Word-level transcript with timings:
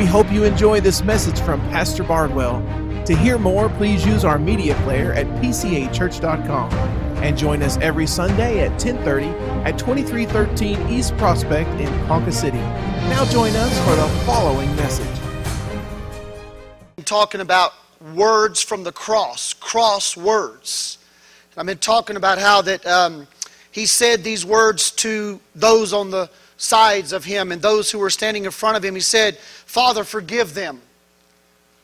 We 0.00 0.06
hope 0.06 0.32
you 0.32 0.44
enjoy 0.44 0.80
this 0.80 1.04
message 1.04 1.38
from 1.40 1.60
Pastor 1.68 2.02
Bardwell. 2.02 2.62
To 3.04 3.14
hear 3.14 3.36
more, 3.36 3.68
please 3.68 4.06
use 4.06 4.24
our 4.24 4.38
media 4.38 4.74
player 4.76 5.12
at 5.12 5.26
pcachurch.com 5.42 6.72
and 7.22 7.36
join 7.36 7.62
us 7.62 7.76
every 7.82 8.06
Sunday 8.06 8.60
at 8.60 8.80
10:30 8.80 9.26
at 9.66 9.78
2313 9.78 10.88
East 10.88 11.14
Prospect 11.18 11.68
in 11.78 12.06
Ponca 12.06 12.32
City. 12.32 12.56
Now 13.10 13.26
join 13.26 13.54
us 13.54 13.78
for 13.80 13.94
the 13.94 14.08
following 14.24 14.74
message. 14.76 15.06
I'm 16.96 17.04
talking 17.04 17.42
about 17.42 17.74
words 18.14 18.62
from 18.62 18.84
the 18.84 18.92
cross, 18.92 19.52
cross 19.52 20.16
words. 20.16 20.96
I've 21.58 21.66
been 21.66 21.76
talking 21.76 22.16
about 22.16 22.38
how 22.38 22.62
that 22.62 22.86
um, 22.86 23.26
he 23.70 23.84
said 23.84 24.24
these 24.24 24.46
words 24.46 24.92
to 24.92 25.40
those 25.54 25.92
on 25.92 26.10
the 26.10 26.30
sides 26.60 27.14
of 27.14 27.24
him 27.24 27.52
and 27.52 27.62
those 27.62 27.90
who 27.90 27.98
were 27.98 28.10
standing 28.10 28.44
in 28.44 28.50
front 28.50 28.76
of 28.76 28.84
him. 28.84 28.94
He 28.94 29.00
said, 29.00 29.38
Father, 29.38 30.04
forgive 30.04 30.52
them. 30.52 30.82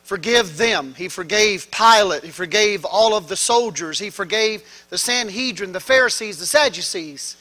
Forgive 0.03 0.55
them. 0.55 0.93
He 0.95 1.09
forgave 1.09 1.69
Pilate. 1.71 2.23
He 2.23 2.29
forgave 2.29 2.85
all 2.85 3.15
of 3.15 3.27
the 3.27 3.35
soldiers. 3.35 3.97
He 3.97 4.11
forgave 4.11 4.63
the 4.89 4.97
Sanhedrin, 4.97 5.71
the 5.71 5.79
Pharisees, 5.79 6.37
the 6.37 6.45
Sadducees. 6.45 7.37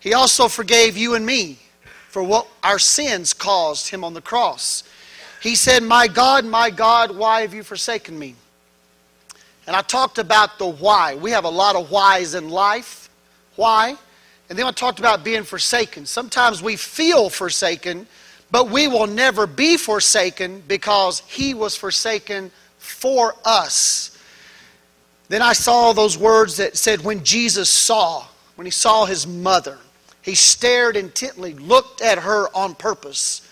He 0.00 0.14
also 0.14 0.48
forgave 0.48 0.96
you 0.96 1.14
and 1.14 1.26
me 1.26 1.58
for 2.08 2.22
what 2.22 2.48
our 2.64 2.78
sins 2.78 3.34
caused 3.34 3.88
him 3.88 4.02
on 4.02 4.14
the 4.14 4.22
cross. 4.22 4.82
He 5.42 5.54
said, 5.54 5.82
My 5.82 6.08
God, 6.08 6.44
my 6.46 6.70
God, 6.70 7.14
why 7.14 7.42
have 7.42 7.52
you 7.52 7.62
forsaken 7.62 8.18
me? 8.18 8.34
And 9.66 9.76
I 9.76 9.82
talked 9.82 10.16
about 10.16 10.58
the 10.58 10.66
why. 10.66 11.16
We 11.16 11.32
have 11.32 11.44
a 11.44 11.50
lot 11.50 11.76
of 11.76 11.90
whys 11.90 12.34
in 12.34 12.48
life. 12.48 13.10
Why? 13.56 13.96
And 14.48 14.58
then 14.58 14.66
I 14.66 14.72
talked 14.72 14.98
about 14.98 15.24
being 15.24 15.42
forsaken. 15.42 16.06
Sometimes 16.06 16.62
we 16.62 16.76
feel 16.76 17.28
forsaken, 17.28 18.06
but 18.50 18.70
we 18.70 18.88
will 18.88 19.06
never 19.06 19.46
be 19.46 19.76
forsaken 19.76 20.62
because 20.66 21.20
He 21.20 21.52
was 21.54 21.76
forsaken 21.76 22.50
for 22.78 23.34
us. 23.44 24.18
Then 25.28 25.42
I 25.42 25.52
saw 25.52 25.92
those 25.92 26.16
words 26.16 26.56
that 26.56 26.76
said, 26.76 27.02
when 27.02 27.22
Jesus 27.22 27.68
saw, 27.68 28.24
when 28.56 28.64
He 28.64 28.70
saw 28.70 29.04
His 29.04 29.26
mother, 29.26 29.78
He 30.22 30.34
stared 30.34 30.96
intently, 30.96 31.52
looked 31.54 32.00
at 32.00 32.18
her 32.18 32.48
on 32.56 32.74
purpose, 32.74 33.42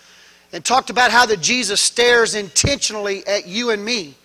and 0.51 0.65
talked 0.65 0.89
about 0.89 1.11
how 1.11 1.25
that 1.27 1.41
Jesus 1.41 1.79
stares 1.79 2.33
intentionally 2.33 3.25
at 3.27 3.47
you 3.47 3.69
and 3.69 3.85
me 3.85 4.15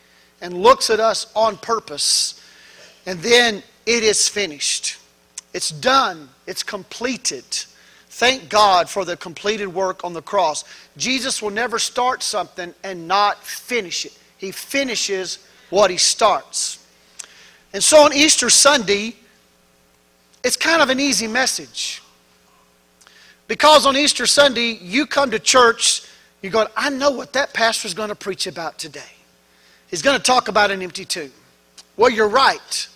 and 0.40 0.54
looks 0.54 0.88
at 0.88 1.00
us 1.00 1.30
on 1.36 1.58
purpose. 1.58 2.40
And 3.06 3.18
then 3.20 3.62
it 3.84 4.02
is 4.02 4.28
finished. 4.28 4.98
It's 5.52 5.70
done. 5.70 6.28
It's 6.46 6.62
completed. 6.62 7.44
Thank 8.08 8.48
God 8.48 8.90
for 8.90 9.04
the 9.04 9.16
completed 9.16 9.68
work 9.68 10.04
on 10.04 10.12
the 10.12 10.22
cross. 10.22 10.64
Jesus 10.96 11.40
will 11.40 11.50
never 11.50 11.78
start 11.78 12.22
something 12.22 12.74
and 12.84 13.08
not 13.08 13.42
finish 13.42 14.04
it. 14.04 14.16
He 14.36 14.50
finishes 14.50 15.38
what 15.70 15.90
he 15.90 15.96
starts. 15.96 16.84
And 17.72 17.82
so 17.82 18.04
on 18.04 18.12
Easter 18.12 18.50
Sunday, 18.50 19.14
it's 20.44 20.56
kind 20.56 20.82
of 20.82 20.90
an 20.90 21.00
easy 21.00 21.26
message. 21.26 22.02
Because 23.48 23.86
on 23.86 23.96
Easter 23.96 24.26
Sunday, 24.26 24.78
you 24.82 25.06
come 25.06 25.30
to 25.30 25.38
church, 25.38 26.02
you 26.42 26.50
go, 26.50 26.66
I 26.76 26.90
know 26.90 27.10
what 27.10 27.32
that 27.32 27.54
pastor's 27.54 27.94
going 27.94 28.08
to 28.08 28.14
preach 28.14 28.46
about 28.46 28.78
today. 28.78 29.00
He's 29.88 30.02
going 30.02 30.16
to 30.16 30.22
talk 30.22 30.48
about 30.48 30.70
an 30.70 30.82
empty 30.82 31.04
tomb. 31.04 31.32
Well, 31.96 32.10
you're 32.10 32.28
right. 32.28 32.88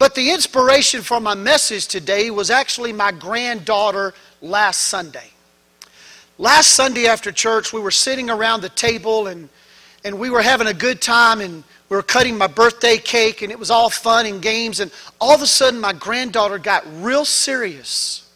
But 0.00 0.14
the 0.14 0.30
inspiration 0.30 1.02
for 1.02 1.20
my 1.20 1.34
message 1.34 1.86
today 1.86 2.30
was 2.30 2.50
actually 2.50 2.90
my 2.90 3.12
granddaughter 3.12 4.14
last 4.40 4.84
Sunday. 4.84 5.28
Last 6.38 6.68
Sunday 6.68 7.06
after 7.06 7.30
church, 7.30 7.74
we 7.74 7.80
were 7.80 7.90
sitting 7.90 8.30
around 8.30 8.62
the 8.62 8.70
table 8.70 9.26
and, 9.26 9.50
and 10.02 10.18
we 10.18 10.30
were 10.30 10.40
having 10.40 10.68
a 10.68 10.72
good 10.72 11.02
time 11.02 11.42
and 11.42 11.62
we 11.90 11.96
were 11.98 12.02
cutting 12.02 12.38
my 12.38 12.46
birthday 12.46 12.96
cake 12.96 13.42
and 13.42 13.52
it 13.52 13.58
was 13.58 13.70
all 13.70 13.90
fun 13.90 14.24
and 14.24 14.40
games. 14.40 14.80
And 14.80 14.90
all 15.20 15.34
of 15.34 15.42
a 15.42 15.46
sudden, 15.46 15.78
my 15.78 15.92
granddaughter 15.92 16.56
got 16.56 16.82
real 17.02 17.26
serious. 17.26 18.26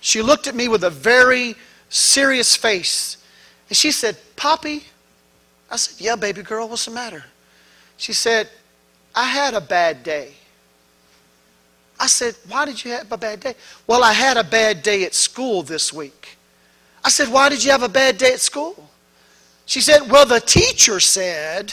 She 0.00 0.20
looked 0.20 0.48
at 0.48 0.56
me 0.56 0.66
with 0.66 0.82
a 0.82 0.90
very 0.90 1.54
serious 1.90 2.56
face 2.56 3.18
and 3.68 3.76
she 3.76 3.92
said, 3.92 4.16
Poppy, 4.34 4.82
I 5.70 5.76
said, 5.76 6.04
Yeah, 6.04 6.16
baby 6.16 6.42
girl, 6.42 6.68
what's 6.68 6.86
the 6.86 6.90
matter? 6.90 7.22
She 7.98 8.12
said, 8.12 8.48
I 9.14 9.26
had 9.26 9.54
a 9.54 9.60
bad 9.60 10.02
day. 10.02 10.34
I 12.02 12.06
said, 12.06 12.34
Why 12.48 12.64
did 12.64 12.84
you 12.84 12.90
have 12.90 13.12
a 13.12 13.16
bad 13.16 13.38
day? 13.38 13.54
Well, 13.86 14.02
I 14.02 14.12
had 14.12 14.36
a 14.36 14.42
bad 14.42 14.82
day 14.82 15.04
at 15.04 15.14
school 15.14 15.62
this 15.62 15.92
week. 15.92 16.36
I 17.04 17.08
said, 17.08 17.28
Why 17.28 17.48
did 17.48 17.62
you 17.62 17.70
have 17.70 17.84
a 17.84 17.88
bad 17.88 18.18
day 18.18 18.32
at 18.32 18.40
school? 18.40 18.90
She 19.66 19.80
said, 19.80 20.10
Well, 20.10 20.26
the 20.26 20.40
teacher 20.40 20.98
said, 20.98 21.72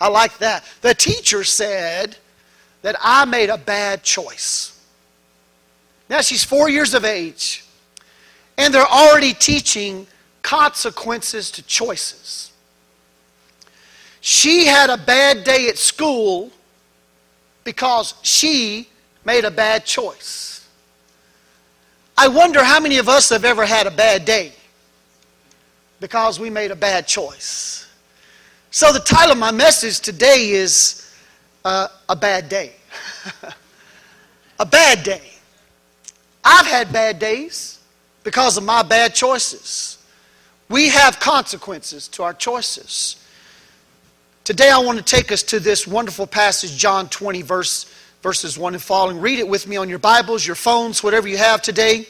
I 0.00 0.08
like 0.08 0.38
that. 0.38 0.64
The 0.80 0.94
teacher 0.94 1.44
said 1.44 2.16
that 2.80 2.96
I 2.98 3.26
made 3.26 3.50
a 3.50 3.58
bad 3.58 4.02
choice. 4.02 4.82
Now 6.08 6.22
she's 6.22 6.42
four 6.42 6.70
years 6.70 6.94
of 6.94 7.04
age, 7.04 7.62
and 8.56 8.72
they're 8.72 8.86
already 8.86 9.34
teaching 9.34 10.06
consequences 10.40 11.50
to 11.50 11.62
choices. 11.64 12.52
She 14.22 14.64
had 14.64 14.88
a 14.88 14.96
bad 14.96 15.44
day 15.44 15.68
at 15.68 15.76
school 15.76 16.50
because 17.64 18.14
she 18.22 18.88
made 19.24 19.44
a 19.44 19.50
bad 19.50 19.84
choice. 19.84 20.66
I 22.16 22.28
wonder 22.28 22.62
how 22.62 22.80
many 22.80 22.98
of 22.98 23.08
us 23.08 23.30
have 23.30 23.44
ever 23.44 23.64
had 23.64 23.86
a 23.86 23.90
bad 23.90 24.24
day 24.24 24.52
because 26.00 26.38
we 26.38 26.50
made 26.50 26.70
a 26.70 26.76
bad 26.76 27.06
choice. 27.06 27.88
So, 28.70 28.92
the 28.92 29.00
title 29.00 29.32
of 29.32 29.38
my 29.38 29.50
message 29.50 30.00
today 30.00 30.50
is 30.50 31.14
uh, 31.64 31.88
A 32.08 32.16
Bad 32.16 32.48
Day. 32.48 32.72
a 34.58 34.66
bad 34.66 35.02
day. 35.02 35.22
I've 36.44 36.66
had 36.66 36.92
bad 36.92 37.18
days 37.18 37.78
because 38.24 38.56
of 38.56 38.64
my 38.64 38.82
bad 38.82 39.14
choices. 39.14 39.98
We 40.68 40.88
have 40.88 41.20
consequences 41.20 42.08
to 42.08 42.22
our 42.22 42.34
choices. 42.34 43.16
Today, 44.44 44.70
I 44.70 44.78
want 44.78 44.98
to 44.98 45.04
take 45.04 45.30
us 45.30 45.42
to 45.44 45.60
this 45.60 45.86
wonderful 45.86 46.26
passage, 46.26 46.76
John 46.76 47.08
20, 47.08 47.42
verse 47.42 47.92
verses 48.22 48.56
1 48.56 48.74
and 48.74 48.82
following. 48.82 49.20
Read 49.20 49.40
it 49.40 49.48
with 49.48 49.66
me 49.66 49.76
on 49.76 49.88
your 49.88 49.98
Bibles, 49.98 50.46
your 50.46 50.56
phones, 50.56 51.02
whatever 51.02 51.28
you 51.28 51.36
have 51.36 51.60
today. 51.60 52.06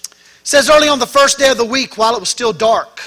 It 0.00 0.08
says 0.44 0.70
early 0.70 0.88
on 0.88 1.00
the 1.00 1.06
first 1.06 1.38
day 1.38 1.50
of 1.50 1.58
the 1.58 1.64
week, 1.64 1.98
while 1.98 2.16
it 2.16 2.20
was 2.20 2.28
still 2.28 2.52
dark, 2.52 3.00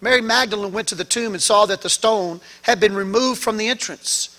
Mary 0.00 0.20
Magdalene 0.20 0.72
went 0.72 0.88
to 0.88 0.94
the 0.94 1.04
tomb 1.04 1.32
and 1.32 1.42
saw 1.42 1.64
that 1.66 1.80
the 1.80 1.88
stone 1.88 2.40
had 2.62 2.80
been 2.80 2.94
removed 2.94 3.40
from 3.40 3.56
the 3.56 3.68
entrance. 3.68 4.38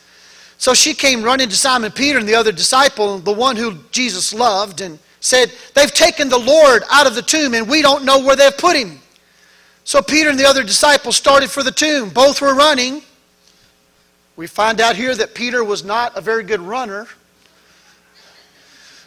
So 0.57 0.73
she 0.73 0.93
came 0.93 1.23
running 1.23 1.49
to 1.49 1.55
Simon 1.55 1.91
Peter 1.91 2.19
and 2.19 2.27
the 2.27 2.35
other 2.35 2.51
disciple, 2.51 3.17
the 3.17 3.33
one 3.33 3.55
who 3.55 3.77
Jesus 3.91 4.33
loved, 4.33 4.81
and 4.81 4.99
said, 5.19 5.51
They've 5.73 5.93
taken 5.93 6.29
the 6.29 6.37
Lord 6.37 6.83
out 6.91 7.07
of 7.07 7.15
the 7.15 7.21
tomb 7.21 7.53
and 7.53 7.67
we 7.67 7.81
don't 7.81 8.05
know 8.05 8.19
where 8.19 8.35
they've 8.35 8.57
put 8.57 8.75
him. 8.75 8.99
So 9.83 10.01
Peter 10.01 10.29
and 10.29 10.39
the 10.39 10.45
other 10.45 10.63
disciple 10.63 11.11
started 11.11 11.49
for 11.49 11.63
the 11.63 11.71
tomb. 11.71 12.09
Both 12.09 12.41
were 12.41 12.53
running. 12.53 13.01
We 14.35 14.47
find 14.47 14.81
out 14.81 14.95
here 14.95 15.13
that 15.15 15.35
Peter 15.35 15.63
was 15.63 15.83
not 15.83 16.17
a 16.17 16.21
very 16.21 16.43
good 16.43 16.61
runner. 16.61 17.07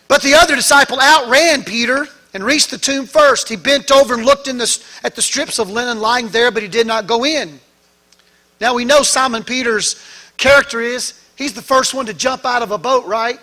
But 0.08 0.22
the 0.22 0.34
other 0.34 0.54
disciple 0.54 1.00
outran 1.00 1.64
Peter 1.64 2.06
and 2.32 2.44
reached 2.44 2.70
the 2.70 2.78
tomb 2.78 3.06
first. 3.06 3.48
He 3.48 3.56
bent 3.56 3.90
over 3.90 4.14
and 4.14 4.24
looked 4.24 4.44
the, 4.44 4.86
at 5.02 5.16
the 5.16 5.22
strips 5.22 5.58
of 5.58 5.70
linen 5.70 6.00
lying 6.00 6.28
there, 6.28 6.50
but 6.50 6.62
he 6.62 6.68
did 6.68 6.86
not 6.86 7.06
go 7.06 7.24
in. 7.24 7.58
Now 8.60 8.74
we 8.74 8.84
know 8.84 9.02
Simon 9.02 9.42
Peter's 9.42 10.00
character 10.36 10.80
is 10.80 11.20
he's 11.34 11.54
the 11.54 11.62
first 11.62 11.94
one 11.94 12.06
to 12.06 12.14
jump 12.14 12.44
out 12.44 12.62
of 12.62 12.70
a 12.70 12.78
boat, 12.78 13.04
right? 13.06 13.40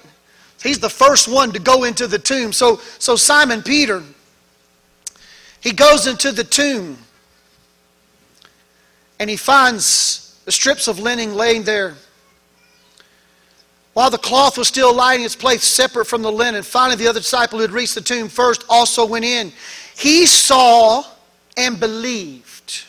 He's 0.61 0.79
the 0.79 0.89
first 0.89 1.27
one 1.27 1.51
to 1.51 1.59
go 1.59 1.83
into 1.83 2.07
the 2.07 2.19
tomb. 2.19 2.53
So, 2.53 2.77
so 2.97 3.15
Simon 3.15 3.61
Peter, 3.61 4.01
he 5.59 5.73
goes 5.73 6.07
into 6.07 6.31
the 6.31 6.43
tomb 6.43 6.97
and 9.19 9.29
he 9.29 9.35
finds 9.35 10.32
the 10.45 10.51
strips 10.51 10.87
of 10.87 10.99
linen 10.99 11.35
laying 11.35 11.63
there. 11.63 11.95
While 13.93 14.09
the 14.09 14.17
cloth 14.17 14.57
was 14.57 14.67
still 14.67 14.93
lying 14.93 15.21
in 15.21 15.25
its 15.25 15.35
place, 15.35 15.63
separate 15.63 16.05
from 16.05 16.23
the 16.23 16.31
linen, 16.31 16.63
finally 16.63 16.95
the 16.95 17.07
other 17.07 17.19
disciple 17.19 17.59
who 17.59 17.61
had 17.61 17.71
reached 17.71 17.95
the 17.95 18.01
tomb 18.01 18.27
first 18.27 18.65
also 18.67 19.05
went 19.05 19.23
in. 19.23 19.53
He 19.95 20.25
saw 20.25 21.03
and 21.55 21.79
believed. 21.79 22.85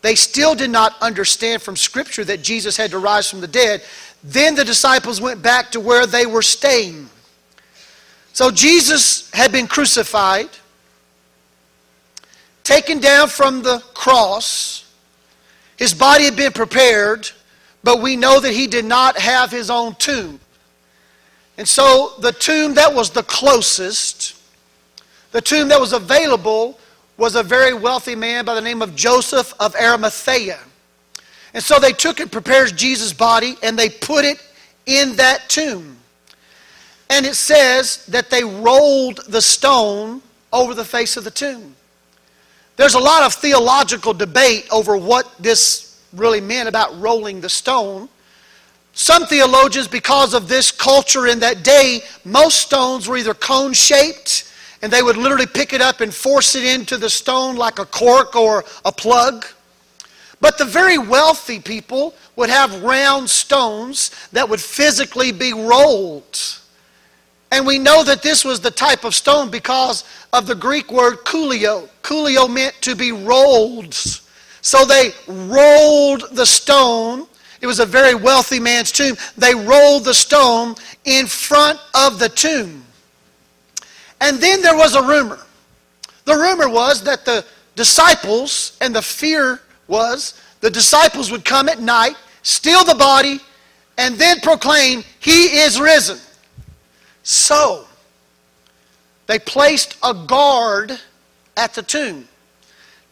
They 0.00 0.14
still 0.14 0.54
did 0.54 0.70
not 0.70 0.96
understand 1.02 1.60
from 1.60 1.76
Scripture 1.76 2.24
that 2.24 2.42
Jesus 2.42 2.76
had 2.76 2.90
to 2.92 2.98
rise 2.98 3.28
from 3.28 3.40
the 3.40 3.48
dead. 3.48 3.82
Then 4.24 4.54
the 4.54 4.64
disciples 4.64 5.20
went 5.20 5.42
back 5.42 5.70
to 5.72 5.80
where 5.80 6.06
they 6.06 6.24
were 6.24 6.42
staying. 6.42 7.10
So 8.32 8.50
Jesus 8.50 9.30
had 9.32 9.52
been 9.52 9.66
crucified, 9.66 10.48
taken 12.62 13.00
down 13.00 13.28
from 13.28 13.62
the 13.62 13.80
cross 13.92 14.87
his 15.78 15.94
body 15.94 16.24
had 16.24 16.36
been 16.36 16.52
prepared, 16.52 17.30
but 17.84 18.02
we 18.02 18.16
know 18.16 18.40
that 18.40 18.52
he 18.52 18.66
did 18.66 18.84
not 18.84 19.16
have 19.16 19.50
his 19.50 19.70
own 19.70 19.94
tomb. 19.94 20.40
And 21.56 21.66
so 21.66 22.14
the 22.20 22.32
tomb 22.32 22.74
that 22.74 22.92
was 22.92 23.10
the 23.10 23.22
closest, 23.22 24.36
the 25.30 25.40
tomb 25.40 25.68
that 25.68 25.80
was 25.80 25.92
available, 25.92 26.78
was 27.16 27.36
a 27.36 27.42
very 27.42 27.74
wealthy 27.74 28.14
man 28.16 28.44
by 28.44 28.54
the 28.54 28.60
name 28.60 28.82
of 28.82 28.94
Joseph 28.94 29.54
of 29.60 29.74
Arimathea. 29.76 30.58
And 31.54 31.62
so 31.62 31.78
they 31.78 31.92
took 31.92 32.20
and 32.20 32.30
prepared 32.30 32.76
Jesus' 32.76 33.12
body 33.12 33.56
and 33.62 33.78
they 33.78 33.88
put 33.88 34.24
it 34.24 34.42
in 34.86 35.16
that 35.16 35.48
tomb. 35.48 35.96
And 37.10 37.24
it 37.24 37.34
says 37.34 38.04
that 38.06 38.30
they 38.30 38.44
rolled 38.44 39.20
the 39.28 39.40
stone 39.40 40.22
over 40.52 40.74
the 40.74 40.84
face 40.84 41.16
of 41.16 41.24
the 41.24 41.30
tomb. 41.30 41.74
There's 42.78 42.94
a 42.94 43.00
lot 43.00 43.24
of 43.24 43.34
theological 43.34 44.14
debate 44.14 44.68
over 44.70 44.96
what 44.96 45.28
this 45.40 46.00
really 46.12 46.40
meant 46.40 46.68
about 46.68 46.96
rolling 47.00 47.40
the 47.40 47.48
stone. 47.48 48.08
Some 48.92 49.26
theologians, 49.26 49.88
because 49.88 50.32
of 50.32 50.48
this 50.48 50.70
culture 50.70 51.26
in 51.26 51.40
that 51.40 51.64
day, 51.64 52.02
most 52.24 52.60
stones 52.60 53.08
were 53.08 53.16
either 53.16 53.34
cone 53.34 53.72
shaped, 53.72 54.52
and 54.80 54.92
they 54.92 55.02
would 55.02 55.16
literally 55.16 55.44
pick 55.44 55.72
it 55.72 55.80
up 55.80 56.00
and 56.00 56.14
force 56.14 56.54
it 56.54 56.62
into 56.62 56.96
the 56.96 57.10
stone 57.10 57.56
like 57.56 57.80
a 57.80 57.84
cork 57.84 58.36
or 58.36 58.64
a 58.84 58.92
plug. 58.92 59.44
But 60.40 60.56
the 60.56 60.64
very 60.64 60.98
wealthy 60.98 61.58
people 61.58 62.14
would 62.36 62.48
have 62.48 62.84
round 62.84 63.28
stones 63.28 64.12
that 64.30 64.48
would 64.48 64.60
physically 64.60 65.32
be 65.32 65.52
rolled. 65.52 66.57
And 67.50 67.66
we 67.66 67.78
know 67.78 68.04
that 68.04 68.22
this 68.22 68.44
was 68.44 68.60
the 68.60 68.70
type 68.70 69.04
of 69.04 69.14
stone 69.14 69.50
because 69.50 70.04
of 70.32 70.46
the 70.46 70.54
Greek 70.54 70.92
word 70.92 71.18
coolio. 71.24 71.88
Coolio 72.02 72.52
meant 72.52 72.74
to 72.82 72.94
be 72.94 73.12
rolled. 73.12 73.94
So 74.60 74.84
they 74.84 75.12
rolled 75.26 76.24
the 76.32 76.44
stone. 76.44 77.26
It 77.60 77.66
was 77.66 77.80
a 77.80 77.86
very 77.86 78.14
wealthy 78.14 78.60
man's 78.60 78.92
tomb. 78.92 79.16
They 79.36 79.54
rolled 79.54 80.04
the 80.04 80.14
stone 80.14 80.74
in 81.04 81.26
front 81.26 81.78
of 81.94 82.18
the 82.18 82.28
tomb. 82.28 82.84
And 84.20 84.38
then 84.38 84.60
there 84.60 84.76
was 84.76 84.94
a 84.94 85.02
rumor. 85.02 85.38
The 86.24 86.34
rumor 86.34 86.68
was 86.68 87.02
that 87.04 87.24
the 87.24 87.44
disciples, 87.74 88.76
and 88.80 88.94
the 88.94 89.02
fear 89.02 89.60
was 89.86 90.34
the 90.60 90.70
disciples 90.70 91.30
would 91.30 91.44
come 91.44 91.68
at 91.68 91.80
night, 91.80 92.16
steal 92.42 92.84
the 92.84 92.94
body, 92.94 93.40
and 93.96 94.16
then 94.16 94.40
proclaim, 94.40 95.04
He 95.20 95.60
is 95.60 95.80
risen. 95.80 96.18
So, 97.30 97.84
they 99.26 99.38
placed 99.38 99.98
a 100.02 100.14
guard 100.14 100.98
at 101.58 101.74
the 101.74 101.82
tomb. 101.82 102.26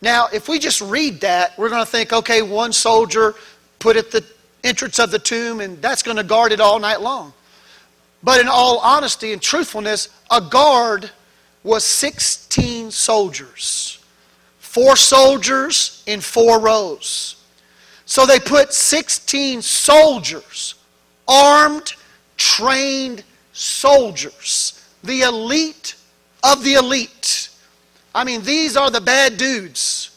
Now, 0.01 0.29
if 0.33 0.49
we 0.49 0.59
just 0.59 0.81
read 0.81 1.21
that, 1.21 1.53
we're 1.59 1.69
going 1.69 1.85
to 1.85 1.91
think, 1.91 2.15
okay, 2.15 2.41
one 2.41 2.73
soldier 2.73 3.35
put 3.79 3.99
at 3.99 4.11
the 4.11 4.25
entrance 4.65 4.99
of 4.99 5.11
the 5.11 5.19
tomb, 5.19 5.61
and 5.61 5.83
that's 5.83 6.03
going 6.03 6.17
to 6.17 6.25
guard 6.25 6.53
it 6.53 6.61
all 6.61 6.79
night 6.79 7.03
long. 7.03 7.35
But 8.23 8.41
in 8.41 8.49
all 8.49 8.79
honesty 8.79 9.35
and 9.35 9.43
truthfulness, 9.43 10.09
a 10.31 10.41
guard 10.41 11.11
was 11.63 11.85
16 11.85 12.91
soldiers. 12.91 13.99
Four 14.61 14.97
soldiers 14.97 16.03
in 16.07 16.23
four 16.23 16.59
rows. 16.59 17.37
So 18.07 18.25
they 18.25 18.41
put 18.41 18.73
16 18.73 19.61
soldiers, 19.61 20.75
armed, 21.29 21.93
trained 22.39 23.23
soldiers, 23.57 24.85
the 25.03 25.23
elite 25.23 25.95
of 26.45 26.63
the 26.63 26.75
elite. 26.75 27.49
I 28.15 28.23
mean, 28.23 28.43
these 28.43 28.77
are 28.77 28.91
the 28.91 29.01
bad 29.01 29.37
dudes. 29.39 30.11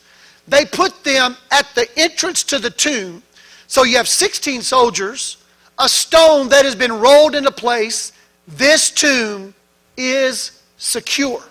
They 0.48 0.66
put 0.66 1.04
them 1.04 1.38
at 1.52 1.68
the 1.76 1.88
entrance 1.98 2.44
to 2.46 2.60
the 2.60 2.70
tomb. 2.70 3.24
So 3.68 3.84
you 3.84 3.98
have 3.98 4.08
16 4.08 4.62
soldiers, 4.62 5.38
a 5.78 5.88
stone 5.88 6.50
that 6.50 6.66
has 6.66 6.76
been 6.76 6.92
rolled 6.92 7.36
into 7.36 7.52
place. 7.52 8.12
This 8.48 8.92
tomb 8.92 9.54
is 9.96 10.62
secure. 10.78 11.44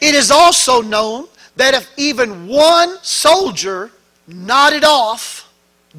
It 0.00 0.14
is 0.14 0.30
also 0.30 0.82
known 0.82 1.28
that 1.56 1.74
if 1.74 1.90
even 1.96 2.48
one 2.48 2.98
soldier 3.02 3.90
nodded 4.26 4.84
off 4.84 5.52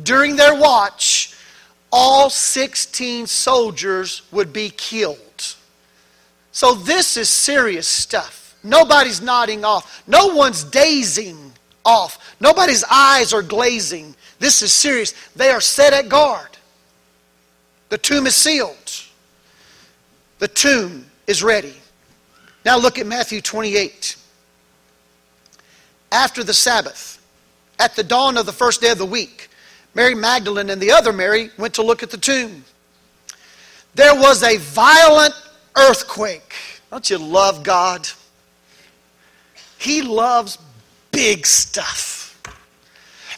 during 0.04 0.36
their 0.36 0.56
watch, 0.56 1.31
all 1.92 2.30
16 2.30 3.28
soldiers 3.28 4.22
would 4.32 4.54
be 4.54 4.70
killed. 4.70 5.56
So 6.52 6.74
this 6.74 7.18
is 7.18 7.30
serious 7.30 7.88
stuff. 7.88 8.56
Nobody's 8.64 9.22
nodding 9.22 9.66
off. 9.66 10.04
No 10.08 10.28
one's 10.36 10.64
dazing 10.64 11.52
off. 11.86 12.36
Nobody's 12.40 12.84
eyes 12.90 13.34
are 13.34 13.42
glazing. 13.42 14.16
This 14.40 14.62
is 14.62 14.72
serious. 14.72 15.14
They 15.36 15.50
are 15.50 15.62
set 15.62 15.94
at 15.94 16.10
guard. 16.10 16.58
The 17.90 17.98
tomb 17.98 18.28
is 18.28 18.36
sealed. 18.36 18.76
The 20.40 20.48
tomb 20.48 21.06
is 21.28 21.44
ready. 21.44 21.76
Now 22.64 22.78
look 22.78 23.00
at 23.00 23.06
Matthew 23.06 23.42
28. 23.42 24.16
After 26.12 26.44
the 26.44 26.54
Sabbath, 26.54 27.22
at 27.80 27.96
the 27.96 28.04
dawn 28.04 28.38
of 28.38 28.46
the 28.46 28.52
first 28.52 28.82
day 28.82 28.92
of 28.92 28.98
the 28.98 29.06
week, 29.06 29.50
Mary 29.94 30.16
Magdalene 30.16 30.70
and 30.70 30.82
the 30.82 30.92
other 30.92 31.12
Mary 31.12 31.50
went 31.58 31.74
to 31.76 31.84
look 31.84 32.02
at 32.04 32.10
the 32.10 32.18
tomb. 32.18 32.64
There 33.94 34.16
was 34.16 34.44
a 34.44 34.58
violent 34.58 35.34
earthquake. 35.76 36.54
Don't 36.90 37.10
you 37.10 37.18
love 37.18 37.64
God? 37.64 38.08
He 39.78 40.02
loves 40.02 40.58
big 41.12 41.46
stuff. 41.46 42.42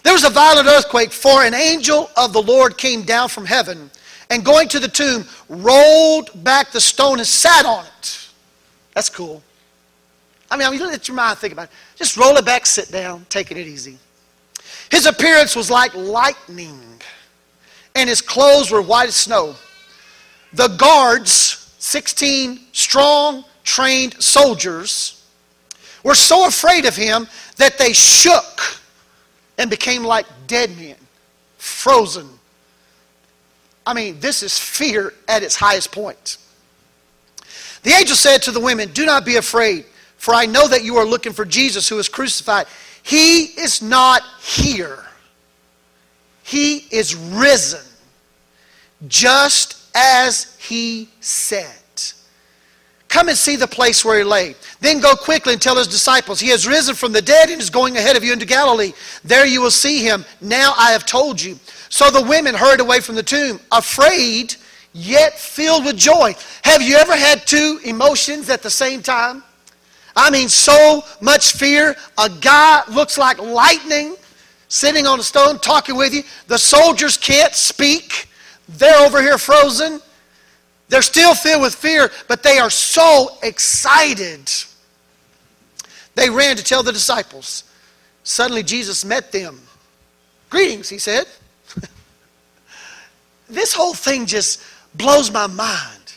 There 0.03 0.13
was 0.13 0.25
a 0.25 0.29
violent 0.29 0.67
earthquake, 0.67 1.11
for 1.11 1.43
an 1.43 1.53
angel 1.53 2.09
of 2.17 2.33
the 2.33 2.41
Lord 2.41 2.77
came 2.77 3.03
down 3.03 3.29
from 3.29 3.45
heaven 3.45 3.89
and 4.29 4.43
going 4.43 4.67
to 4.69 4.79
the 4.79 4.87
tomb, 4.87 5.25
rolled 5.47 6.29
back 6.43 6.71
the 6.71 6.81
stone 6.81 7.19
and 7.19 7.27
sat 7.27 7.65
on 7.65 7.85
it. 7.85 8.29
That's 8.93 9.09
cool. 9.09 9.41
I 10.51 10.57
mean, 10.57 10.67
I 10.67 10.71
mean, 10.71 10.79
let 10.81 11.07
your 11.07 11.15
mind 11.15 11.39
think 11.39 11.53
about 11.53 11.65
it. 11.65 11.71
Just 11.95 12.17
roll 12.17 12.35
it 12.37 12.45
back, 12.45 12.65
sit 12.65 12.91
down, 12.91 13.25
taking 13.29 13.57
it 13.57 13.65
easy. 13.65 13.97
His 14.93 15.07
appearance 15.07 15.55
was 15.55 15.71
like 15.71 15.95
lightning, 15.95 16.79
and 17.95 18.07
his 18.07 18.21
clothes 18.21 18.69
were 18.69 18.79
white 18.79 19.07
as 19.07 19.15
snow. 19.15 19.55
The 20.53 20.67
guards, 20.67 21.73
16 21.79 22.59
strong, 22.73 23.43
trained 23.63 24.21
soldiers, 24.21 25.25
were 26.03 26.13
so 26.13 26.45
afraid 26.45 26.85
of 26.85 26.95
him 26.95 27.27
that 27.57 27.79
they 27.79 27.91
shook 27.91 28.79
and 29.57 29.67
became 29.67 30.03
like 30.03 30.27
dead 30.45 30.77
men, 30.77 30.97
frozen. 31.57 32.29
I 33.87 33.95
mean, 33.95 34.19
this 34.19 34.43
is 34.43 34.59
fear 34.59 35.15
at 35.27 35.41
its 35.41 35.55
highest 35.55 35.91
point. 35.91 36.37
The 37.81 37.93
angel 37.93 38.15
said 38.15 38.43
to 38.43 38.51
the 38.51 38.59
women, 38.59 38.91
Do 38.91 39.07
not 39.07 39.25
be 39.25 39.37
afraid, 39.37 39.85
for 40.17 40.35
I 40.35 40.45
know 40.45 40.67
that 40.67 40.83
you 40.83 40.97
are 40.97 41.05
looking 41.05 41.33
for 41.33 41.45
Jesus 41.45 41.89
who 41.89 41.97
is 41.97 42.07
crucified. 42.07 42.67
He 43.03 43.43
is 43.43 43.81
not 43.81 44.23
here, 44.41 45.03
He 46.43 46.77
is 46.91 47.15
risen, 47.15 47.85
just 49.07 49.75
as 49.95 50.55
He 50.59 51.09
said. 51.19 51.69
Come 53.13 53.29
and 53.29 53.37
see 53.37 53.55
the 53.55 53.67
place 53.67 54.03
where 54.03 54.17
he 54.17 54.23
lay. 54.23 54.55
Then 54.79 54.99
go 54.99 55.15
quickly 55.15 55.53
and 55.53 55.61
tell 55.61 55.77
his 55.77 55.87
disciples, 55.87 56.39
He 56.39 56.49
has 56.49 56.65
risen 56.65 56.95
from 56.95 57.11
the 57.11 57.21
dead 57.21 57.51
and 57.51 57.61
is 57.61 57.69
going 57.69 57.95
ahead 57.95 58.17
of 58.17 58.23
you 58.23 58.33
into 58.33 58.47
Galilee. 58.47 58.91
There 59.23 59.45
you 59.45 59.61
will 59.61 59.69
see 59.69 60.03
him. 60.03 60.25
Now 60.41 60.73
I 60.79 60.93
have 60.93 61.05
told 61.05 61.39
you. 61.39 61.59
So 61.89 62.09
the 62.09 62.23
women 62.23 62.55
hurried 62.55 62.79
away 62.79 63.01
from 63.01 63.13
the 63.13 63.21
tomb, 63.21 63.59
afraid, 63.71 64.55
yet 64.93 65.37
filled 65.37 65.85
with 65.85 65.95
joy. 65.95 66.33
Have 66.63 66.81
you 66.81 66.95
ever 66.95 67.15
had 67.15 67.45
two 67.45 67.79
emotions 67.83 68.49
at 68.49 68.63
the 68.63 68.71
same 68.71 69.03
time? 69.03 69.43
I 70.15 70.29
mean, 70.29 70.49
so 70.49 71.03
much 71.21 71.53
fear. 71.53 71.95
A 72.17 72.29
guy 72.29 72.81
looks 72.89 73.17
like 73.17 73.39
lightning 73.39 74.15
sitting 74.67 75.05
on 75.05 75.19
a 75.19 75.23
stone 75.23 75.59
talking 75.59 75.95
with 75.95 76.13
you. 76.13 76.23
The 76.47 76.57
soldiers 76.57 77.17
can't 77.17 77.53
speak. 77.53 78.27
They're 78.67 79.05
over 79.05 79.21
here 79.21 79.37
frozen. 79.37 80.01
They're 80.89 81.01
still 81.01 81.33
filled 81.35 81.61
with 81.61 81.75
fear, 81.75 82.11
but 82.27 82.43
they 82.43 82.59
are 82.59 82.69
so 82.69 83.37
excited. 83.41 84.51
They 86.15 86.29
ran 86.29 86.55
to 86.57 86.63
tell 86.63 86.83
the 86.83 86.91
disciples. 86.91 87.63
Suddenly, 88.23 88.63
Jesus 88.63 89.03
met 89.03 89.31
them. 89.31 89.61
Greetings, 90.49 90.89
he 90.89 90.97
said. 90.97 91.25
this 93.49 93.73
whole 93.73 93.93
thing 93.93 94.25
just 94.25 94.61
blows 94.95 95.31
my 95.31 95.47
mind. 95.47 96.13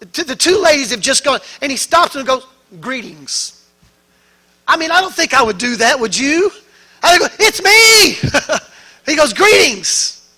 The 0.00 0.36
two 0.36 0.62
ladies 0.62 0.90
have 0.90 1.00
just 1.00 1.24
gone, 1.24 1.40
and 1.60 1.70
he 1.70 1.76
stops 1.76 2.14
and 2.14 2.26
goes, 2.26 2.46
Greetings. 2.80 3.64
I 4.66 4.76
mean, 4.76 4.90
I 4.90 5.00
don't 5.00 5.14
think 5.14 5.34
I 5.34 5.42
would 5.42 5.58
do 5.58 5.76
that, 5.76 5.98
would 5.98 6.16
you? 6.16 6.50
I 7.02 7.18
go, 7.18 7.26
It's 7.38 7.62
me! 7.62 8.58
he 9.06 9.16
goes, 9.16 9.32
Greetings. 9.32 10.28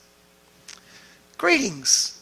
Greetings. 1.39 2.21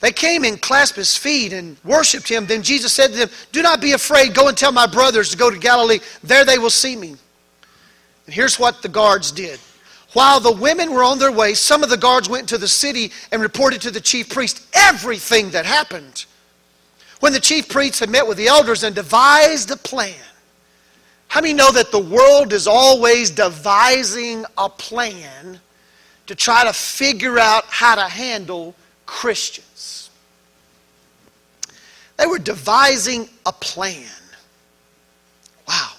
They 0.00 0.12
came 0.12 0.44
and 0.44 0.60
clasped 0.60 0.96
his 0.96 1.16
feet 1.16 1.54
and 1.54 1.78
worshiped 1.82 2.28
him. 2.28 2.46
Then 2.46 2.62
Jesus 2.62 2.92
said 2.92 3.12
to 3.12 3.16
them, 3.16 3.30
Do 3.52 3.62
not 3.62 3.80
be 3.80 3.92
afraid. 3.92 4.34
Go 4.34 4.48
and 4.48 4.56
tell 4.56 4.70
my 4.70 4.86
brothers 4.86 5.30
to 5.30 5.36
go 5.36 5.50
to 5.50 5.58
Galilee. 5.58 6.00
There 6.22 6.44
they 6.44 6.58
will 6.58 6.70
see 6.70 6.94
me. 6.94 7.16
And 8.26 8.34
here's 8.34 8.58
what 8.58 8.82
the 8.82 8.88
guards 8.88 9.32
did. 9.32 9.58
While 10.12 10.40
the 10.40 10.52
women 10.52 10.92
were 10.92 11.02
on 11.02 11.18
their 11.18 11.32
way, 11.32 11.54
some 11.54 11.82
of 11.82 11.90
the 11.90 11.96
guards 11.96 12.28
went 12.28 12.48
to 12.50 12.58
the 12.58 12.68
city 12.68 13.12
and 13.32 13.42
reported 13.42 13.80
to 13.82 13.90
the 13.90 14.00
chief 14.00 14.28
priest 14.28 14.66
everything 14.74 15.50
that 15.50 15.66
happened. 15.66 16.26
When 17.24 17.32
the 17.32 17.40
chief 17.40 17.70
priests 17.70 18.00
had 18.00 18.10
met 18.10 18.28
with 18.28 18.36
the 18.36 18.48
elders 18.48 18.82
and 18.82 18.94
devised 18.94 19.70
a 19.70 19.78
plan 19.78 20.12
How 21.28 21.40
many 21.40 21.54
know 21.54 21.72
that 21.72 21.90
the 21.90 21.98
world 21.98 22.52
is 22.52 22.66
always 22.66 23.30
devising 23.30 24.44
a 24.58 24.68
plan 24.68 25.58
to 26.26 26.34
try 26.34 26.64
to 26.64 26.72
figure 26.74 27.38
out 27.38 27.64
how 27.64 27.94
to 27.94 28.02
handle 28.02 28.74
Christians? 29.06 30.10
They 32.18 32.26
were 32.26 32.38
devising 32.38 33.30
a 33.46 33.52
plan. 33.52 34.04
Wow. 35.66 35.92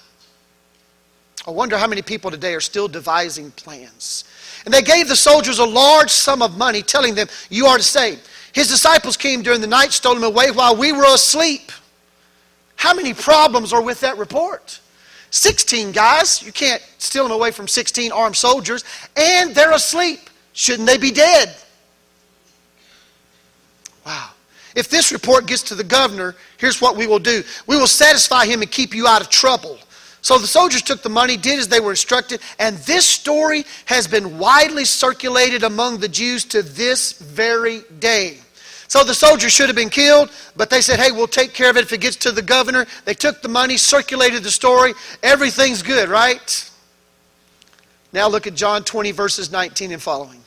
I 1.44 1.50
wonder 1.50 1.76
how 1.76 1.88
many 1.88 2.02
people 2.02 2.30
today 2.30 2.54
are 2.54 2.60
still 2.60 2.86
devising 2.86 3.50
plans. 3.50 4.22
And 4.64 4.72
they 4.72 4.80
gave 4.80 5.08
the 5.08 5.16
soldiers 5.16 5.58
a 5.58 5.66
large 5.66 6.10
sum 6.10 6.40
of 6.40 6.56
money, 6.56 6.82
telling 6.82 7.16
them, 7.16 7.26
You 7.50 7.66
are 7.66 7.78
to 7.78 7.82
say, 7.82 8.18
His 8.56 8.68
disciples 8.68 9.18
came 9.18 9.42
during 9.42 9.60
the 9.60 9.66
night, 9.66 9.92
stole 9.92 10.16
him 10.16 10.22
away 10.22 10.50
while 10.50 10.74
we 10.74 10.90
were 10.90 11.04
asleep. 11.04 11.70
How 12.76 12.94
many 12.94 13.12
problems 13.12 13.70
are 13.74 13.82
with 13.82 14.00
that 14.00 14.16
report? 14.16 14.80
16 15.28 15.92
guys. 15.92 16.42
You 16.42 16.52
can't 16.52 16.82
steal 16.96 17.24
them 17.24 17.32
away 17.32 17.50
from 17.50 17.68
16 17.68 18.12
armed 18.12 18.34
soldiers. 18.34 18.82
And 19.14 19.54
they're 19.54 19.74
asleep. 19.74 20.30
Shouldn't 20.54 20.88
they 20.88 20.96
be 20.96 21.10
dead? 21.10 21.54
Wow. 24.06 24.30
If 24.74 24.88
this 24.88 25.12
report 25.12 25.46
gets 25.46 25.64
to 25.64 25.74
the 25.74 25.84
governor, 25.84 26.34
here's 26.56 26.80
what 26.80 26.96
we 26.96 27.06
will 27.06 27.18
do 27.18 27.42
we 27.66 27.76
will 27.76 27.86
satisfy 27.86 28.46
him 28.46 28.62
and 28.62 28.70
keep 28.70 28.94
you 28.94 29.06
out 29.06 29.20
of 29.20 29.28
trouble. 29.28 29.78
So 30.22 30.38
the 30.38 30.46
soldiers 30.46 30.80
took 30.80 31.02
the 31.02 31.10
money, 31.10 31.36
did 31.36 31.58
as 31.58 31.68
they 31.68 31.80
were 31.80 31.90
instructed, 31.90 32.40
and 32.58 32.78
this 32.78 33.06
story 33.06 33.66
has 33.84 34.08
been 34.08 34.38
widely 34.38 34.86
circulated 34.86 35.62
among 35.62 35.98
the 35.98 36.08
Jews 36.08 36.46
to 36.46 36.62
this 36.62 37.12
very 37.12 37.82
day. 37.98 38.38
So 38.88 39.02
the 39.02 39.14
soldiers 39.14 39.52
should 39.52 39.68
have 39.68 39.76
been 39.76 39.90
killed, 39.90 40.30
but 40.56 40.70
they 40.70 40.80
said, 40.80 41.00
hey, 41.00 41.10
we'll 41.10 41.26
take 41.26 41.52
care 41.52 41.70
of 41.70 41.76
it 41.76 41.82
if 41.82 41.92
it 41.92 42.00
gets 42.00 42.16
to 42.16 42.32
the 42.32 42.42
governor. 42.42 42.86
They 43.04 43.14
took 43.14 43.42
the 43.42 43.48
money, 43.48 43.76
circulated 43.76 44.44
the 44.44 44.50
story. 44.50 44.94
Everything's 45.22 45.82
good, 45.82 46.08
right? 46.08 46.70
Now 48.12 48.28
look 48.28 48.46
at 48.46 48.54
John 48.54 48.84
20, 48.84 49.10
verses 49.10 49.50
19 49.50 49.92
and 49.92 50.00
following. 50.00 50.40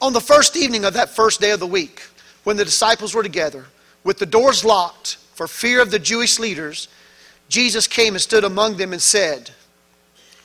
On 0.00 0.12
the 0.12 0.20
first 0.20 0.56
evening 0.56 0.84
of 0.84 0.94
that 0.94 1.08
first 1.08 1.40
day 1.40 1.52
of 1.52 1.60
the 1.60 1.66
week, 1.66 2.02
when 2.44 2.56
the 2.56 2.64
disciples 2.64 3.14
were 3.14 3.22
together, 3.22 3.64
with 4.04 4.18
the 4.18 4.26
doors 4.26 4.64
locked 4.64 5.16
for 5.34 5.48
fear 5.48 5.80
of 5.80 5.90
the 5.90 5.98
Jewish 5.98 6.38
leaders, 6.38 6.88
Jesus 7.48 7.86
came 7.86 8.14
and 8.14 8.20
stood 8.20 8.44
among 8.44 8.76
them 8.76 8.92
and 8.92 9.00
said, 9.00 9.50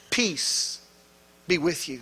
Peace 0.09 0.79
be 1.47 1.57
with 1.57 1.89
you. 1.89 2.01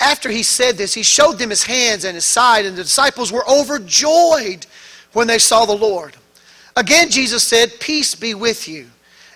After 0.00 0.30
he 0.30 0.42
said 0.42 0.76
this, 0.76 0.94
he 0.94 1.02
showed 1.02 1.38
them 1.38 1.50
his 1.50 1.64
hands 1.64 2.04
and 2.04 2.14
his 2.14 2.24
side, 2.24 2.66
and 2.66 2.76
the 2.76 2.82
disciples 2.82 3.32
were 3.32 3.48
overjoyed 3.48 4.66
when 5.12 5.26
they 5.26 5.38
saw 5.38 5.64
the 5.64 5.72
Lord. 5.76 6.16
Again, 6.76 7.10
Jesus 7.10 7.42
said, 7.42 7.80
Peace 7.80 8.14
be 8.14 8.34
with 8.34 8.68
you. 8.68 8.86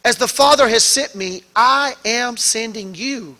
As 0.05 0.17
the 0.17 0.29
Father 0.29 0.69
has 0.69 0.85
sent 0.85 1.15
me, 1.15 1.43
I 1.57 1.95
am 2.05 2.37
sending 2.37 2.95
you. 2.95 3.37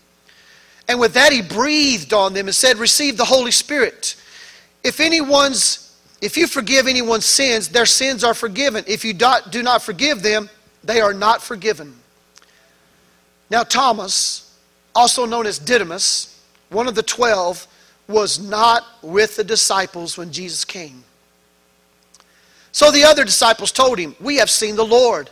And 0.89 0.99
with 0.99 1.15
that, 1.15 1.33
he 1.33 1.43
breathed 1.43 2.13
on 2.13 2.35
them 2.35 2.47
and 2.47 2.55
said, 2.55 2.79
Receive 2.79 3.17
the 3.17 3.25
Holy 3.25 3.53
Spirit. 3.53 4.17
If 4.83 4.99
anyone's 4.99 5.83
if 6.23 6.37
you 6.37 6.47
forgive 6.47 6.87
anyone's 6.87 7.25
sins, 7.25 7.69
their 7.69 7.85
sins 7.85 8.23
are 8.23 8.33
forgiven. 8.33 8.85
If 8.87 9.05
you 9.05 9.13
do 9.13 9.63
not 9.63 9.83
forgive 9.83 10.23
them, 10.23 10.49
they 10.85 11.01
are 11.01 11.13
not 11.13 11.43
forgiven. 11.43 11.97
Now, 13.51 13.65
Thomas, 13.65 14.57
also 14.95 15.27
known 15.27 15.47
as 15.47 15.59
Didymus, 15.59 16.32
one 16.73 16.89
of 16.89 16.95
the 16.95 17.03
twelve, 17.03 17.67
was 18.09 18.39
not 18.41 18.85
with 19.03 19.37
the 19.37 19.45
disciples 19.45 20.19
when 20.19 20.33
Jesus 20.33 20.65
came. 20.65 21.05
So 22.73 22.91
the 22.91 23.05
other 23.05 23.25
disciples 23.25 23.71
told 23.71 23.99
him, 23.99 24.17
We 24.21 24.37
have 24.37 24.51
seen 24.51 24.77
the 24.77 24.85
Lord. 24.85 25.31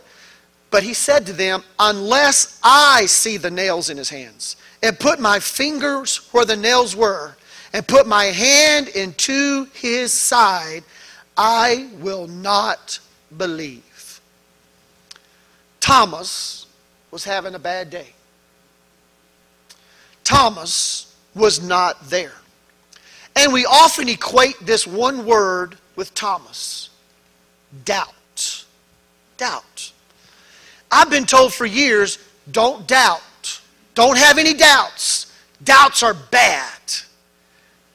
But 0.69 0.83
he 0.83 0.93
said 0.93 1.25
to 1.25 1.33
them, 1.33 1.63
Unless 1.79 2.59
I 2.63 3.05
see 3.07 3.37
the 3.37 3.51
nails 3.51 3.89
in 3.89 3.97
his 3.97 4.09
hands, 4.09 4.55
and 4.81 4.97
put 4.97 5.19
my 5.19 5.39
fingers 5.39 6.29
where 6.31 6.45
the 6.45 6.55
nails 6.55 6.95
were, 6.95 7.35
and 7.73 7.87
put 7.87 8.07
my 8.07 8.25
hand 8.25 8.87
into 8.89 9.65
his 9.73 10.13
side, 10.13 10.83
I 11.37 11.89
will 11.99 12.27
not 12.27 12.99
believe. 13.37 14.21
Thomas 15.79 16.67
was 17.09 17.23
having 17.23 17.55
a 17.55 17.59
bad 17.59 17.89
day. 17.89 18.13
Thomas 20.23 21.10
was 21.35 21.61
not 21.61 22.09
there. 22.09 22.33
And 23.35 23.53
we 23.53 23.65
often 23.65 24.09
equate 24.09 24.55
this 24.61 24.85
one 24.85 25.25
word 25.25 25.77
with 25.95 26.13
Thomas 26.13 26.89
doubt. 27.85 28.65
Doubt. 29.37 29.91
I've 30.91 31.09
been 31.09 31.25
told 31.25 31.53
for 31.53 31.65
years 31.65 32.19
don't 32.51 32.87
doubt. 32.87 33.61
Don't 33.95 34.17
have 34.17 34.37
any 34.37 34.53
doubts. 34.53 35.31
Doubts 35.63 36.03
are 36.03 36.13
bad. 36.13 36.79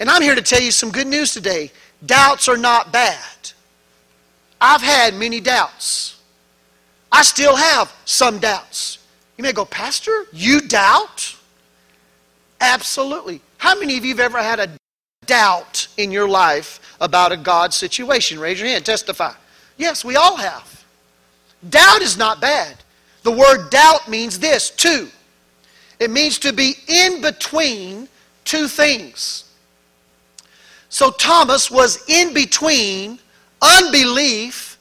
And 0.01 0.09
I'm 0.11 0.23
here 0.23 0.35
to 0.35 0.43
tell 0.43 0.61
you 0.61 0.71
some 0.71 0.91
good 0.91 1.07
news 1.07 1.33
today. 1.33 1.71
Doubts 2.05 2.49
are 2.49 2.57
not 2.57 2.93
bad. 2.93 3.53
I've 4.61 4.83
had 4.83 5.15
many 5.15 5.41
doubts. 5.41 6.21
I 7.11 7.23
still 7.23 7.57
have 7.57 7.95
some 8.05 8.39
doubts. 8.39 8.99
You 9.37 9.43
may 9.43 9.53
go, 9.53 9.65
Pastor, 9.65 10.27
you 10.33 10.61
doubt? 10.61 11.37
Absolutely. 12.61 13.41
How 13.59 13.79
many 13.79 13.97
of 13.97 14.05
you 14.05 14.15
have 14.17 14.21
ever 14.21 14.39
had 14.39 14.61
a 14.61 14.71
doubt 15.27 15.89
in 15.97 16.11
your 16.11 16.29
life 16.29 16.81
about 17.01 17.33
a 17.33 17.37
God 17.37 17.73
situation? 17.73 18.39
Raise 18.39 18.61
your 18.61 18.69
hand, 18.69 18.87
testify. 18.87 19.33
Yes, 19.77 20.05
we 20.05 20.17
all 20.17 20.37
have. 20.37 20.85
Doubt 21.69 22.03
is 22.03 22.17
not 22.17 22.41
bad. 22.41 22.77
The 23.23 23.33
word 23.33 23.71
doubt 23.71 24.09
means 24.09 24.39
this, 24.39 24.71
two. 24.71 25.09
It 25.99 26.11
means 26.11 26.39
to 26.41 26.53
be 26.53 26.75
in 26.87 27.21
between 27.21 28.09
two 28.45 28.69
things. 28.69 29.45
So 30.89 31.11
Thomas 31.11 31.71
was 31.71 32.09
in 32.09 32.33
between 32.33 33.19
unbelief 33.61 34.79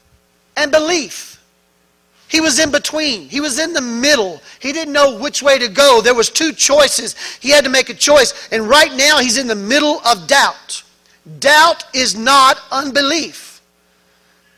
and 0.56 0.70
belief. 0.70 1.35
He 2.36 2.42
was 2.42 2.58
in 2.58 2.70
between. 2.70 3.30
He 3.30 3.40
was 3.40 3.58
in 3.58 3.72
the 3.72 3.80
middle. 3.80 4.42
He 4.60 4.70
didn't 4.70 4.92
know 4.92 5.18
which 5.18 5.42
way 5.42 5.58
to 5.58 5.68
go. 5.68 6.02
There 6.02 6.14
was 6.14 6.28
two 6.28 6.52
choices. 6.52 7.16
He 7.40 7.48
had 7.48 7.64
to 7.64 7.70
make 7.70 7.88
a 7.88 7.94
choice. 7.94 8.50
And 8.52 8.68
right 8.68 8.92
now 8.94 9.20
he's 9.20 9.38
in 9.38 9.46
the 9.46 9.54
middle 9.54 10.02
of 10.04 10.26
doubt. 10.26 10.82
Doubt 11.38 11.86
is 11.94 12.14
not 12.14 12.60
unbelief. 12.70 13.62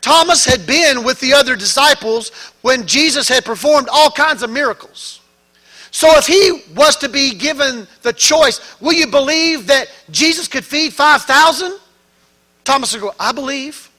Thomas 0.01 0.43
had 0.43 0.67
been 0.67 1.05
with 1.05 1.21
the 1.21 1.31
other 1.31 1.55
disciples 1.55 2.31
when 2.63 2.85
Jesus 2.85 3.29
had 3.29 3.45
performed 3.45 3.87
all 3.89 4.11
kinds 4.11 4.43
of 4.43 4.49
miracles. 4.49 5.21
So 5.91 6.09
if 6.17 6.27
he 6.27 6.73
was 6.75 6.97
to 6.97 7.07
be 7.07 7.33
given 7.33 7.87
the 8.01 8.11
choice, 8.11 8.75
will 8.81 8.91
you 8.91 9.07
believe 9.07 9.67
that 9.67 9.87
Jesus 10.11 10.49
could 10.49 10.65
feed 10.65 10.93
5,000? 10.93 11.79
Thomas 12.65 12.91
would 12.91 13.01
go, 13.01 13.13
I 13.17 13.31
believe. 13.31 13.89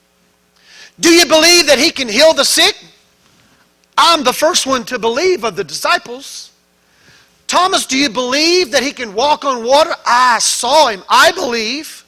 Do 0.99 1.09
you 1.09 1.25
believe 1.25 1.65
that 1.65 1.79
he 1.79 1.89
can 1.89 2.07
heal 2.07 2.35
the 2.35 2.45
sick? 2.45 2.75
I'm 4.03 4.23
the 4.23 4.33
first 4.33 4.65
one 4.65 4.83
to 4.85 4.97
believe 4.97 5.43
of 5.43 5.55
the 5.55 5.63
disciples. 5.63 6.51
Thomas, 7.45 7.85
do 7.85 7.95
you 7.95 8.09
believe 8.09 8.71
that 8.71 8.81
he 8.81 8.93
can 8.93 9.13
walk 9.13 9.45
on 9.45 9.63
water? 9.63 9.93
I 10.03 10.39
saw 10.39 10.87
him. 10.87 11.03
I 11.07 11.31
believe. 11.33 12.03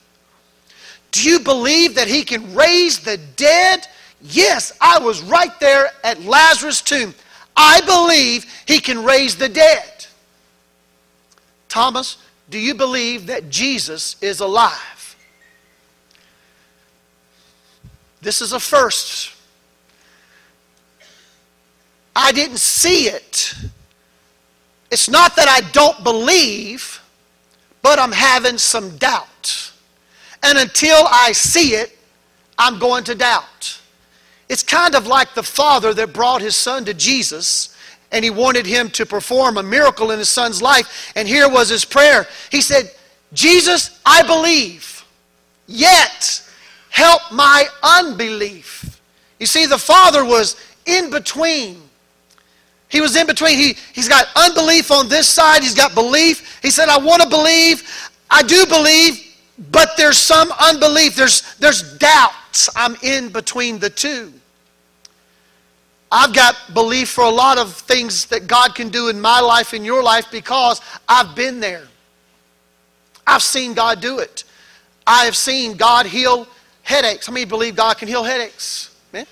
Do 1.11 1.21
you 1.21 1.39
believe 1.39 1.93
that 1.93 2.07
he 2.07 2.23
can 2.23 2.55
raise 2.55 2.97
the 2.97 3.17
dead? 3.35 3.87
Yes, 4.23 4.75
I 4.81 4.97
was 4.97 5.21
right 5.21 5.57
there 5.59 5.91
at 6.03 6.23
Lazarus' 6.23 6.81
tomb. 6.81 7.13
I 7.55 7.79
believe 7.81 8.51
he 8.67 8.79
can 8.79 9.03
raise 9.03 9.35
the 9.35 9.49
dead. 9.49 10.07
Thomas, 11.69 12.17
do 12.49 12.57
you 12.57 12.73
believe 12.73 13.27
that 13.27 13.51
Jesus 13.51 14.15
is 14.19 14.39
alive? 14.39 15.15
This 18.19 18.41
is 18.41 18.51
a 18.51 18.59
first 18.59 19.32
I 22.15 22.31
didn't 22.31 22.57
see 22.57 23.07
it. 23.07 23.55
It's 24.91 25.09
not 25.09 25.35
that 25.35 25.47
I 25.47 25.67
don't 25.71 26.03
believe, 26.03 27.01
but 27.81 27.99
I'm 27.99 28.11
having 28.11 28.57
some 28.57 28.97
doubt. 28.97 29.71
And 30.43 30.57
until 30.57 31.07
I 31.09 31.31
see 31.31 31.75
it, 31.75 31.97
I'm 32.57 32.77
going 32.77 33.03
to 33.05 33.15
doubt. 33.15 33.79
It's 34.49 34.61
kind 34.61 34.93
of 34.93 35.07
like 35.07 35.33
the 35.33 35.43
father 35.43 35.93
that 35.95 36.13
brought 36.13 36.41
his 36.41 36.55
son 36.55 36.85
to 36.85 36.93
Jesus 36.93 37.75
and 38.11 38.23
he 38.23 38.29
wanted 38.29 38.67
him 38.67 38.89
to 38.91 39.05
perform 39.05 39.57
a 39.57 39.63
miracle 39.63 40.11
in 40.11 40.19
his 40.19 40.29
son's 40.29 40.61
life. 40.61 41.11
And 41.15 41.27
here 41.27 41.49
was 41.49 41.69
his 41.69 41.83
prayer. 41.83 42.27
He 42.51 42.61
said, 42.61 42.91
Jesus, 43.33 43.99
I 44.05 44.21
believe, 44.21 45.03
yet 45.65 46.47
help 46.91 47.21
my 47.31 47.65
unbelief. 47.81 49.01
You 49.39 49.47
see, 49.47 49.65
the 49.65 49.79
father 49.79 50.23
was 50.23 50.55
in 50.85 51.09
between 51.09 51.82
he 52.93 53.01
was 53.01 53.15
in 53.15 53.25
between. 53.25 53.57
He, 53.57 53.75
he's 53.91 54.07
got 54.07 54.27
unbelief 54.35 54.91
on 54.91 55.09
this 55.09 55.27
side, 55.27 55.63
he's 55.63 55.73
got 55.73 55.95
belief. 55.95 56.59
He 56.61 56.69
said, 56.69 56.89
I 56.89 56.99
want 56.99 57.23
to 57.23 57.27
believe. 57.27 58.11
I 58.29 58.43
do 58.43 58.67
believe, 58.67 59.35
but 59.71 59.97
there's 59.97 60.19
some 60.19 60.51
unbelief. 60.59 61.15
There's, 61.15 61.55
there's 61.55 61.97
doubts. 61.97 62.69
I'm 62.75 62.95
in 63.01 63.29
between 63.29 63.79
the 63.79 63.89
two. 63.89 64.31
I've 66.11 66.35
got 66.35 66.55
belief 66.75 67.09
for 67.09 67.23
a 67.23 67.29
lot 67.29 67.57
of 67.57 67.73
things 67.73 68.27
that 68.27 68.45
God 68.45 68.75
can 68.75 68.89
do 68.89 69.07
in 69.07 69.19
my 69.19 69.39
life, 69.39 69.73
in 69.73 69.83
your 69.83 70.03
life, 70.03 70.27
because 70.29 70.79
I've 71.09 71.35
been 71.35 71.59
there. 71.59 71.87
I've 73.25 73.41
seen 73.41 73.73
God 73.73 74.01
do 74.01 74.19
it. 74.19 74.43
I 75.07 75.25
have 75.25 75.35
seen 75.35 75.77
God 75.77 76.05
heal 76.05 76.47
headaches. 76.83 77.25
How 77.25 77.33
many 77.33 77.47
believe 77.47 77.75
God 77.75 77.97
can 77.97 78.07
heal 78.07 78.23
headaches? 78.23 78.95
Man. 79.11 79.25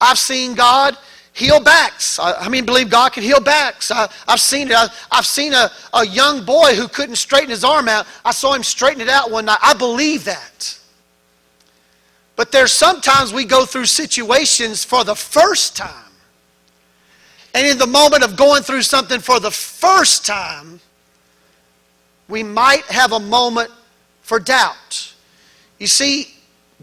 I've 0.00 0.18
seen 0.18 0.54
God 0.54 0.96
heal 1.36 1.60
backs. 1.60 2.18
I 2.18 2.48
mean, 2.48 2.64
believe 2.64 2.88
God 2.88 3.12
can 3.12 3.22
heal 3.22 3.40
backs? 3.40 3.90
I, 3.90 4.08
have 4.26 4.40
seen 4.40 4.68
it. 4.68 4.74
I, 4.74 4.88
have 5.12 5.26
seen 5.26 5.52
a, 5.52 5.70
a 5.92 6.06
young 6.06 6.46
boy 6.46 6.74
who 6.74 6.88
couldn't 6.88 7.16
straighten 7.16 7.50
his 7.50 7.62
arm 7.62 7.88
out. 7.88 8.06
I 8.24 8.32
saw 8.32 8.54
him 8.54 8.62
straighten 8.62 9.02
it 9.02 9.10
out 9.10 9.30
one 9.30 9.44
night. 9.44 9.58
I 9.62 9.74
believe 9.74 10.24
that. 10.24 10.78
But 12.36 12.52
there's 12.52 12.72
sometimes 12.72 13.34
we 13.34 13.44
go 13.44 13.66
through 13.66 13.84
situations 13.84 14.82
for 14.82 15.04
the 15.04 15.14
first 15.14 15.76
time. 15.76 16.10
And 17.54 17.66
in 17.66 17.76
the 17.76 17.86
moment 17.86 18.24
of 18.24 18.34
going 18.34 18.62
through 18.62 18.82
something 18.82 19.20
for 19.20 19.38
the 19.38 19.50
first 19.50 20.24
time, 20.24 20.80
we 22.28 22.42
might 22.42 22.84
have 22.84 23.12
a 23.12 23.20
moment 23.20 23.70
for 24.22 24.40
doubt. 24.40 25.14
You 25.78 25.86
see, 25.86 26.34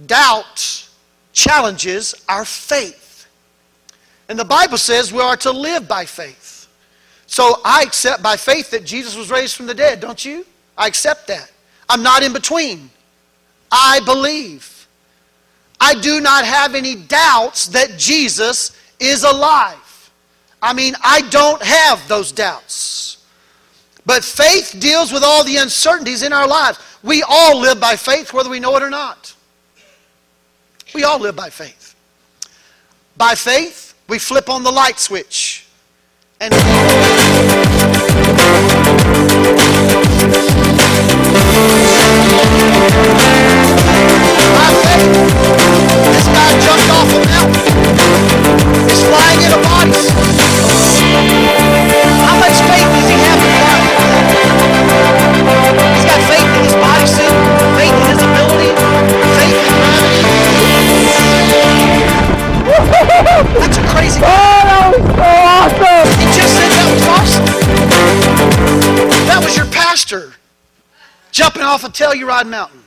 doubt 0.05 0.87
challenges 1.31 2.13
our 2.29 2.45
faith. 2.45 3.02
And 4.33 4.39
the 4.39 4.45
Bible 4.45 4.79
says 4.79 5.13
we 5.13 5.21
are 5.21 5.37
to 5.37 5.51
live 5.51 5.87
by 5.87 6.05
faith. 6.05 6.67
So 7.27 7.61
I 7.63 7.83
accept 7.83 8.23
by 8.23 8.35
faith 8.35 8.71
that 8.71 8.83
Jesus 8.83 9.15
was 9.15 9.29
raised 9.29 9.55
from 9.55 9.67
the 9.67 9.75
dead, 9.75 9.99
don't 9.99 10.25
you? 10.25 10.43
I 10.75 10.87
accept 10.87 11.27
that. 11.27 11.51
I'm 11.87 12.01
not 12.01 12.23
in 12.23 12.33
between. 12.33 12.89
I 13.71 13.99
believe. 14.05 14.87
I 15.79 15.93
do 15.93 16.19
not 16.19 16.45
have 16.45 16.73
any 16.73 16.95
doubts 16.95 17.67
that 17.67 17.99
Jesus 17.99 18.75
is 18.99 19.23
alive. 19.23 20.11
I 20.63 20.73
mean, 20.73 20.95
I 21.03 21.21
don't 21.29 21.61
have 21.61 22.07
those 22.07 22.31
doubts. 22.31 23.23
But 24.03 24.23
faith 24.23 24.77
deals 24.79 25.13
with 25.13 25.21
all 25.23 25.43
the 25.43 25.57
uncertainties 25.57 26.23
in 26.23 26.33
our 26.33 26.47
lives. 26.47 26.79
We 27.03 27.21
all 27.21 27.59
live 27.59 27.79
by 27.79 27.97
faith, 27.97 28.33
whether 28.33 28.49
we 28.49 28.59
know 28.59 28.75
it 28.77 28.81
or 28.81 28.89
not. 28.89 29.35
We 30.95 31.03
all 31.03 31.19
live 31.19 31.35
by 31.35 31.51
faith. 31.51 31.93
By 33.15 33.35
faith, 33.35 33.92
we 34.07 34.19
flip 34.19 34.49
on 34.49 34.63
the 34.63 34.71
light 34.71 34.99
switch. 34.99 35.67
And 36.39 36.53
crazy. 64.03 64.19
Oh, 64.23 64.61
that 64.65 64.91
was 64.91 65.05
so 65.15 65.23
awesome! 65.23 66.07
He 66.19 66.25
just 66.35 66.53
said 66.55 66.69
that 66.69 66.87
was 66.93 67.03
awesome. 67.07 67.45
That 69.27 69.41
was 69.43 69.55
your 69.55 69.67
pastor 69.67 70.33
jumping 71.31 71.63
off 71.63 71.83
a 71.83 71.87
Telluride 71.87 72.47
mountain. 72.47 72.83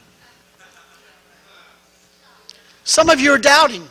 Some 2.85 3.09
of 3.09 3.21
you 3.21 3.33
are 3.33 3.39
doubting. 3.39 3.87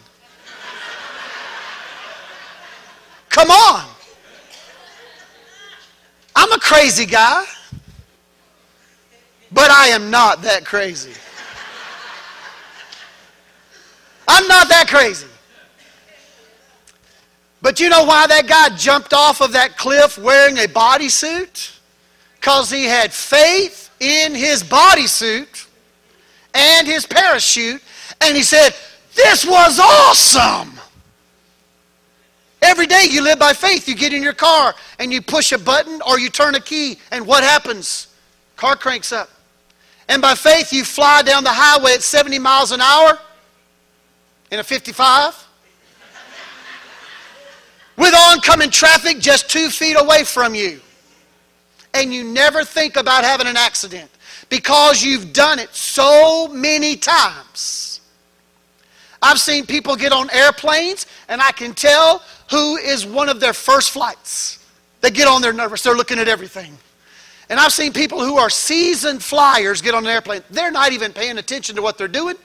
Come 3.30 3.50
on. 3.52 3.90
I'm 6.38 6.52
a 6.54 6.60
crazy 6.60 7.06
guy, 7.06 7.46
but 9.52 9.70
I 9.70 9.88
am 9.88 10.10
not 10.10 10.42
that 10.44 10.66
crazy. 10.66 11.12
I'm 14.28 14.48
not 14.48 14.70
that 14.70 14.88
crazy. 14.88 15.28
But 17.66 17.80
you 17.80 17.90
know 17.90 18.04
why 18.04 18.28
that 18.28 18.46
guy 18.46 18.70
jumped 18.76 19.12
off 19.12 19.42
of 19.42 19.54
that 19.54 19.76
cliff 19.76 20.20
wearing 20.20 20.60
a 20.60 20.68
bodysuit? 20.68 21.80
Because 22.36 22.70
he 22.70 22.84
had 22.84 23.12
faith 23.12 23.90
in 24.00 24.36
his 24.36 24.62
bodysuit 24.62 25.66
and 26.54 26.86
his 26.86 27.08
parachute, 27.08 27.82
and 28.22 28.38
he 28.38 28.44
said, 28.44 28.76
This 29.16 29.48
was 29.48 29.80
awesome. 29.80 30.80
Every 32.62 32.86
day 32.86 33.08
you 33.10 33.24
live 33.24 33.40
by 33.40 33.54
faith. 33.54 33.90
You 33.90 33.96
get 33.96 34.14
in 34.14 34.22
your 34.22 34.34
car 34.34 34.76
and 35.00 35.12
you 35.12 35.20
push 35.24 35.52
a 35.52 35.58
button 35.58 36.04
or 36.08 36.20
you 36.20 36.30
turn 36.30 36.54
a 36.54 36.60
key, 36.60 37.00
and 37.10 37.26
what 37.26 37.44
happens? 37.44 38.10
Car 38.58 38.76
cranks 38.76 39.12
up. 39.12 39.32
And 40.08 40.22
by 40.22 40.36
faith, 40.36 40.72
you 40.72 40.86
fly 40.86 41.24
down 41.24 41.44
the 41.44 41.50
highway 41.52 41.94
at 41.94 42.04
70 42.04 42.38
miles 42.38 42.72
an 42.72 42.82
hour 42.82 43.18
in 44.52 44.60
a 44.60 44.64
55 44.64 45.45
with 47.98 48.14
oncoming 48.14 48.70
traffic 48.70 49.20
just 49.20 49.50
two 49.50 49.70
feet 49.70 49.96
away 49.96 50.24
from 50.24 50.56
you. 50.56 50.82
And 51.94 52.14
you 52.14 52.24
never 52.24 52.64
think 52.66 52.98
about 52.98 53.24
having 53.24 53.48
an 53.48 53.58
accident 53.58 54.10
because 54.50 55.04
you've 55.04 55.34
done 55.34 55.60
it 55.60 55.74
so 55.74 56.48
many 56.50 56.96
times. 56.98 58.02
I've 59.22 59.40
seen 59.40 59.66
people 59.66 59.96
get 59.96 60.12
on 60.12 60.30
airplanes, 60.32 61.08
and 61.30 61.42
I 61.42 61.52
can 61.52 61.74
tell 61.74 62.22
who 62.52 62.78
is 62.78 63.06
one 63.06 63.30
of 63.30 63.40
their 63.40 63.54
first 63.54 63.92
flights. 63.92 64.60
They 65.02 65.10
get 65.10 65.28
on 65.28 65.42
there 65.42 65.54
nervous, 65.54 65.84
they're 65.84 65.96
looking 65.96 66.20
at 66.20 66.28
everything. 66.28 66.78
And 67.50 67.60
I've 67.60 67.74
seen 67.74 67.94
people 67.94 68.24
who 68.24 68.38
are 68.38 68.50
seasoned 68.50 69.24
flyers 69.24 69.82
get 69.82 69.94
on 69.94 70.04
an 70.04 70.10
airplane. 70.10 70.42
They're 70.50 70.72
not 70.72 70.92
even 70.92 71.14
paying 71.14 71.38
attention 71.38 71.76
to 71.76 71.82
what 71.82 71.98
they're 71.98 72.08
doing. 72.08 72.36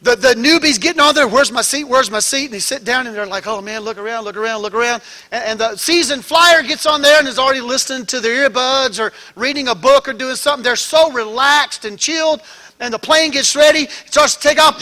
The, 0.00 0.14
the 0.14 0.34
newbie's 0.34 0.78
getting 0.78 1.00
on 1.00 1.16
there, 1.16 1.26
where's 1.26 1.50
my 1.50 1.60
seat, 1.60 1.82
where's 1.82 2.08
my 2.08 2.20
seat? 2.20 2.44
And 2.46 2.54
they 2.54 2.60
sit 2.60 2.84
down 2.84 3.08
and 3.08 3.16
they're 3.16 3.26
like, 3.26 3.48
oh 3.48 3.60
man, 3.60 3.80
look 3.80 3.98
around, 3.98 4.24
look 4.24 4.36
around, 4.36 4.62
look 4.62 4.74
around. 4.74 5.02
And, 5.32 5.44
and 5.44 5.60
the 5.60 5.76
seasoned 5.76 6.24
flyer 6.24 6.62
gets 6.62 6.86
on 6.86 7.02
there 7.02 7.18
and 7.18 7.26
is 7.26 7.38
already 7.38 7.60
listening 7.60 8.06
to 8.06 8.20
their 8.20 8.48
earbuds 8.48 9.00
or 9.00 9.12
reading 9.34 9.68
a 9.68 9.74
book 9.74 10.08
or 10.08 10.12
doing 10.12 10.36
something. 10.36 10.62
They're 10.62 10.76
so 10.76 11.10
relaxed 11.10 11.84
and 11.84 11.98
chilled. 11.98 12.42
And 12.78 12.94
the 12.94 12.98
plane 12.98 13.32
gets 13.32 13.56
ready, 13.56 13.80
it 13.80 13.90
starts 14.06 14.36
to 14.36 14.40
take 14.40 14.58
off 14.60 14.80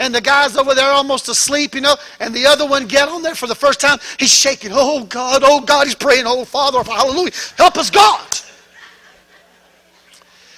and 0.00 0.14
the 0.14 0.20
guy's 0.20 0.56
over 0.56 0.74
there 0.74 0.90
almost 0.90 1.28
asleep, 1.28 1.74
you 1.74 1.80
know, 1.80 1.94
and 2.20 2.34
the 2.34 2.46
other 2.46 2.66
one 2.66 2.86
get 2.86 3.08
on 3.08 3.22
there 3.22 3.34
for 3.34 3.46
the 3.46 3.54
first 3.54 3.80
time. 3.80 3.98
He's 4.18 4.32
shaking. 4.32 4.70
Oh 4.72 5.04
God, 5.04 5.42
oh 5.44 5.60
God, 5.60 5.86
he's 5.86 5.94
praying, 5.94 6.24
oh 6.26 6.44
Father, 6.44 6.82
hallelujah, 6.82 7.32
help 7.56 7.76
us 7.76 7.90
God. 7.90 8.26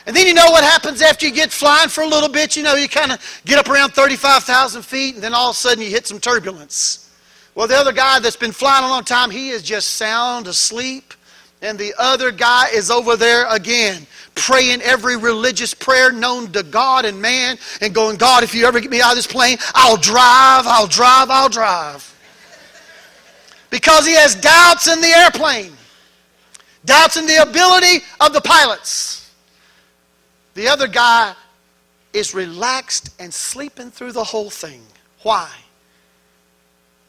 And 0.07 0.17
then 0.17 0.27
you 0.27 0.35
know 0.35 0.51
what 0.51 0.65
happens 0.65 1.01
after 1.01 1.27
you 1.27 1.33
get 1.33 1.53
flying 1.53 1.89
for 1.89 2.03
a 2.03 2.07
little 2.07 2.29
bit? 2.29 2.57
You 2.57 2.65
know, 2.65 2.75
you 2.75 2.89
kind 2.89 3.13
of 3.13 3.43
get 3.45 3.59
up 3.59 3.69
around 3.69 3.91
35,000 3.91 4.83
feet, 4.83 5.15
and 5.15 5.23
then 5.23 5.33
all 5.33 5.51
of 5.51 5.57
a 5.57 5.59
sudden 5.59 5.83
you 5.83 5.91
hit 5.91 6.07
some 6.07 6.19
turbulence. 6.19 7.11
Well, 7.55 7.69
the 7.69 7.77
other 7.77 7.93
guy 7.93 8.19
that's 8.19 8.37
been 8.37 8.53
flying 8.53 8.85
a 8.85 8.89
long 8.89 9.05
time, 9.05 9.31
he 9.31 9.51
is 9.51 9.63
just 9.63 9.91
sound 9.91 10.47
asleep, 10.47 11.15
and 11.61 11.79
the 11.79 11.95
other 11.99 12.33
guy 12.33 12.69
is 12.73 12.91
over 12.91 13.17
there 13.17 13.47
again 13.49 14.07
praying 14.35 14.81
every 14.83 15.17
religious 15.17 15.75
prayer 15.75 16.11
known 16.11 16.51
to 16.53 16.63
God 16.63 17.05
and 17.05 17.21
man 17.21 17.59
and 17.81 17.95
going, 17.95 18.17
God, 18.17 18.43
if 18.43 18.55
you 18.55 18.67
ever 18.67 18.81
get 18.81 18.91
me 18.91 19.01
out 19.01 19.11
of 19.11 19.17
this 19.17 19.27
plane, 19.27 19.59
I'll 19.75 19.97
drive, 19.97 20.67
I'll 20.67 20.87
drive, 20.87 21.31
I'll 21.31 21.49
drive. 21.49 22.09
Because 23.71 24.07
he 24.07 24.15
has 24.15 24.35
doubts 24.35 24.89
in 24.89 25.01
the 25.01 25.09
airplane, 25.09 25.73
doubts 26.85 27.17
in 27.17 27.27
the 27.27 27.43
ability 27.43 28.05
of 28.21 28.33
the 28.33 28.41
pilots. 28.41 29.22
The 30.55 30.69
other 30.69 30.89
guy 30.89 31.35
is 32.13 32.35
relaxed 32.35 33.11
and 33.19 33.33
sleeping 33.33 33.91
through 33.91 34.13
the 34.13 34.25
whole 34.25 34.51
thing. 34.51 34.83
Why? 35.23 35.49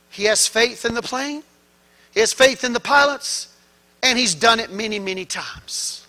He 0.09 0.25
has 0.25 0.47
faith 0.47 0.85
in 0.85 0.93
the 0.93 1.01
plane, 1.01 1.43
he 2.13 2.19
has 2.19 2.31
faith 2.31 2.63
in 2.63 2.73
the 2.73 2.79
pilots, 2.79 3.55
and 4.01 4.17
he's 4.17 4.35
done 4.35 4.59
it 4.59 4.71
many, 4.71 4.99
many 4.99 5.25
times 5.25 6.03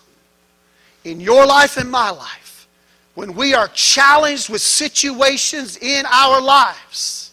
in 1.05 1.21
your 1.21 1.45
life 1.45 1.77
and 1.77 1.89
my 1.89 2.09
life, 2.09 2.67
when 3.13 3.33
we 3.33 3.53
are 3.53 3.69
challenged 3.69 4.49
with 4.49 4.61
situations 4.61 5.77
in 5.77 6.05
our 6.07 6.41
lives, 6.41 7.31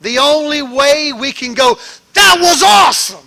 the 0.00 0.18
only 0.18 0.62
way 0.62 1.12
we 1.12 1.32
can 1.32 1.54
go, 1.54 1.78
that 2.12 2.36
was 2.40 2.62
awesome. 2.62 3.26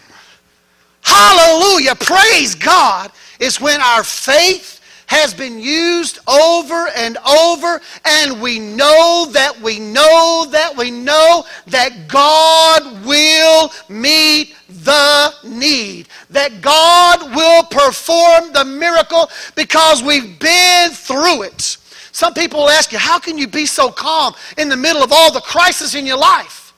Hallelujah. 1.02 1.96
Praise 1.96 2.54
God 2.54 3.12
is 3.40 3.60
when 3.60 3.82
our 3.82 4.04
faith 4.04 4.81
has 5.12 5.34
been 5.34 5.60
used 5.60 6.20
over 6.26 6.88
and 6.96 7.18
over, 7.18 7.82
and 8.06 8.42
we 8.42 8.60
know 8.60 9.28
that 9.34 9.60
we 9.62 9.78
know 9.78 10.48
that 10.50 10.74
we 10.78 10.90
know 10.90 11.44
that 11.68 12.08
God 12.08 13.06
will 13.06 13.70
meet 13.90 14.56
the 14.70 15.34
need, 15.44 16.08
that 16.30 16.62
God 16.62 17.36
will 17.36 17.64
perform 17.64 18.54
the 18.54 18.64
miracle 18.64 19.30
because 19.54 20.02
we've 20.02 20.40
been 20.40 20.92
through 20.92 21.44
it. 21.44 21.76
Some 22.14 22.34
people 22.34 22.62
will 22.62 22.70
ask 22.70 22.94
you, 22.94 22.98
How 22.98 23.20
can 23.20 23.38
you 23.38 23.50
be 23.50 23.66
so 23.66 23.92
calm 23.92 24.34
in 24.58 24.70
the 24.70 24.78
middle 24.78 25.04
of 25.04 25.12
all 25.12 25.30
the 25.30 25.42
crisis 25.42 25.94
in 25.94 26.06
your 26.06 26.18
life? 26.18 26.74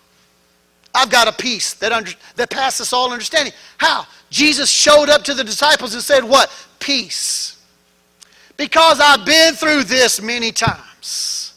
I've 0.96 1.12
got 1.12 1.28
a 1.28 1.32
peace 1.32 1.76
that, 1.76 1.92
under, 1.92 2.12
that 2.36 2.50
passes 2.50 2.94
all 2.94 3.12
understanding. 3.12 3.54
How? 3.78 4.08
Jesus 4.32 4.72
showed 4.72 5.10
up 5.10 5.24
to 5.26 5.36
the 5.36 5.44
disciples 5.44 5.94
and 5.94 6.02
said, 6.02 6.24
What? 6.24 6.52
Peace. 6.80 7.63
Because 8.58 9.00
I've 9.00 9.26
been 9.26 9.54
through 9.56 9.84
this 9.84 10.22
many 10.22 10.52
times. 10.52 11.54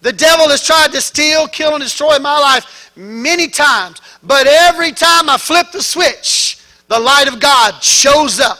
The 0.00 0.12
devil 0.12 0.48
has 0.48 0.64
tried 0.64 0.92
to 0.92 1.00
steal, 1.00 1.48
kill, 1.48 1.74
and 1.74 1.82
destroy 1.82 2.18
my 2.18 2.38
life 2.38 2.92
many 2.94 3.48
times. 3.48 4.00
But 4.22 4.46
every 4.46 4.92
time 4.92 5.28
I 5.28 5.36
flip 5.36 5.72
the 5.72 5.82
switch, 5.82 6.58
the 6.88 6.98
light 6.98 7.28
of 7.28 7.40
God 7.40 7.82
shows 7.82 8.38
up 8.40 8.58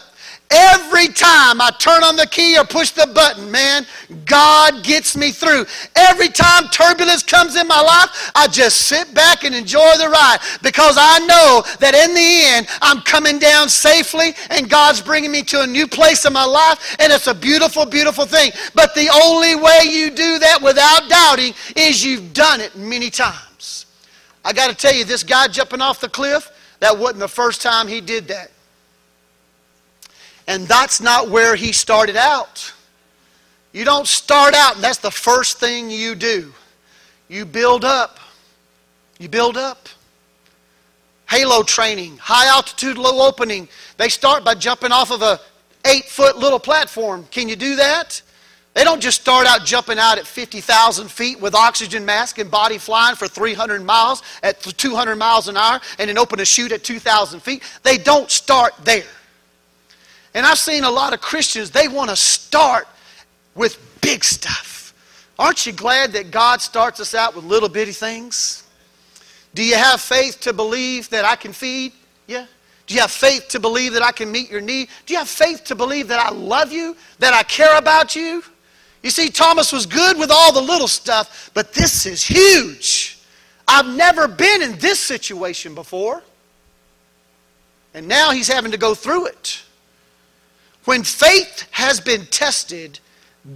Every 0.51 1.09
time 1.09 1.61
I 1.61 1.71
turn 1.79 2.05
on 2.05 2.15
the 2.15 2.27
key 2.27 2.57
or 2.57 2.65
push 2.65 2.93
the 2.93 3.09
button, 3.09 3.51
man, 3.51 3.85
God 4.25 4.85
gets 4.85 5.17
me 5.17 5.33
through. 5.33 5.67
Every 5.97 6.29
time 6.29 6.69
turbulence 6.69 7.25
comes 7.25 7.57
in 7.57 7.67
my 7.67 7.81
life, 7.81 8.31
I 8.35 8.47
just 8.47 8.83
sit 8.83 9.13
back 9.13 9.43
and 9.43 9.55
enjoy 9.55 9.97
the 9.99 10.09
ride 10.09 10.39
because 10.63 10.97
I 10.99 11.19
know 11.27 11.65
that 11.81 11.95
in 11.95 12.15
the 12.15 12.43
end, 12.45 12.69
I'm 12.81 13.01
coming 13.03 13.41
down 13.41 13.69
safely 13.69 14.35
and 14.51 14.71
God's 14.71 15.03
bringing 15.03 15.33
me 15.33 15.43
to 15.45 15.63
a 15.63 15.67
new 15.67 15.89
place 15.89 16.25
in 16.25 16.33
my 16.33 16.45
life, 16.45 16.97
and 17.01 17.13
it's 17.13 17.27
a 17.27 17.35
beautiful, 17.35 17.85
beautiful 17.85 18.25
thing. 18.25 18.53
But 18.75 18.95
the 18.95 19.09
only 19.13 19.57
way 19.57 19.81
you 19.91 20.11
do 20.11 20.39
that 20.39 20.61
without 20.63 21.09
doubting 21.09 21.55
is 21.75 22.05
you've 22.05 22.33
done 22.33 22.61
it 22.61 22.77
many 22.77 23.11
times. 23.11 23.87
I 24.45 24.53
got 24.53 24.71
to 24.71 24.77
tell 24.77 24.95
you, 24.95 25.05
this 25.05 25.25
guy 25.25 25.49
jumping 25.49 25.81
off 25.81 26.01
the 26.01 26.09
cliff, 26.09 26.53
that 26.79 26.97
wasn't 26.97 27.19
the 27.19 27.29
first 27.29 27.63
time 27.63 27.89
he 27.89 28.01
did 28.01 28.29
that. 28.29 28.53
And 30.47 30.67
that's 30.67 31.01
not 31.01 31.29
where 31.29 31.57
he 31.57 31.73
started 31.73 32.17
out. 32.17 32.73
You 33.73 33.85
don't 33.85 34.07
start 34.07 34.55
out, 34.55 34.77
and 34.77 34.85
that's 34.85 34.99
the 34.99 35.11
first 35.11 35.59
thing 35.59 35.91
you 35.91 36.15
do. 36.15 36.53
You 37.29 37.45
build 37.45 37.85
up. 37.85 38.19
You 39.19 39.29
build 39.29 39.57
up. 39.57 39.89
Halo 41.29 41.63
training, 41.65 42.19
high 42.19 42.47
altitude, 42.47 42.99
low 42.99 43.27
opening. 43.27 43.69
They 43.97 44.09
start 44.09 44.45
by 44.45 44.55
jumping 44.55 44.93
off 44.93 45.11
of 45.11 45.23
a 45.23 45.41
eight 45.85 46.05
foot 46.05 46.37
little 46.37 46.61
platform. 46.61 47.27
Can 47.31 47.49
you 47.49 47.57
do 47.57 47.77
that? 47.77 48.23
They 48.75 48.85
don't 48.85 49.01
just 49.01 49.23
start 49.23 49.47
out 49.47 49.65
jumping 49.65 49.99
out 49.99 50.19
at 50.19 50.27
50,000 50.27 51.11
feet 51.11 51.41
with 51.41 51.55
oxygen 51.55 52.05
mask 52.05 52.39
and 52.39 52.51
body 52.51 52.77
flying 52.77 53.17
for 53.17 53.27
300 53.27 53.83
miles 53.83 54.23
at 54.43 54.61
200 54.61 55.17
miles 55.17 55.49
an 55.49 55.57
hour 55.57 55.81
and 55.99 56.11
then 56.11 56.19
open 56.19 56.41
a 56.41 56.45
chute 56.45 56.73
at 56.73 56.85
2,000 56.85 57.41
feet. 57.41 57.63
They 57.83 57.97
don't 57.97 58.31
start 58.31 58.75
there. 58.85 59.07
And 60.37 60.45
I've 60.45 60.59
seen 60.59 60.85
a 60.85 60.91
lot 60.91 61.15
of 61.15 61.23
Christians, 61.23 61.71
they 61.71 61.89
want 61.89 62.11
to 62.11 62.17
start 62.17 62.87
with 63.55 63.79
big 64.03 64.23
stuff. 64.23 64.93
Aren't 65.39 65.65
you 65.65 65.73
glad 65.73 66.13
that 66.13 66.31
God 66.31 66.61
starts 66.61 67.01
us 67.01 67.15
out 67.15 67.35
with 67.35 67.47
little 67.47 67.71
bitty 67.71 67.93
things? 67.93 68.63
Do 69.55 69.65
you 69.65 69.77
have 69.77 69.99
faith 69.99 70.39
to 70.43 70.53
believe 70.53 71.09
that 71.09 71.25
I 71.25 71.37
can 71.37 71.55
feed? 71.55 71.93
you? 72.27 72.45
Do 72.87 72.95
you 72.95 73.01
have 73.01 73.11
faith 73.11 73.49
to 73.49 73.59
believe 73.59 73.95
that 73.95 74.03
I 74.03 74.13
can 74.13 74.31
meet 74.31 74.51
your 74.51 74.61
need? 74.61 74.89
Do 75.07 75.15
you 75.15 75.19
have 75.21 75.29
faith 75.29 75.65
to 75.65 75.75
believe 75.75 76.07
that 76.09 76.21
I 76.21 76.29
love 76.29 76.71
you, 76.71 76.99
that 77.19 77.33
I 77.33 77.43
care 77.43 77.79
about 77.79 78.15
you? 78.15 78.45
You 79.03 79.09
see, 79.09 79.31
Thomas 79.31 79.73
was 79.73 79.87
good 79.87 80.19
with 80.19 80.31
all 80.31 80.53
the 80.53 80.61
little 80.61 80.87
stuff, 80.87 81.51
but 81.55 81.73
this 81.73 82.05
is 82.05 82.23
huge. 82.23 83.19
I've 83.67 83.89
never 83.89 84.29
been 84.29 84.61
in 84.61 84.77
this 84.81 85.01
situation 85.01 85.75
before. 85.75 86.23
And 87.95 88.07
now 88.07 88.33
he's 88.33 88.49
having 88.49 88.73
to 88.73 88.79
go 88.79 88.95
through 88.95 89.29
it. 89.29 89.63
When 90.87 91.03
faith 91.03 91.69
has 91.73 92.01
been 92.01 92.27
tested, 92.27 93.01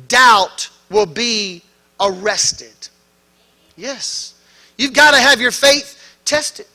doubt 0.08 0.68
will 0.90 1.06
be 1.06 1.62
arrested. 2.00 2.88
Yes. 3.76 4.34
You've 4.76 4.92
got 4.92 5.12
to 5.12 5.20
have 5.20 5.40
your 5.40 5.52
faith 5.52 6.18
tested. 6.24 6.66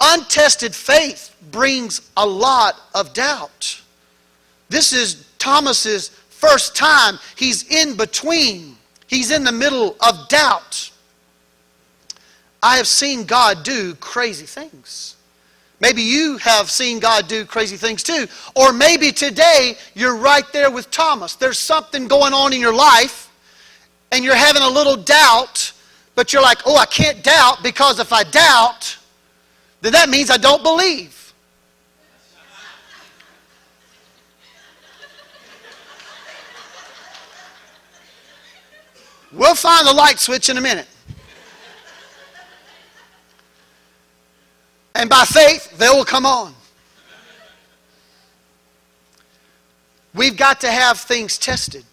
Untested 0.00 0.74
faith 0.74 1.34
brings 1.50 2.10
a 2.16 2.26
lot 2.26 2.74
of 2.94 3.14
doubt. 3.14 3.80
This 4.68 4.92
is 4.92 5.26
Thomas's 5.38 6.08
first 6.28 6.76
time 6.76 7.18
he's 7.36 7.70
in 7.70 7.96
between. 7.96 8.76
He's 9.06 9.30
in 9.30 9.44
the 9.44 9.52
middle 9.52 9.96
of 10.00 10.28
doubt. 10.28 10.90
I 12.62 12.76
have 12.76 12.88
seen 12.88 13.24
God 13.24 13.62
do 13.62 13.94
crazy 13.94 14.46
things. 14.46 15.15
Maybe 15.80 16.00
you 16.02 16.38
have 16.38 16.70
seen 16.70 17.00
God 17.00 17.28
do 17.28 17.44
crazy 17.44 17.76
things 17.76 18.02
too. 18.02 18.26
Or 18.54 18.72
maybe 18.72 19.12
today 19.12 19.76
you're 19.94 20.16
right 20.16 20.50
there 20.52 20.70
with 20.70 20.90
Thomas. 20.90 21.34
There's 21.34 21.58
something 21.58 22.08
going 22.08 22.32
on 22.32 22.52
in 22.52 22.60
your 22.60 22.74
life 22.74 23.30
and 24.10 24.24
you're 24.24 24.34
having 24.34 24.62
a 24.62 24.68
little 24.68 24.96
doubt, 24.96 25.72
but 26.14 26.32
you're 26.32 26.42
like, 26.42 26.58
oh, 26.64 26.76
I 26.76 26.86
can't 26.86 27.22
doubt 27.22 27.62
because 27.62 27.98
if 27.98 28.12
I 28.12 28.22
doubt, 28.22 28.96
then 29.82 29.92
that 29.92 30.08
means 30.08 30.30
I 30.30 30.38
don't 30.38 30.62
believe. 30.62 31.12
We'll 39.32 39.54
find 39.54 39.86
the 39.86 39.92
light 39.92 40.18
switch 40.18 40.48
in 40.48 40.56
a 40.56 40.60
minute. 40.62 40.86
And 44.96 45.10
by 45.10 45.24
faith, 45.24 45.76
they 45.76 45.88
will 45.90 46.06
come 46.06 46.24
on. 46.24 46.54
We've 50.14 50.36
got 50.36 50.62
to 50.62 50.70
have 50.70 50.98
things 50.98 51.36
tested. 51.36 51.84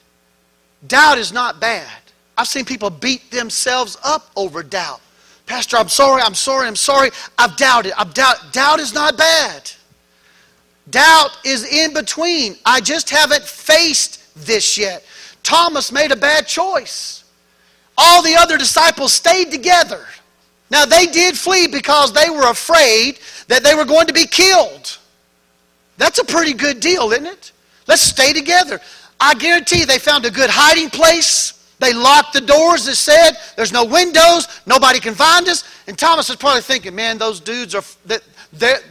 Doubt 0.88 1.18
is 1.18 1.34
not 1.34 1.60
bad. 1.60 1.92
I've 2.38 2.48
seen 2.48 2.64
people 2.64 2.90
beat 2.90 3.30
themselves 3.30 3.98
up 4.06 4.32
over 4.38 4.64
doubt. 4.64 5.02
Pastor, 5.46 5.76
I'm 5.76 5.90
sorry, 5.90 6.22
I'm 6.22 6.34
sorry, 6.34 6.66
I'm 6.66 6.78
sorry. 6.78 7.10
I've 7.38 7.58
doubted. 7.58 7.92
I've 7.98 8.14
doubt. 8.14 8.54
Doubt 8.54 8.80
is 8.80 8.94
not 8.94 9.18
bad. 9.18 9.70
Doubt 10.90 11.38
is 11.44 11.66
in 11.66 11.94
between. 11.94 12.56
I 12.66 12.80
just 12.80 13.10
haven't 13.10 13.44
faced 13.44 14.34
this 14.36 14.78
yet. 14.78 15.04
Thomas 15.44 15.92
made 15.92 16.14
a 16.14 16.16
bad 16.16 16.48
choice. 16.48 17.26
All 17.98 18.24
the 18.24 18.36
other 18.36 18.58
disciples 18.58 19.12
stayed 19.12 19.52
together. 19.52 20.06
Now, 20.70 20.86
they 20.86 21.06
did 21.06 21.38
flee 21.38 21.68
because 21.68 22.14
they 22.14 22.30
were 22.30 22.50
afraid 22.50 23.20
that 23.48 23.64
they 23.64 23.76
were 23.76 23.86
going 23.86 24.08
to 24.08 24.14
be 24.14 24.26
killed. 24.26 24.98
That's 25.98 26.20
a 26.20 26.26
pretty 26.26 26.54
good 26.54 26.80
deal, 26.80 27.12
isn't 27.12 27.28
it? 27.28 27.52
Let's 27.88 28.02
stay 28.02 28.34
together. 28.34 28.80
I 29.20 29.36
guarantee 29.36 29.86
they 29.86 30.00
found 30.00 30.26
a 30.26 30.32
good 30.32 30.50
hiding 30.50 30.90
place. 30.90 31.54
They 31.80 31.94
locked 31.94 32.34
the 32.34 32.42
doors, 32.42 32.88
it 32.88 32.96
said. 32.96 33.34
There's 33.56 33.72
no 33.72 33.86
windows. 33.86 34.48
Nobody 34.66 35.00
can 35.00 35.14
find 35.14 35.48
us. 35.48 35.64
And 35.88 35.98
Thomas 35.98 36.30
is 36.30 36.36
probably 36.38 36.62
thinking, 36.62 36.96
man, 36.96 37.18
those 37.18 37.40
dudes 37.40 37.76
are, 37.76 37.84
that, 38.06 38.24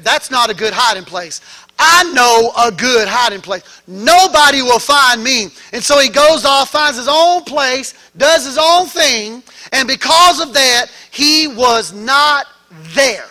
that's 0.03 0.31
not 0.31 0.51
a 0.51 0.55
good 0.55 0.73
hiding 0.73 1.05
place. 1.05 1.41
I 1.79 2.13
know 2.13 2.53
a 2.59 2.71
good 2.71 3.09
hiding 3.09 3.41
place. 3.41 3.83
Nobody 3.87 4.63
will 4.63 4.79
find 4.79 5.23
me. 5.23 5.49
And 5.73 5.83
so 5.83 5.99
he 5.99 6.09
goes 6.09 6.45
off, 6.45 6.71
finds 6.71 6.97
his 6.97 7.09
own 7.09 7.45
place, 7.45 7.95
does 8.17 8.45
his 8.45 8.59
own 8.61 8.87
thing, 8.87 9.43
and 9.73 9.89
because 9.89 10.41
of 10.41 10.53
that, 10.55 10.87
he 11.11 11.49
was 11.49 11.93
not 11.93 12.47
there. 12.95 13.29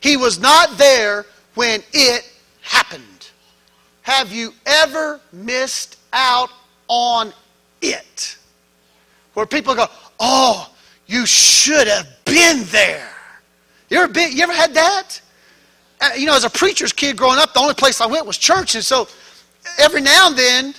He 0.00 0.16
was 0.16 0.38
not 0.38 0.76
there 0.76 1.24
when 1.54 1.82
it 1.92 2.30
happened. 2.60 3.30
Have 4.02 4.32
you 4.32 4.52
ever 4.66 5.20
missed 5.32 5.98
out 6.12 6.50
on 6.88 7.32
it? 7.80 8.36
Where 9.32 9.46
people 9.46 9.74
go, 9.74 9.86
oh, 10.20 10.70
you 11.06 11.24
should 11.26 11.86
have 11.86 12.06
been 12.24 12.64
there. 12.64 13.10
You 13.88 13.98
ever, 13.98 14.12
been, 14.12 14.32
you 14.36 14.42
ever 14.42 14.52
had 14.52 14.74
that? 14.74 15.20
Uh, 16.04 16.14
you 16.16 16.26
know, 16.26 16.36
as 16.36 16.44
a 16.44 16.50
preacher's 16.50 16.92
kid 16.92 17.16
growing 17.16 17.38
up, 17.38 17.54
the 17.54 17.60
only 17.60 17.74
place 17.74 18.00
I 18.00 18.06
went 18.06 18.26
was 18.26 18.36
church. 18.36 18.74
And 18.74 18.84
so 18.84 19.08
every 19.78 20.02
now 20.02 20.28
and 20.28 20.36
then, 20.36 20.74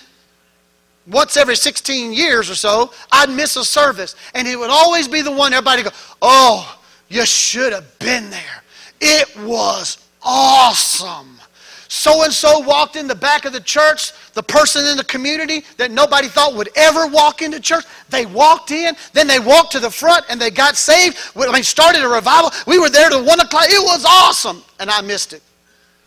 once 1.08 1.36
every 1.36 1.56
16 1.56 2.14
years 2.14 2.50
or 2.50 2.56
so, 2.56 2.92
I'd 3.12 3.30
miss 3.30 3.56
a 3.56 3.66
service. 3.66 4.16
And 4.36 4.48
it 4.48 4.56
would 4.56 4.70
always 4.70 5.08
be 5.08 5.22
the 5.22 5.32
one 5.32 5.54
everybody 5.54 5.84
go, 5.84 5.90
oh, 6.22 6.80
you 7.10 7.26
should 7.26 7.74
have 7.74 7.98
been 7.98 8.30
there. 8.30 8.64
It 9.02 9.36
was 9.40 9.98
awesome. 10.22 11.35
So 11.96 12.24
and 12.26 12.34
so 12.34 12.60
walked 12.60 12.98
in 12.98 13.08
the 13.08 13.16
back 13.16 13.46
of 13.46 13.54
the 13.54 13.62
church, 13.62 14.12
the 14.34 14.44
person 14.44 14.86
in 14.86 14.98
the 14.98 15.04
community 15.06 15.64
that 15.78 15.92
nobody 15.92 16.28
thought 16.28 16.54
would 16.54 16.68
ever 16.76 17.08
walk 17.08 17.42
into 17.42 17.58
church. 17.58 17.86
They 18.10 18.26
walked 18.26 18.72
in, 18.72 18.98
then 19.14 19.28
they 19.28 19.40
walked 19.40 19.72
to 19.72 19.80
the 19.80 19.90
front 19.90 20.26
and 20.30 20.40
they 20.40 20.52
got 20.52 20.76
saved. 20.76 21.18
I 21.38 21.50
mean, 21.54 21.64
started 21.64 22.04
a 22.04 22.10
revival. 22.10 22.52
We 22.68 22.80
were 22.80 22.90
there 22.90 23.10
till 23.10 23.24
1 23.24 23.40
o'clock. 23.40 23.64
It 23.70 23.82
was 23.82 24.04
awesome. 24.04 24.62
And 24.78 24.90
I 24.90 25.00
missed 25.00 25.32
it. 25.32 25.42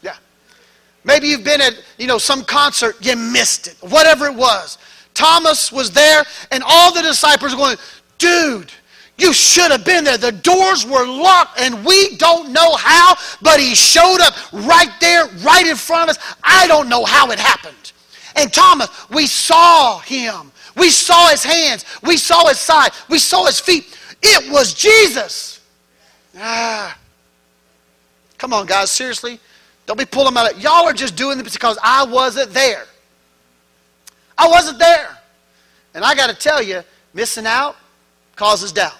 Yeah. 0.03 0.16
Maybe 1.05 1.29
you've 1.29 1.42
been 1.42 1.62
at, 1.62 1.83
you 1.96 2.07
know, 2.07 2.18
some 2.18 2.44
concert, 2.44 2.96
you 3.01 3.16
missed 3.16 3.68
it. 3.68 3.77
Whatever 3.81 4.27
it 4.27 4.35
was. 4.35 4.77
Thomas 5.14 5.72
was 5.72 5.90
there, 5.90 6.22
and 6.51 6.62
all 6.66 6.92
the 6.92 7.01
disciples 7.01 7.53
were 7.53 7.59
going, 7.59 7.77
dude, 8.18 8.70
you 9.18 9.33
should 9.33 9.72
have 9.72 9.85
been 9.85 10.04
there. 10.04 10.16
The 10.16 10.33
doors 10.33 10.87
were 10.87 11.04
locked, 11.04 11.61
and 11.61 11.85
we 11.85 12.16
don't 12.16 12.52
know 12.52 12.76
how, 12.76 13.16
but 13.42 13.59
he 13.59 13.74
showed 13.74 14.18
up 14.20 14.35
right 14.52 14.90
there, 15.00 15.26
right 15.42 15.66
in 15.66 15.76
front 15.76 16.11
of 16.11 16.16
us. 16.16 16.37
I 16.42 16.68
don't 16.68 16.88
know 16.88 17.04
how 17.04 17.31
it 17.33 17.38
happened. 17.40 17.92
And 18.37 18.52
Thomas, 18.52 18.88
we 19.11 19.26
saw 19.26 19.98
him. 19.98 20.52
We 20.76 20.90
saw 20.90 21.28
his 21.31 21.42
hands. 21.42 21.85
We 22.04 22.16
saw 22.16 22.46
his 22.46 22.61
side. 22.61 22.92
We 23.09 23.18
saw 23.18 23.46
his 23.46 23.59
feet. 23.59 23.98
It 24.22 24.52
was 24.52 24.72
Jesus. 24.72 25.61
Ah. 26.37 26.96
Come 28.38 28.52
on, 28.52 28.66
guys, 28.66 28.92
seriously. 28.92 29.40
Don't 29.87 29.98
be 29.98 30.04
pulling 30.04 30.35
my 30.35 30.44
leg. 30.44 30.62
Y'all 30.62 30.87
are 30.87 30.92
just 30.92 31.16
doing 31.16 31.38
this 31.38 31.54
because 31.54 31.76
I 31.83 32.04
wasn't 32.04 32.52
there. 32.52 32.85
I 34.37 34.46
wasn't 34.46 34.78
there. 34.78 35.18
And 35.94 36.04
I 36.04 36.14
got 36.14 36.28
to 36.28 36.37
tell 36.37 36.62
you, 36.62 36.85
missing 37.14 37.46
out 37.46 37.74
causes 38.37 38.70
doubt. 38.70 38.94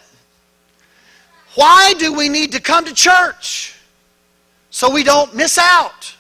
Why 1.55 1.95
do 1.99 2.13
we 2.13 2.29
need 2.29 2.53
to 2.53 2.61
come 2.61 2.85
to 2.85 2.95
church? 2.95 3.75
So 4.71 4.93
we 4.93 5.03
don't 5.03 5.35
miss 5.35 5.59
out. 5.59 6.15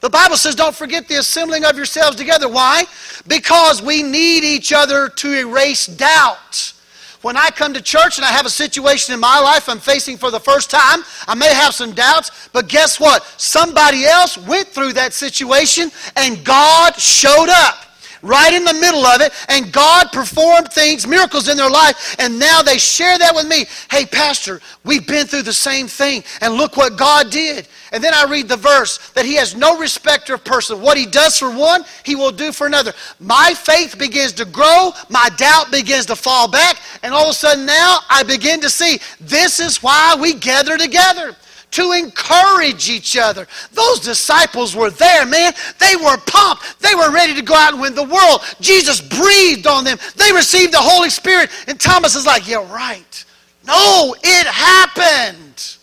The 0.00 0.10
Bible 0.10 0.36
says, 0.36 0.54
don't 0.54 0.74
forget 0.74 1.08
the 1.08 1.16
assembling 1.16 1.64
of 1.64 1.76
yourselves 1.76 2.16
together. 2.16 2.48
Why? 2.48 2.84
Because 3.26 3.82
we 3.82 4.02
need 4.02 4.44
each 4.44 4.72
other 4.72 5.08
to 5.08 5.32
erase 5.32 5.86
doubt. 5.86 6.74
When 7.22 7.38
I 7.38 7.48
come 7.48 7.72
to 7.72 7.80
church 7.80 8.18
and 8.18 8.24
I 8.24 8.28
have 8.28 8.44
a 8.44 8.50
situation 8.50 9.14
in 9.14 9.20
my 9.20 9.40
life 9.40 9.66
I'm 9.66 9.78
facing 9.78 10.18
for 10.18 10.30
the 10.30 10.38
first 10.38 10.70
time, 10.70 11.02
I 11.26 11.34
may 11.34 11.54
have 11.54 11.74
some 11.74 11.92
doubts, 11.92 12.50
but 12.52 12.68
guess 12.68 13.00
what? 13.00 13.24
Somebody 13.40 14.04
else 14.04 14.36
went 14.36 14.68
through 14.68 14.92
that 14.92 15.14
situation 15.14 15.90
and 16.16 16.44
God 16.44 16.94
showed 16.96 17.48
up 17.48 17.76
right 18.24 18.52
in 18.52 18.64
the 18.64 18.74
middle 18.74 19.04
of 19.04 19.20
it, 19.20 19.32
and 19.48 19.72
God 19.72 20.10
performed 20.10 20.72
things, 20.72 21.06
miracles 21.06 21.48
in 21.48 21.56
their 21.56 21.70
life, 21.70 22.16
and 22.18 22.38
now 22.38 22.62
they 22.62 22.78
share 22.78 23.18
that 23.18 23.34
with 23.34 23.46
me. 23.46 23.66
Hey, 23.90 24.06
Pastor, 24.06 24.60
we've 24.82 25.06
been 25.06 25.26
through 25.26 25.42
the 25.42 25.52
same 25.52 25.86
thing, 25.86 26.24
and 26.40 26.54
look 26.54 26.76
what 26.76 26.96
God 26.96 27.30
did. 27.30 27.68
And 27.92 28.02
then 28.02 28.14
I 28.14 28.24
read 28.24 28.48
the 28.48 28.56
verse 28.56 28.98
that 29.10 29.24
He 29.24 29.34
has 29.36 29.54
no 29.54 29.78
respecter 29.78 30.34
of 30.34 30.42
person. 30.42 30.80
What 30.80 30.96
He 30.96 31.06
does 31.06 31.38
for 31.38 31.54
one, 31.54 31.84
He 32.02 32.16
will 32.16 32.32
do 32.32 32.50
for 32.50 32.66
another. 32.66 32.92
My 33.20 33.54
faith 33.54 33.96
begins 33.98 34.32
to 34.34 34.44
grow, 34.44 34.90
my 35.10 35.28
doubt 35.36 35.70
begins 35.70 36.06
to 36.06 36.16
fall 36.16 36.50
back, 36.50 36.78
and 37.02 37.14
all 37.14 37.24
of 37.24 37.30
a 37.30 37.34
sudden 37.34 37.66
now 37.66 37.98
I 38.08 38.22
begin 38.24 38.60
to 38.62 38.70
see 38.70 38.98
this 39.20 39.60
is 39.60 39.82
why 39.82 40.16
we 40.18 40.34
gather 40.34 40.76
together 40.76 41.36
to 41.72 41.92
encourage 41.92 42.88
each 42.88 43.16
other. 43.16 43.46
Those 43.72 44.00
disciples 44.00 44.76
were 44.76 44.90
there, 44.90 45.26
man. 45.26 45.52
They 45.78 45.96
were 45.96 46.16
pumped. 46.26 46.80
They 46.80 46.94
were 46.94 47.10
ready 47.10 47.34
to 47.34 47.42
go 47.42 47.54
out 47.54 47.72
and 47.72 47.82
win 47.82 47.94
the 47.94 48.04
world. 48.04 48.42
Jesus 48.60 49.00
breathed 49.00 49.66
on 49.66 49.84
them. 49.84 49.98
They 50.16 50.32
received 50.32 50.72
the 50.72 50.78
Holy 50.78 51.10
Spirit. 51.10 51.50
And 51.66 51.80
Thomas 51.80 52.14
is 52.14 52.26
like, 52.26 52.48
yeah, 52.48 52.66
right. 52.72 53.24
No, 53.66 54.14
it 54.22 54.46
happened. 54.46 55.76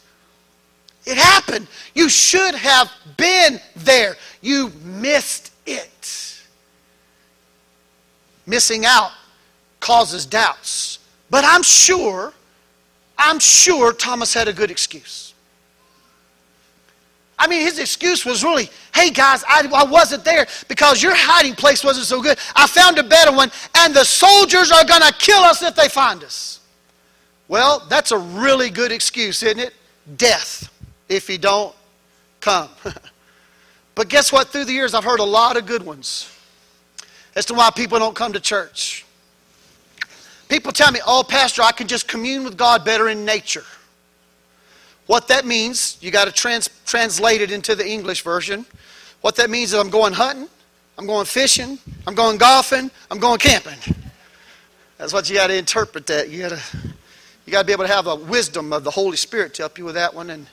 It 1.05 1.17
happened. 1.17 1.67
You 1.95 2.09
should 2.09 2.55
have 2.55 2.91
been 3.17 3.59
there. 3.75 4.17
You 4.41 4.71
missed 4.83 5.51
it. 5.65 6.41
Missing 8.45 8.85
out 8.85 9.11
causes 9.79 10.25
doubts. 10.25 10.99
But 11.29 11.43
I'm 11.45 11.63
sure, 11.63 12.33
I'm 13.17 13.39
sure 13.39 13.93
Thomas 13.93 14.33
had 14.33 14.47
a 14.47 14.53
good 14.53 14.71
excuse. 14.71 15.30
I 17.41 17.47
mean, 17.47 17.61
his 17.61 17.79
excuse 17.79 18.23
was 18.23 18.43
really, 18.43 18.69
hey 18.93 19.09
guys, 19.09 19.43
I, 19.47 19.67
I, 19.73 19.83
wasn't 19.83 20.23
there 20.23 20.45
because 20.67 21.01
your 21.01 21.15
hiding 21.15 21.55
place 21.55 21.83
wasn't 21.83 22.05
so 22.05 22.21
good. 22.21 22.37
I 22.55 22.67
found 22.67 22.99
a 22.99 23.03
better 23.03 23.35
one, 23.35 23.51
and 23.79 23.95
the 23.95 24.03
soldiers 24.03 24.71
are 24.71 24.85
going 24.85 25.01
to 25.01 25.11
kill 25.13 25.39
us 25.39 25.63
if 25.63 25.75
they 25.75 25.89
find 25.89 26.23
us. 26.23 26.59
Well, 27.47 27.83
that's 27.89 28.11
a 28.11 28.17
really 28.19 28.69
good 28.69 28.91
excuse, 28.91 29.41
isn't 29.41 29.57
it? 29.57 29.73
Death 30.17 30.71
if 31.09 31.31
you 31.31 31.39
don't 31.39 31.73
come. 32.41 32.69
but 33.95 34.07
guess 34.07 34.31
what? 34.31 34.49
Through 34.49 34.65
the 34.65 34.73
years, 34.73 34.93
I've 34.93 35.03
heard 35.03 35.19
a 35.19 35.23
lot 35.23 35.57
of 35.57 35.65
good 35.65 35.83
ones 35.83 36.31
as 37.35 37.47
to 37.47 37.55
why 37.55 37.71
people 37.75 37.97
don't 37.97 38.15
come 38.15 38.33
to 38.33 38.39
church. 38.39 39.03
People 40.47 40.71
tell 40.71 40.91
me, 40.91 40.99
oh, 41.07 41.23
Pastor, 41.27 41.63
I 41.63 41.71
can 41.71 41.87
just 41.87 42.07
commune 42.07 42.43
with 42.43 42.55
God 42.55 42.85
better 42.85 43.09
in 43.09 43.25
nature. 43.25 43.63
What 45.07 45.27
that 45.27 45.45
means, 45.45 45.97
you 46.01 46.11
got 46.11 46.25
to 46.25 46.31
trans- 46.31 46.69
translate 46.85 47.41
it 47.41 47.51
into 47.51 47.75
the 47.75 47.87
English 47.87 48.23
version. 48.23 48.65
What 49.21 49.35
that 49.35 49.49
means 49.49 49.73
is 49.73 49.79
I'm 49.79 49.89
going 49.89 50.13
hunting, 50.13 50.47
I'm 50.97 51.05
going 51.05 51.25
fishing, 51.25 51.77
I'm 52.07 52.15
going 52.15 52.37
golfing, 52.37 52.89
I'm 53.09 53.19
going 53.19 53.39
camping. 53.39 53.79
That's 54.97 55.13
what 55.13 55.29
you 55.29 55.35
got 55.35 55.47
to 55.47 55.55
interpret 55.55 56.07
that. 56.07 56.29
You 56.29 56.39
got 56.39 56.49
to 56.49 56.61
you 57.45 57.51
got 57.51 57.61
to 57.61 57.65
be 57.65 57.73
able 57.73 57.85
to 57.85 57.91
have 57.91 58.05
the 58.05 58.15
wisdom 58.15 58.71
of 58.71 58.83
the 58.83 58.91
Holy 58.91 59.17
Spirit 59.17 59.55
to 59.55 59.63
help 59.63 59.77
you 59.77 59.85
with 59.85 59.95
that 59.95 60.13
one 60.13 60.29
and 60.29 60.47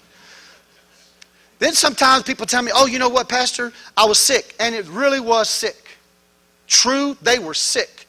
then 1.59 1.73
sometimes 1.73 2.23
people 2.23 2.47
tell 2.47 2.63
me, 2.63 2.71
"Oh, 2.75 2.87
you 2.87 2.99
know 2.99 3.09
what, 3.09 3.29
pastor? 3.29 3.73
I 3.97 4.05
was 4.05 4.19
sick." 4.19 4.55
And 4.61 4.75
it 4.75 4.87
really 4.87 5.21
was 5.21 5.51
sick. 5.51 5.89
True, 6.67 7.17
they 7.23 7.39
were 7.39 7.55
sick. 7.55 8.07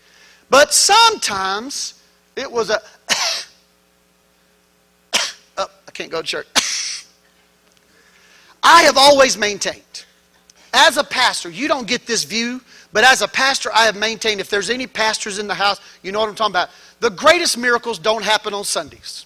But 0.50 0.74
sometimes 0.74 1.96
it 2.36 2.52
was 2.52 2.70
a 2.70 2.82
can't 6.00 6.12
go 6.12 6.22
to 6.22 6.28
church. 6.28 6.48
I 8.64 8.84
have 8.84 8.98
always 8.98 9.38
maintained, 9.38 10.06
as 10.74 10.96
a 10.96 11.04
pastor, 11.04 11.50
you 11.50 11.68
don't 11.68 11.88
get 11.88 12.06
this 12.06 12.24
view, 12.24 12.62
but 12.94 13.04
as 13.04 13.22
a 13.22 13.28
pastor, 13.28 13.70
I 13.74 13.84
have 13.84 13.98
maintained 13.98 14.40
if 14.40 14.50
there's 14.50 14.70
any 14.70 14.88
pastors 14.88 15.40
in 15.40 15.48
the 15.48 15.54
house, 15.54 15.82
you 16.02 16.14
know 16.14 16.22
what 16.22 16.30
I'm 16.30 16.36
talking 16.36 16.54
about. 16.54 16.70
The 17.02 17.10
greatest 17.10 17.58
miracles 17.58 18.00
don't 18.00 18.24
happen 18.24 18.54
on 18.54 18.64
Sundays. 18.64 19.26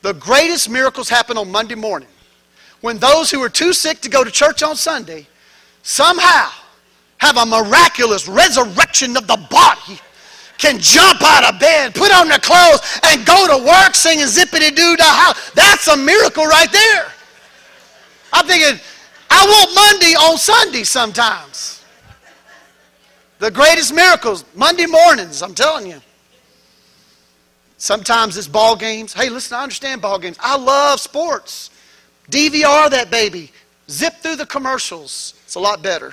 The 0.00 0.14
greatest 0.14 0.70
miracles 0.70 1.10
happen 1.10 1.36
on 1.36 1.50
Monday 1.50 1.74
morning. 1.74 2.08
When 2.80 2.96
those 2.96 3.30
who 3.30 3.42
are 3.42 3.50
too 3.50 3.74
sick 3.74 4.00
to 4.00 4.08
go 4.08 4.24
to 4.24 4.30
church 4.30 4.62
on 4.62 4.76
Sunday 4.76 5.26
somehow 5.82 6.50
have 7.18 7.36
a 7.36 7.44
miraculous 7.44 8.26
resurrection 8.26 9.14
of 9.14 9.26
the 9.26 9.36
body 9.50 10.00
can 10.60 10.78
jump 10.78 11.22
out 11.22 11.52
of 11.52 11.58
bed, 11.58 11.94
put 11.94 12.12
on 12.14 12.28
their 12.28 12.38
clothes, 12.38 12.80
and 13.04 13.24
go 13.24 13.46
to 13.46 13.64
work 13.64 13.94
singing 13.94 14.26
zippity 14.26 14.74
doo 14.74 14.96
dah 14.96 15.04
house. 15.04 15.50
That's 15.52 15.88
a 15.88 15.96
miracle 15.96 16.44
right 16.44 16.70
there. 16.70 17.06
I'm 18.32 18.46
thinking, 18.46 18.78
I 19.30 19.46
want 19.46 19.74
Monday 19.74 20.14
on 20.14 20.36
Sunday 20.36 20.84
sometimes. 20.84 21.82
The 23.38 23.50
greatest 23.50 23.94
miracles, 23.94 24.44
Monday 24.54 24.86
mornings, 24.86 25.42
I'm 25.42 25.54
telling 25.54 25.86
you. 25.86 26.00
Sometimes 27.78 28.36
it's 28.36 28.46
ball 28.46 28.76
games. 28.76 29.14
Hey, 29.14 29.30
listen, 29.30 29.56
I 29.56 29.62
understand 29.62 30.02
ball 30.02 30.18
games. 30.18 30.36
I 30.38 30.58
love 30.58 31.00
sports. 31.00 31.70
DVR 32.30 32.90
that 32.90 33.10
baby. 33.10 33.50
Zip 33.88 34.14
through 34.16 34.36
the 34.36 34.44
commercials. 34.44 35.32
It's 35.44 35.54
a 35.54 35.60
lot 35.60 35.82
better. 35.82 36.12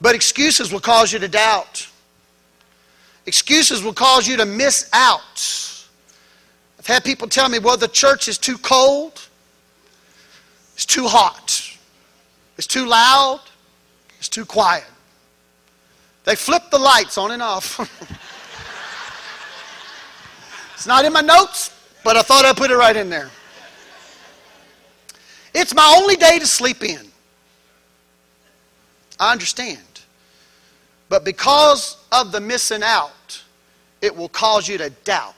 But 0.00 0.14
excuses 0.14 0.72
will 0.72 0.80
cause 0.80 1.12
you 1.12 1.18
to 1.18 1.26
doubt. 1.26 1.89
Excuses 3.30 3.84
will 3.84 3.92
cause 3.92 4.26
you 4.26 4.36
to 4.38 4.44
miss 4.44 4.90
out. 4.92 5.86
I've 6.80 6.86
had 6.88 7.04
people 7.04 7.28
tell 7.28 7.48
me, 7.48 7.60
well, 7.60 7.76
the 7.76 7.86
church 7.86 8.26
is 8.26 8.38
too 8.38 8.58
cold, 8.58 9.28
it's 10.74 10.84
too 10.84 11.06
hot, 11.06 11.78
it's 12.58 12.66
too 12.66 12.86
loud, 12.86 13.40
it's 14.18 14.28
too 14.28 14.44
quiet. 14.44 14.82
They 16.24 16.34
flip 16.34 16.72
the 16.72 16.78
lights 16.80 17.18
on 17.18 17.30
and 17.30 17.40
off. 17.40 17.78
it's 20.74 20.88
not 20.88 21.04
in 21.04 21.12
my 21.12 21.20
notes, 21.20 21.72
but 22.02 22.16
I 22.16 22.22
thought 22.22 22.44
I'd 22.44 22.56
put 22.56 22.72
it 22.72 22.76
right 22.76 22.96
in 22.96 23.08
there. 23.08 23.30
It's 25.54 25.72
my 25.72 25.94
only 25.96 26.16
day 26.16 26.40
to 26.40 26.46
sleep 26.48 26.82
in. 26.82 27.06
I 29.20 29.30
understand. 29.30 29.89
But 31.10 31.24
because 31.24 31.98
of 32.12 32.32
the 32.32 32.40
missing 32.40 32.82
out, 32.82 33.42
it 34.00 34.16
will 34.16 34.30
cause 34.30 34.66
you 34.66 34.78
to 34.78 34.88
doubt. 35.04 35.34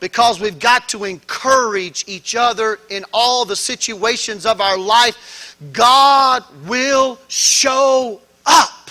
Because 0.00 0.40
we've 0.40 0.58
got 0.58 0.88
to 0.88 1.04
encourage 1.04 2.04
each 2.08 2.34
other 2.34 2.80
in 2.88 3.04
all 3.12 3.44
the 3.44 3.54
situations 3.54 4.46
of 4.46 4.60
our 4.60 4.76
life. 4.76 5.56
God 5.72 6.42
will 6.66 7.20
show 7.28 8.20
up. 8.46 8.90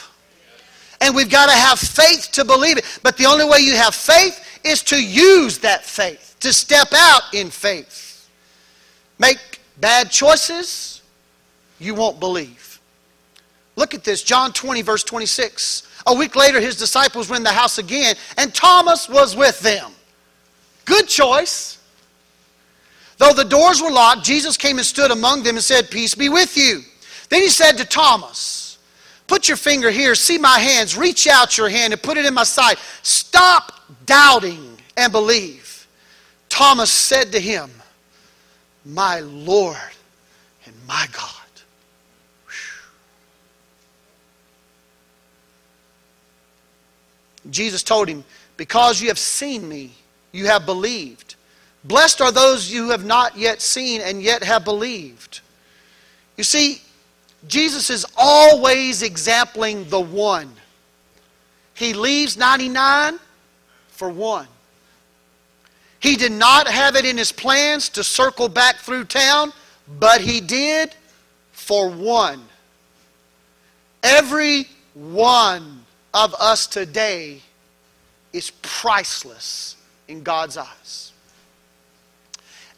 And 1.02 1.16
we've 1.16 1.32
got 1.32 1.48
to 1.48 1.56
have 1.56 1.80
faith 1.80 2.30
to 2.34 2.46
believe 2.46 2.78
it. 2.78 3.00
But 3.04 3.18
the 3.18 3.26
only 3.26 3.44
way 3.44 3.60
you 3.60 3.76
have 3.76 3.96
faith 3.96 4.62
is 4.64 4.84
to 4.84 5.04
use 5.04 5.58
that 5.58 5.84
faith, 5.84 6.38
to 6.42 6.54
step 6.54 6.94
out 6.94 7.24
in 7.34 7.50
faith. 7.50 8.30
Make 9.18 9.60
bad 9.80 10.12
choices, 10.12 11.02
you 11.80 11.96
won't 11.96 12.20
believe. 12.20 12.71
Look 13.82 13.96
at 13.96 14.04
this, 14.04 14.22
John 14.22 14.54
20, 14.54 14.84
verse 14.84 15.04
26. 15.04 15.88
A 16.06 16.14
week 16.14 16.36
later, 16.36 16.62
his 16.62 16.76
disciples 16.76 17.28
were 17.28 17.36
in 17.36 17.42
the 17.42 17.50
house 17.50 17.80
again, 17.80 18.14
and 18.38 18.54
Thomas 18.54 19.10
was 19.10 19.36
with 19.36 19.60
them. 19.62 19.92
Good 20.86 21.08
choice. 21.08 21.80
Though 23.18 23.34
the 23.34 23.44
doors 23.44 23.82
were 23.82 23.90
locked, 23.90 24.24
Jesus 24.24 24.56
came 24.56 24.78
and 24.78 24.86
stood 24.86 25.10
among 25.10 25.42
them 25.42 25.56
and 25.56 25.64
said, 25.64 25.90
Peace 25.90 26.14
be 26.14 26.30
with 26.30 26.56
you. 26.56 26.82
Then 27.30 27.42
he 27.42 27.50
said 27.50 27.72
to 27.80 27.84
Thomas, 27.86 28.78
Put 29.26 29.48
your 29.48 29.58
finger 29.58 29.90
here, 29.90 30.14
see 30.14 30.38
my 30.38 30.60
hands, 30.60 30.96
reach 30.96 31.26
out 31.26 31.58
your 31.58 31.68
hand 31.68 31.92
and 31.92 32.04
put 32.04 32.18
it 32.18 32.26
in 32.28 32.36
my 32.36 32.44
side. 32.44 32.78
Stop 33.02 33.82
doubting 34.06 34.78
and 34.96 35.12
believe. 35.12 35.88
Thomas 36.50 36.92
said 36.92 37.32
to 37.32 37.40
him, 37.40 37.72
My 38.86 39.22
Lord 39.22 39.76
and 40.68 40.76
my 40.86 41.08
God. 41.12 41.41
Jesus 47.50 47.84
told 47.84 48.08
him, 48.08 48.24
Because 48.58 49.02
you 49.02 49.08
have 49.08 49.20
seen 49.20 49.68
me, 49.68 49.92
you 50.32 50.48
have 50.48 50.66
believed. 50.66 51.36
Blessed 51.84 52.22
are 52.22 52.32
those 52.32 52.72
you 52.72 52.90
have 52.90 53.06
not 53.06 53.38
yet 53.38 53.62
seen 53.62 54.02
and 54.02 54.22
yet 54.22 54.44
have 54.44 54.64
believed. 54.64 55.42
You 56.38 56.44
see, 56.44 56.82
Jesus 57.48 57.90
is 57.90 58.06
always 58.16 59.02
exempling 59.02 59.90
the 59.90 60.00
one. 60.00 60.52
He 61.74 61.94
leaves 61.94 62.38
99 62.38 63.20
for 63.88 64.10
one. 64.10 64.48
He 66.00 66.16
did 66.16 66.32
not 66.32 66.68
have 66.68 66.96
it 66.96 67.06
in 67.06 67.18
his 67.18 67.32
plans 67.32 67.90
to 67.90 68.04
circle 68.04 68.50
back 68.50 68.78
through 68.78 69.06
town, 69.06 69.54
but 70.00 70.22
he 70.22 70.42
did 70.42 70.96
for 71.52 71.90
one. 71.90 72.42
Every 74.04 74.68
one 74.94 75.81
of 76.14 76.34
us 76.36 76.68
today 76.68 77.42
is 78.34 78.52
priceless 78.62 79.76
in 80.08 80.24
God's 80.24 80.58
eyes. 80.58 81.12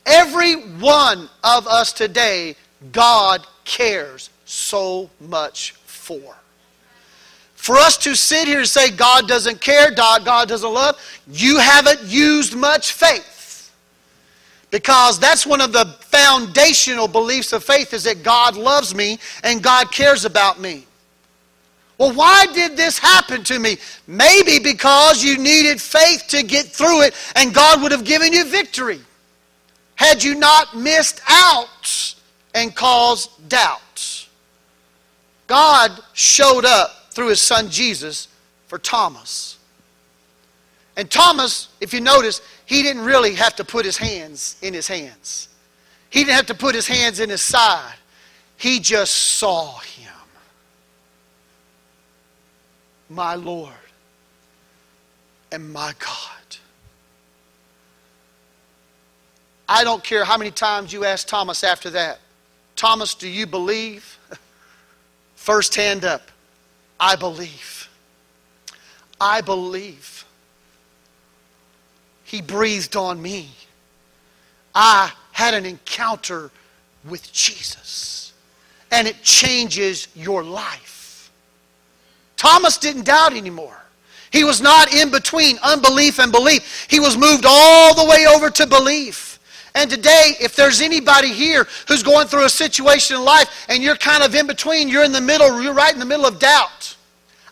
Every 0.06 0.54
one 0.54 1.30
of 1.44 1.68
us 1.68 1.94
today, 1.94 2.56
God 2.92 3.46
cares 3.64 4.30
so 4.46 5.10
much 5.20 5.72
for. 5.86 6.36
For 7.56 7.78
us 7.78 7.98
to 8.00 8.14
sit 8.14 8.48
here 8.48 8.60
and 8.60 8.68
say 8.68 8.92
God 8.92 9.28
doesn't 9.28 9.62
care, 9.62 9.90
God 9.92 10.50
doesn't 10.50 10.74
love, 10.74 11.00
you 11.28 11.58
haven't 11.60 12.02
used 12.04 12.56
much 12.56 12.92
faith. 12.92 13.72
Because 14.70 15.20
that's 15.20 15.46
one 15.46 15.62
of 15.62 15.72
the 15.72 15.86
foundational 16.02 17.08
beliefs 17.08 17.54
of 17.54 17.64
faith 17.64 17.94
is 17.94 18.04
that 18.04 18.24
God 18.24 18.58
loves 18.58 18.94
me 18.94 19.20
and 19.44 19.64
God 19.64 19.92
cares 19.92 20.26
about 20.26 20.60
me. 20.60 20.86
Well, 21.98 22.14
why 22.14 22.48
did 22.48 22.76
this 22.76 22.98
happen 22.98 23.44
to 23.44 23.60
me? 23.60 23.78
Maybe 24.08 24.60
because 24.60 25.24
you 25.24 25.38
needed 25.38 25.80
faith 25.80 26.26
to 26.30 26.44
get 26.44 26.66
through 26.66 27.04
it 27.04 27.14
and 27.36 27.54
God 27.54 27.82
would 27.82 27.92
have 27.92 28.04
given 28.04 28.34
you 28.34 28.46
victory 28.46 29.00
had 29.96 30.24
you 30.24 30.36
not 30.36 30.76
missed 30.76 31.22
out 31.28 32.16
and 32.56 32.76
caused 32.76 33.48
doubt. 33.48 34.28
God 35.48 35.92
showed 36.14 36.66
up 36.66 37.14
through 37.14 37.30
his 37.30 37.42
son 37.42 37.70
Jesus 37.70 38.28
for 38.68 38.80
Thomas. 38.80 39.58
And 40.96 41.10
Thomas, 41.10 41.70
if 41.80 41.94
you 41.94 42.02
notice, 42.02 42.42
he 42.66 42.82
didn't 42.82 43.04
really 43.04 43.36
have 43.36 43.56
to 43.58 43.64
put 43.64 43.86
his 43.86 43.98
hands 43.98 44.58
in 44.62 44.74
his 44.74 44.88
hands. 44.88 45.50
He 46.10 46.20
didn't 46.20 46.36
have 46.36 46.46
to 46.48 46.56
put 46.56 46.76
his 46.76 46.88
hands 46.88 47.20
in 47.20 47.30
his 47.30 47.42
side. 47.42 47.96
He 48.58 48.80
just 48.80 49.14
saw 49.14 49.80
him. 49.80 50.13
My 53.10 53.36
Lord 53.36 53.74
and 55.52 55.72
my 55.72 55.94
God. 56.00 56.58
I 59.68 59.84
don't 59.84 60.04
care 60.04 60.26
how 60.26 60.38
many 60.38 60.52
times 60.52 60.92
you 60.92 61.06
ask 61.06 61.28
Thomas 61.28 61.64
after 61.64 61.90
that, 61.92 62.20
Thomas, 62.76 63.16
do 63.16 63.30
you 63.30 63.46
believe? 63.46 64.18
First 65.36 65.76
hand 65.76 66.06
up. 66.06 66.32
I 67.00 67.16
believe. 67.16 67.90
I 69.20 69.42
believe. 69.42 70.26
He 72.24 72.42
breathed 72.42 72.96
on 72.96 73.22
me. 73.22 73.50
I 74.74 75.12
had 75.32 75.54
an 75.54 75.66
encounter 75.66 76.50
with 77.08 77.32
Jesus. 77.32 78.34
And 78.92 79.08
it 79.08 79.22
changes 79.22 80.08
your 80.16 80.44
life. 80.44 80.93
Thomas 82.44 82.78
didn't 82.78 83.06
doubt 83.06 83.32
anymore. 83.32 83.82
He 84.30 84.44
was 84.44 84.60
not 84.60 84.94
in 84.94 85.10
between 85.10 85.58
unbelief 85.64 86.20
and 86.20 86.30
belief. 86.30 86.88
He 86.90 87.00
was 87.00 87.16
moved 87.16 87.46
all 87.48 87.96
the 87.96 88.04
way 88.04 88.26
over 88.28 88.50
to 88.50 88.68
belief. 88.68 89.40
And 89.76 89.90
today, 89.90 90.34
if 90.42 90.54
there's 90.54 90.82
anybody 90.82 91.32
here 91.32 91.66
who's 91.88 92.04
going 92.04 92.28
through 92.28 92.44
a 92.44 92.50
situation 92.50 93.16
in 93.16 93.24
life 93.24 93.66
and 93.70 93.82
you're 93.82 93.96
kind 93.96 94.24
of 94.24 94.36
in 94.36 94.46
between, 94.46 94.90
you're 94.90 95.06
in 95.06 95.14
the 95.14 95.22
middle, 95.22 95.62
you're 95.62 95.74
right 95.74 95.94
in 95.94 96.02
the 96.02 96.06
middle 96.06 96.26
of 96.26 96.38
doubt, 96.38 96.98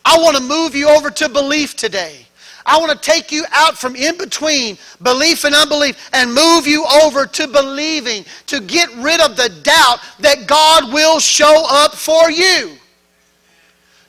I 0.04 0.18
want 0.18 0.36
to 0.36 0.44
move 0.44 0.76
you 0.76 0.90
over 0.90 1.10
to 1.10 1.30
belief 1.30 1.78
today. 1.78 2.26
I 2.66 2.78
want 2.78 2.92
to 2.92 2.98
take 2.98 3.32
you 3.32 3.46
out 3.52 3.78
from 3.78 3.96
in 3.96 4.18
between 4.18 4.78
belief 5.02 5.46
and 5.46 5.56
unbelief 5.56 6.10
and 6.12 6.34
move 6.34 6.68
you 6.68 6.86
over 7.02 7.26
to 7.26 7.48
believing, 7.48 8.26
to 8.48 8.60
get 8.60 8.94
rid 8.98 9.22
of 9.22 9.38
the 9.38 9.48
doubt 9.64 10.00
that 10.20 10.48
God 10.48 10.92
will 10.92 11.22
show 11.22 11.66
up 11.70 11.96
for 11.96 12.30
you. 12.30 12.78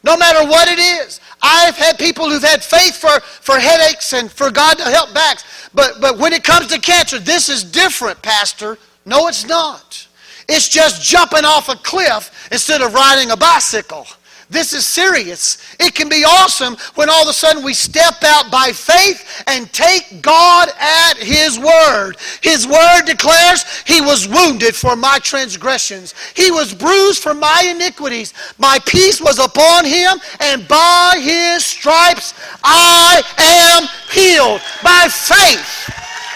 No 0.04 0.16
matter 0.16 0.46
what 0.46 0.68
it 0.68 0.78
is. 0.78 1.20
I've 1.42 1.76
had 1.76 1.98
people 1.98 2.28
who've 2.28 2.42
had 2.42 2.62
faith 2.62 2.96
for, 2.96 3.20
for 3.20 3.58
headaches 3.58 4.12
and 4.12 4.30
for 4.30 4.50
God 4.50 4.78
to 4.78 4.84
help 4.84 5.12
backs. 5.12 5.44
But, 5.74 6.00
but 6.00 6.18
when 6.18 6.32
it 6.32 6.44
comes 6.44 6.68
to 6.68 6.80
cancer, 6.80 7.18
this 7.18 7.48
is 7.48 7.64
different, 7.64 8.20
Pastor. 8.22 8.78
No, 9.04 9.26
it's 9.28 9.46
not. 9.46 10.06
It's 10.48 10.68
just 10.68 11.02
jumping 11.02 11.44
off 11.44 11.68
a 11.68 11.76
cliff 11.76 12.48
instead 12.52 12.80
of 12.82 12.94
riding 12.94 13.30
a 13.30 13.36
bicycle. 13.36 14.06
This 14.52 14.74
is 14.74 14.84
serious. 14.84 15.56
It 15.80 15.94
can 15.94 16.10
be 16.10 16.24
awesome 16.24 16.76
when 16.94 17.08
all 17.08 17.22
of 17.22 17.28
a 17.28 17.32
sudden 17.32 17.64
we 17.64 17.72
step 17.72 18.22
out 18.22 18.50
by 18.50 18.70
faith 18.70 19.42
and 19.46 19.72
take 19.72 20.20
God 20.20 20.68
at 20.78 21.14
His 21.16 21.58
word. 21.58 22.16
His 22.42 22.66
word 22.66 23.04
declares, 23.06 23.64
He 23.86 24.02
was 24.02 24.28
wounded 24.28 24.76
for 24.76 24.94
my 24.94 25.18
transgressions, 25.20 26.14
He 26.34 26.50
was 26.50 26.74
bruised 26.74 27.22
for 27.22 27.32
my 27.32 27.66
iniquities. 27.74 28.34
My 28.58 28.78
peace 28.84 29.22
was 29.22 29.38
upon 29.38 29.86
Him, 29.86 30.20
and 30.40 30.68
by 30.68 31.18
His 31.18 31.64
stripes 31.64 32.34
I 32.62 33.22
am 33.38 33.88
healed. 34.12 34.60
By 34.84 35.08
faith. 35.08 35.88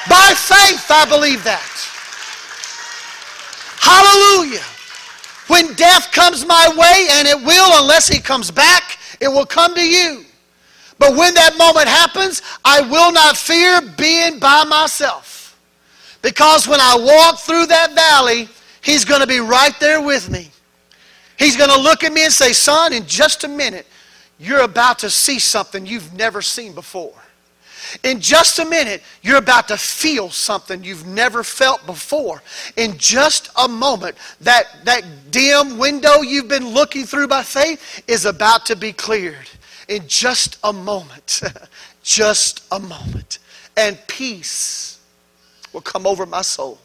By 0.08 0.32
faith, 0.34 0.86
I 0.88 1.04
believe 1.06 1.44
that. 1.44 1.60
Hallelujah. 3.78 4.64
When 5.48 5.74
death 5.74 6.10
comes 6.12 6.44
my 6.44 6.68
way, 6.76 7.08
and 7.12 7.28
it 7.28 7.38
will 7.46 7.82
unless 7.82 8.08
he 8.08 8.20
comes 8.20 8.50
back, 8.50 8.98
it 9.20 9.28
will 9.28 9.46
come 9.46 9.74
to 9.74 9.86
you. 9.86 10.24
But 10.98 11.14
when 11.14 11.34
that 11.34 11.56
moment 11.58 11.88
happens, 11.88 12.42
I 12.64 12.80
will 12.80 13.12
not 13.12 13.36
fear 13.36 13.80
being 13.96 14.38
by 14.38 14.64
myself. 14.64 15.58
Because 16.22 16.66
when 16.66 16.80
I 16.80 16.96
walk 16.98 17.38
through 17.38 17.66
that 17.66 17.94
valley, 17.94 18.48
he's 18.82 19.04
going 19.04 19.20
to 19.20 19.26
be 19.26 19.40
right 19.40 19.78
there 19.78 20.00
with 20.00 20.30
me. 20.30 20.50
He's 21.38 21.56
going 21.56 21.70
to 21.70 21.78
look 21.78 22.02
at 22.02 22.12
me 22.12 22.24
and 22.24 22.32
say, 22.32 22.52
Son, 22.52 22.92
in 22.92 23.06
just 23.06 23.44
a 23.44 23.48
minute, 23.48 23.86
you're 24.38 24.62
about 24.62 24.98
to 25.00 25.10
see 25.10 25.38
something 25.38 25.86
you've 25.86 26.14
never 26.14 26.42
seen 26.42 26.74
before. 26.74 27.14
In 28.02 28.20
just 28.20 28.58
a 28.58 28.64
minute, 28.64 29.02
you're 29.22 29.38
about 29.38 29.68
to 29.68 29.76
feel 29.76 30.30
something 30.30 30.82
you've 30.82 31.06
never 31.06 31.42
felt 31.44 31.84
before. 31.86 32.42
In 32.76 32.98
just 32.98 33.50
a 33.56 33.68
moment, 33.68 34.16
that, 34.40 34.66
that 34.84 35.30
dim 35.30 35.78
window 35.78 36.22
you've 36.22 36.48
been 36.48 36.68
looking 36.68 37.04
through 37.04 37.28
by 37.28 37.42
faith 37.42 38.02
is 38.06 38.24
about 38.24 38.66
to 38.66 38.76
be 38.76 38.92
cleared. 38.92 39.48
In 39.88 40.06
just 40.08 40.58
a 40.64 40.72
moment. 40.72 41.42
just 42.02 42.64
a 42.72 42.78
moment. 42.78 43.38
And 43.76 43.98
peace 44.06 44.98
will 45.72 45.80
come 45.80 46.06
over 46.06 46.26
my 46.26 46.42
soul. 46.42 46.78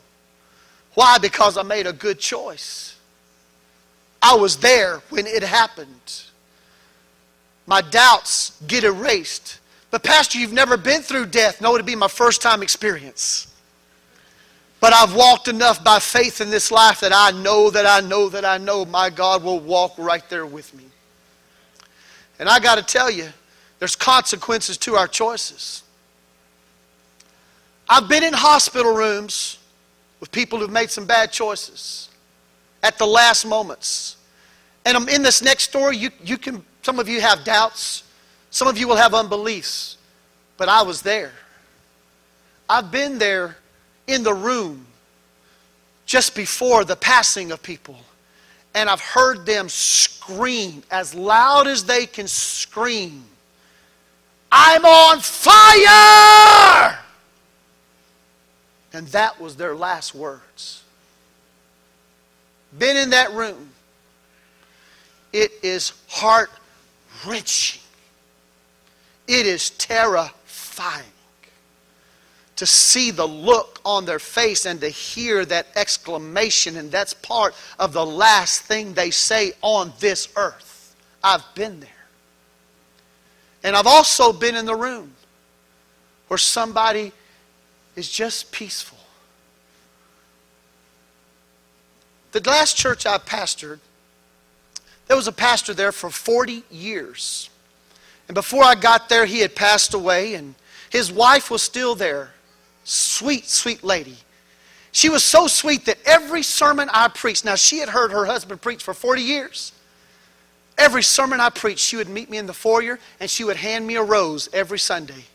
Why? 0.94 1.18
Because 1.18 1.58
I 1.58 1.64
made 1.64 1.88
a 1.88 1.94
good 1.94 2.20
choice. 2.20 2.96
I 4.22 4.36
was 4.36 4.58
there 4.58 5.02
when 5.10 5.26
it 5.26 5.42
happened. 5.42 6.24
My 7.66 7.82
doubts 7.82 8.62
get 8.68 8.84
erased 8.84 9.61
but, 9.92 10.04
Pastor, 10.04 10.40
you've 10.40 10.54
never 10.54 10.78
been 10.78 11.02
through 11.02 11.28
death. 11.28 11.62
No, 11.62 11.76
it'd 11.76 11.86
be 11.86 11.96
my 11.96 12.08
first 12.08 12.42
time 12.42 12.64
experience. 12.64 13.48
But 14.80 14.94
I've 14.94 15.14
walked 15.14 15.48
enough 15.48 15.84
by 15.84 16.00
faith 16.00 16.42
in 16.42 16.50
this 16.50 16.72
life 16.72 17.02
that 17.02 17.12
I 17.14 17.32
know 17.40 17.70
that 17.70 17.86
I 17.86 18.06
know 18.06 18.30
that 18.30 18.44
I 18.44 18.58
know 18.58 18.84
my 18.84 19.12
God 19.12 19.44
will 19.44 19.60
walk 19.60 19.94
right 19.98 20.28
there 20.30 20.46
with 20.46 20.74
me. 20.74 20.86
And 22.40 22.50
I 22.50 22.60
got 22.60 22.80
to 22.80 22.84
tell 22.84 23.12
you, 23.12 23.30
there's 23.78 23.96
consequences 23.96 24.78
to 24.80 24.96
our 24.96 25.08
choices. 25.08 25.84
I've 27.88 28.08
been 28.08 28.24
in 28.24 28.34
hospital 28.34 28.96
rooms 28.96 29.60
with 30.20 30.32
people 30.32 30.58
who've 30.58 30.72
made 30.72 30.90
some 30.90 31.06
bad 31.06 31.32
choices 31.32 32.10
at 32.82 32.98
the 32.98 33.06
last 33.06 33.46
moments. 33.46 34.18
And 34.86 34.96
I'm 34.96 35.10
in 35.10 35.22
this 35.22 35.42
next 35.44 35.64
story. 35.64 35.98
You, 35.98 36.10
you 36.24 36.38
can, 36.38 36.64
some 36.82 37.00
of 37.00 37.08
you 37.08 37.22
have 37.22 37.44
doubts. 37.44 38.04
Some 38.52 38.68
of 38.68 38.78
you 38.78 38.88
will 38.88 38.96
have 38.96 39.14
unbeliefs, 39.14 39.98
but 40.58 40.70
I 40.70 40.84
was 40.84 41.02
there. 41.02 41.32
I've 42.70 42.92
been 42.92 43.18
there 43.18 43.58
in 44.08 44.24
the 44.24 44.34
room 44.34 44.86
just 46.06 46.36
before 46.36 46.86
the 46.86 46.96
passing 46.96 47.52
of 47.52 47.64
people, 47.64 47.98
and 48.76 48.90
I've 48.90 49.02
heard 49.02 49.46
them 49.46 49.68
scream 49.68 50.84
as 50.92 51.16
loud 51.16 51.68
as 51.68 51.84
they 51.84 52.06
can 52.06 52.28
scream 52.28 53.26
I'm 54.52 54.86
on 54.86 55.20
fire! 55.20 57.00
And 58.94 59.08
that 59.08 59.40
was 59.40 59.56
their 59.56 59.76
last 59.76 60.14
words. 60.14 60.84
Been 62.78 62.98
in 62.98 63.12
that 63.12 63.32
room. 63.32 63.70
It 65.32 65.52
is 65.64 65.94
heart 66.10 66.52
wrenching. 67.26 67.81
It 69.28 69.46
is 69.46 69.70
terrifying 69.72 71.06
to 72.56 72.66
see 72.66 73.12
the 73.12 73.28
look 73.28 73.80
on 73.84 74.06
their 74.06 74.20
face 74.20 74.66
and 74.66 74.80
to 74.82 74.90
hear 74.90 75.46
that 75.46 75.68
exclamation, 75.76 76.78
and 76.78 76.92
that's 76.92 77.14
part 77.14 77.56
of 77.80 77.94
the 77.94 78.06
last 78.06 78.62
thing 78.64 78.94
they 78.94 79.10
say 79.10 79.54
on 79.62 79.94
this 80.00 80.28
earth. 80.36 80.96
I've 81.24 81.44
been 81.56 81.80
there. 81.80 81.90
And 83.64 83.76
I've 83.76 83.88
also 83.88 84.34
been 84.34 84.56
in 84.56 84.66
the 84.66 84.76
room 84.76 85.14
where 86.28 86.38
somebody 86.38 87.12
is 87.96 88.10
just 88.10 88.52
peaceful. 88.52 88.98
The 92.32 92.42
last 92.50 92.78
church 92.78 93.06
I 93.06 93.18
pastored, 93.18 93.80
there 95.08 95.18
was 95.18 95.28
a 95.28 95.34
pastor 95.34 95.74
there 95.74 95.92
for 95.92 96.10
40 96.10 96.64
years. 96.72 97.50
And 98.32 98.34
before 98.34 98.64
I 98.64 98.76
got 98.76 99.10
there, 99.10 99.26
he 99.26 99.40
had 99.40 99.58
passed 99.58 99.94
away, 99.94 100.36
and 100.36 100.56
his 100.90 101.12
wife 101.12 101.52
was 101.52 101.62
still 101.62 101.96
there. 101.96 102.32
Sweet, 102.86 103.46
sweet 103.50 103.84
lady. 103.84 104.16
She 104.94 105.10
was 105.10 105.22
so 105.22 105.48
sweet 105.48 105.84
that 105.84 105.98
every 106.06 106.42
sermon 106.42 106.90
I 106.94 107.10
preached, 107.10 107.44
now 107.44 107.56
she 107.56 107.80
had 107.80 107.90
heard 107.90 108.14
her 108.14 108.24
husband 108.24 108.62
preach 108.62 108.84
for 108.84 108.94
40 108.94 109.22
years. 109.22 109.74
Every 110.78 111.04
sermon 111.04 111.42
I 111.42 111.50
preached, 111.50 111.82
she 111.82 111.98
would 111.98 112.08
meet 112.08 112.30
me 112.30 112.38
in 112.38 112.46
the 112.46 112.54
foyer 112.54 113.00
and 113.20 113.30
she 113.30 113.44
would 113.44 113.58
hand 113.58 113.86
me 113.86 113.96
a 113.96 114.02
rose 114.02 114.48
every 114.54 114.80
Sunday. 114.80 115.26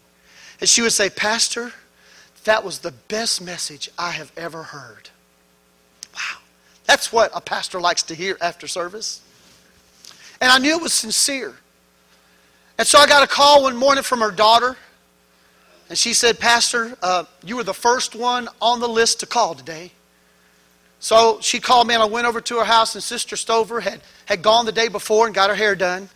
And 0.59 0.66
she 0.66 0.80
would 0.80 0.92
say, 0.92 1.11
Pastor, 1.11 1.72
that 2.44 2.64
was 2.64 2.78
the 2.78 2.92
best 3.09 3.42
message 3.42 3.90
I 3.99 4.12
have 4.12 4.32
ever 4.38 4.62
heard. 4.62 5.11
Wow. 6.14 6.38
That's 6.86 7.12
what 7.12 7.30
a 7.34 7.42
pastor 7.42 7.78
likes 7.78 8.05
to 8.05 8.14
hear 8.14 8.38
after 8.40 8.66
service. 8.66 9.20
And 10.40 10.51
I 10.51 10.57
knew 10.57 10.78
it 10.78 10.82
was 10.82 10.94
sincere. 10.94 11.57
And 12.78 12.86
so 12.86 12.98
I 12.98 13.06
got 13.06 13.22
a 13.22 13.26
call 13.26 13.62
one 13.62 13.76
morning 13.76 14.04
from 14.04 14.20
her 14.20 14.30
daughter. 14.30 14.76
And 15.88 15.96
she 15.96 16.14
said, 16.14 16.38
Pastor, 16.38 16.96
uh, 17.02 17.24
you 17.44 17.56
were 17.56 17.64
the 17.64 17.74
first 17.74 18.14
one 18.14 18.48
on 18.60 18.80
the 18.80 18.88
list 18.88 19.20
to 19.20 19.26
call 19.26 19.54
today. 19.54 19.92
So 20.98 21.38
she 21.40 21.60
called 21.60 21.86
me 21.86 21.94
and 21.94 22.02
I 22.02 22.06
went 22.06 22.26
over 22.26 22.40
to 22.40 22.58
her 22.58 22.64
house 22.64 22.94
and 22.94 23.04
Sister 23.04 23.36
Stover 23.36 23.80
had, 23.80 24.00
had 24.24 24.42
gone 24.42 24.66
the 24.66 24.72
day 24.72 24.88
before 24.88 25.26
and 25.26 25.34
got 25.34 25.50
her 25.50 25.56
hair 25.56 25.76
done. 25.76 26.08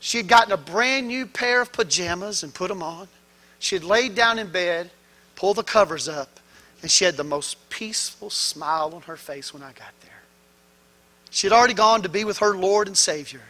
She 0.00 0.18
had 0.18 0.28
gotten 0.28 0.52
a 0.52 0.58
brand 0.58 1.08
new 1.08 1.24
pair 1.24 1.62
of 1.62 1.72
pajamas 1.72 2.42
and 2.42 2.52
put 2.52 2.68
them 2.68 2.82
on. 2.82 3.08
She 3.58 3.74
had 3.74 3.84
laid 3.84 4.14
down 4.14 4.38
in 4.38 4.50
bed, 4.50 4.90
pulled 5.34 5.56
the 5.56 5.62
covers 5.62 6.08
up, 6.08 6.40
and 6.82 6.90
she 6.90 7.06
had 7.06 7.16
the 7.16 7.24
most 7.24 7.70
peaceful 7.70 8.28
smile 8.28 8.92
on 8.94 9.02
her 9.02 9.16
face 9.16 9.54
when 9.54 9.62
I 9.62 9.72
got 9.72 9.98
there. 10.02 10.10
She 11.30 11.46
had 11.46 11.54
already 11.54 11.72
gone 11.72 12.02
to 12.02 12.10
be 12.10 12.24
with 12.24 12.38
her 12.38 12.54
Lord 12.54 12.86
and 12.86 12.98
Savior. 12.98 13.40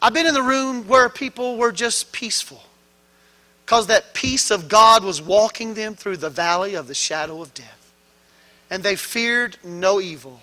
I've 0.00 0.14
been 0.14 0.26
in 0.26 0.34
the 0.34 0.42
room 0.42 0.86
where 0.86 1.08
people 1.08 1.56
were 1.56 1.72
just 1.72 2.12
peaceful 2.12 2.62
because 3.64 3.88
that 3.88 4.14
peace 4.14 4.50
of 4.50 4.68
God 4.68 5.04
was 5.04 5.20
walking 5.20 5.74
them 5.74 5.94
through 5.94 6.16
the 6.18 6.30
valley 6.30 6.74
of 6.74 6.86
the 6.86 6.94
shadow 6.94 7.42
of 7.42 7.52
death. 7.52 7.92
And 8.70 8.82
they 8.82 8.96
feared 8.96 9.56
no 9.62 10.00
evil, 10.00 10.40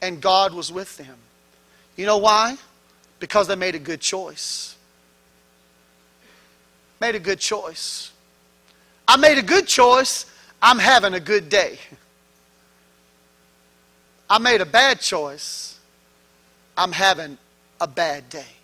and 0.00 0.20
God 0.20 0.54
was 0.54 0.72
with 0.72 0.96
them. 0.96 1.16
You 1.96 2.06
know 2.06 2.18
why? 2.18 2.56
Because 3.18 3.48
they 3.48 3.56
made 3.56 3.74
a 3.74 3.78
good 3.78 4.00
choice. 4.00 4.74
Made 7.00 7.14
a 7.14 7.20
good 7.20 7.40
choice. 7.40 8.10
I 9.06 9.16
made 9.16 9.36
a 9.36 9.42
good 9.42 9.66
choice. 9.66 10.26
I'm 10.62 10.78
having 10.78 11.12
a 11.12 11.20
good 11.20 11.48
day. 11.48 11.78
I 14.30 14.38
made 14.38 14.60
a 14.60 14.66
bad 14.66 15.00
choice. 15.00 15.78
I'm 16.76 16.92
having 16.92 17.36
a 17.80 17.86
bad 17.86 18.28
day. 18.28 18.55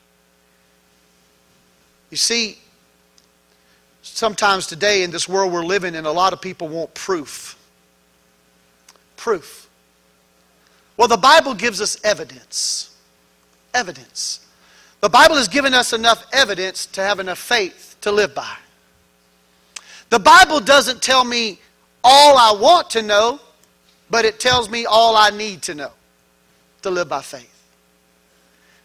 You 2.13 2.19
see, 2.19 2.59
sometimes 4.03 4.67
today 4.67 5.03
in 5.03 5.11
this 5.11 5.27
world 5.27 5.51
we're 5.51 5.65
living 5.65 5.95
in, 5.95 6.05
a 6.05 6.13
lot 6.13 6.35
of 6.35 6.43
people 6.43 6.69
want 6.69 6.93
proof. 6.93 7.59
Proof. 9.17 9.67
Well, 10.99 11.09
the 11.09 11.17
Bible 11.17 11.55
gives 11.55 11.81
us 11.81 11.97
evidence. 12.05 12.95
Evidence. 13.73 14.47
The 15.01 15.09
Bible 15.09 15.37
has 15.37 15.49
given 15.49 15.73
us 15.73 15.95
enough 15.95 16.27
evidence 16.35 16.85
to 16.85 17.01
have 17.01 17.19
enough 17.19 17.39
faith 17.39 17.97
to 18.03 18.13
live 18.13 18.35
by. 18.35 18.57
The 20.11 20.19
Bible 20.19 20.61
doesn't 20.61 21.01
tell 21.01 21.25
me 21.25 21.61
all 22.05 22.37
I 22.37 22.61
want 22.61 22.91
to 22.91 23.01
know, 23.01 23.41
but 24.11 24.27
it 24.27 24.39
tells 24.39 24.69
me 24.69 24.85
all 24.85 25.17
I 25.17 25.31
need 25.31 25.63
to 25.63 25.75
know 25.75 25.93
to 26.83 26.91
live 26.91 27.09
by 27.09 27.23
faith. 27.23 27.49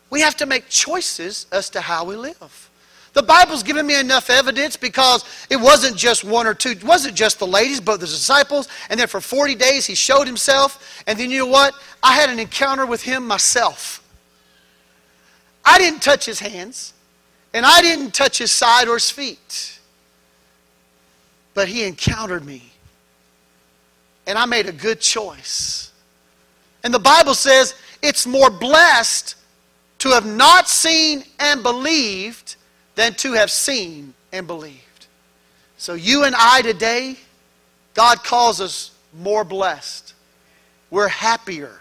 We 0.09 0.21
have 0.21 0.37
to 0.37 0.45
make 0.45 0.69
choices 0.69 1.45
as 1.51 1.69
to 1.71 1.81
how 1.81 2.05
we 2.05 2.15
live. 2.15 2.69
The 3.17 3.23
Bible's 3.23 3.63
given 3.63 3.87
me 3.87 3.99
enough 3.99 4.29
evidence 4.29 4.77
because 4.77 5.25
it 5.49 5.55
wasn't 5.55 5.97
just 5.97 6.23
one 6.23 6.45
or 6.45 6.53
two, 6.53 6.69
it 6.69 6.83
wasn't 6.83 7.15
just 7.15 7.39
the 7.39 7.47
ladies, 7.47 7.79
but 7.79 7.99
the 7.99 8.05
disciples. 8.05 8.67
And 8.91 8.99
then 8.99 9.07
for 9.07 9.19
40 9.19 9.55
days, 9.55 9.87
he 9.87 9.95
showed 9.95 10.27
himself. 10.27 11.01
And 11.07 11.17
then 11.17 11.31
you 11.31 11.39
know 11.39 11.47
what? 11.47 11.73
I 12.03 12.13
had 12.13 12.29
an 12.29 12.37
encounter 12.37 12.85
with 12.85 13.01
him 13.01 13.25
myself. 13.25 14.07
I 15.65 15.79
didn't 15.79 16.03
touch 16.03 16.27
his 16.27 16.39
hands, 16.39 16.93
and 17.55 17.65
I 17.65 17.81
didn't 17.81 18.13
touch 18.13 18.37
his 18.37 18.51
side 18.51 18.87
or 18.87 18.93
his 18.93 19.09
feet. 19.09 19.79
But 21.55 21.67
he 21.67 21.85
encountered 21.85 22.45
me. 22.45 22.71
And 24.27 24.37
I 24.37 24.45
made 24.45 24.67
a 24.67 24.71
good 24.71 25.01
choice. 25.01 25.91
And 26.83 26.93
the 26.93 26.99
Bible 26.99 27.33
says 27.33 27.73
it's 28.03 28.27
more 28.27 28.51
blessed 28.51 29.33
to 29.97 30.09
have 30.09 30.27
not 30.27 30.69
seen 30.69 31.23
and 31.39 31.63
believed 31.63 32.56
than 32.97 33.13
to 33.13 33.33
have 33.33 33.51
seen 33.51 34.13
and 34.33 34.47
believed. 34.47 35.05
So, 35.77 35.93
you 35.93 36.23
and 36.23 36.35
I 36.35 36.63
today, 36.63 37.15
God 37.93 38.23
calls 38.23 38.59
us 38.59 38.91
more 39.13 39.43
blessed. 39.43 40.15
We're 40.89 41.07
happier, 41.07 41.79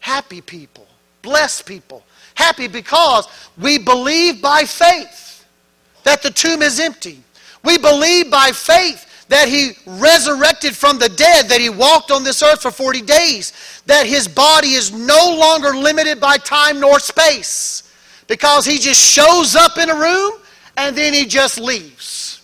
happy 0.00 0.42
people, 0.42 0.86
blessed 1.22 1.64
people. 1.66 2.04
Happy 2.34 2.68
because 2.68 3.26
we 3.56 3.78
believe 3.78 4.40
by 4.42 4.64
faith 4.64 5.46
that 6.04 6.22
the 6.22 6.30
tomb 6.30 6.60
is 6.62 6.78
empty. 6.78 7.20
We 7.64 7.78
believe 7.78 8.30
by 8.30 8.52
faith 8.52 9.26
that 9.28 9.48
he 9.48 9.72
resurrected 9.86 10.76
from 10.76 10.98
the 10.98 11.08
dead, 11.08 11.48
that 11.48 11.60
he 11.60 11.70
walked 11.70 12.10
on 12.10 12.22
this 12.22 12.42
earth 12.42 12.62
for 12.62 12.70
40 12.70 13.00
days, 13.00 13.82
that 13.86 14.06
his 14.06 14.28
body 14.28 14.72
is 14.72 14.92
no 14.92 15.36
longer 15.38 15.70
limited 15.74 16.20
by 16.20 16.36
time 16.36 16.80
nor 16.80 17.00
space 17.00 17.87
because 18.28 18.64
he 18.64 18.78
just 18.78 19.00
shows 19.00 19.56
up 19.56 19.76
in 19.78 19.90
a 19.90 19.94
room 19.94 20.34
and 20.76 20.96
then 20.96 21.12
he 21.12 21.26
just 21.26 21.58
leaves. 21.58 22.40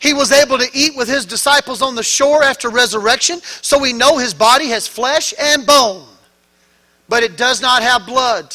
He 0.00 0.12
was 0.12 0.32
able 0.32 0.58
to 0.58 0.68
eat 0.74 0.96
with 0.96 1.08
his 1.08 1.24
disciples 1.24 1.80
on 1.80 1.94
the 1.94 2.02
shore 2.02 2.42
after 2.42 2.68
resurrection, 2.68 3.40
so 3.62 3.78
we 3.78 3.92
know 3.92 4.18
his 4.18 4.34
body 4.34 4.66
has 4.68 4.88
flesh 4.88 5.32
and 5.40 5.64
bone, 5.64 6.06
but 7.08 7.22
it 7.22 7.36
does 7.36 7.62
not 7.62 7.82
have 7.82 8.06
blood. 8.06 8.54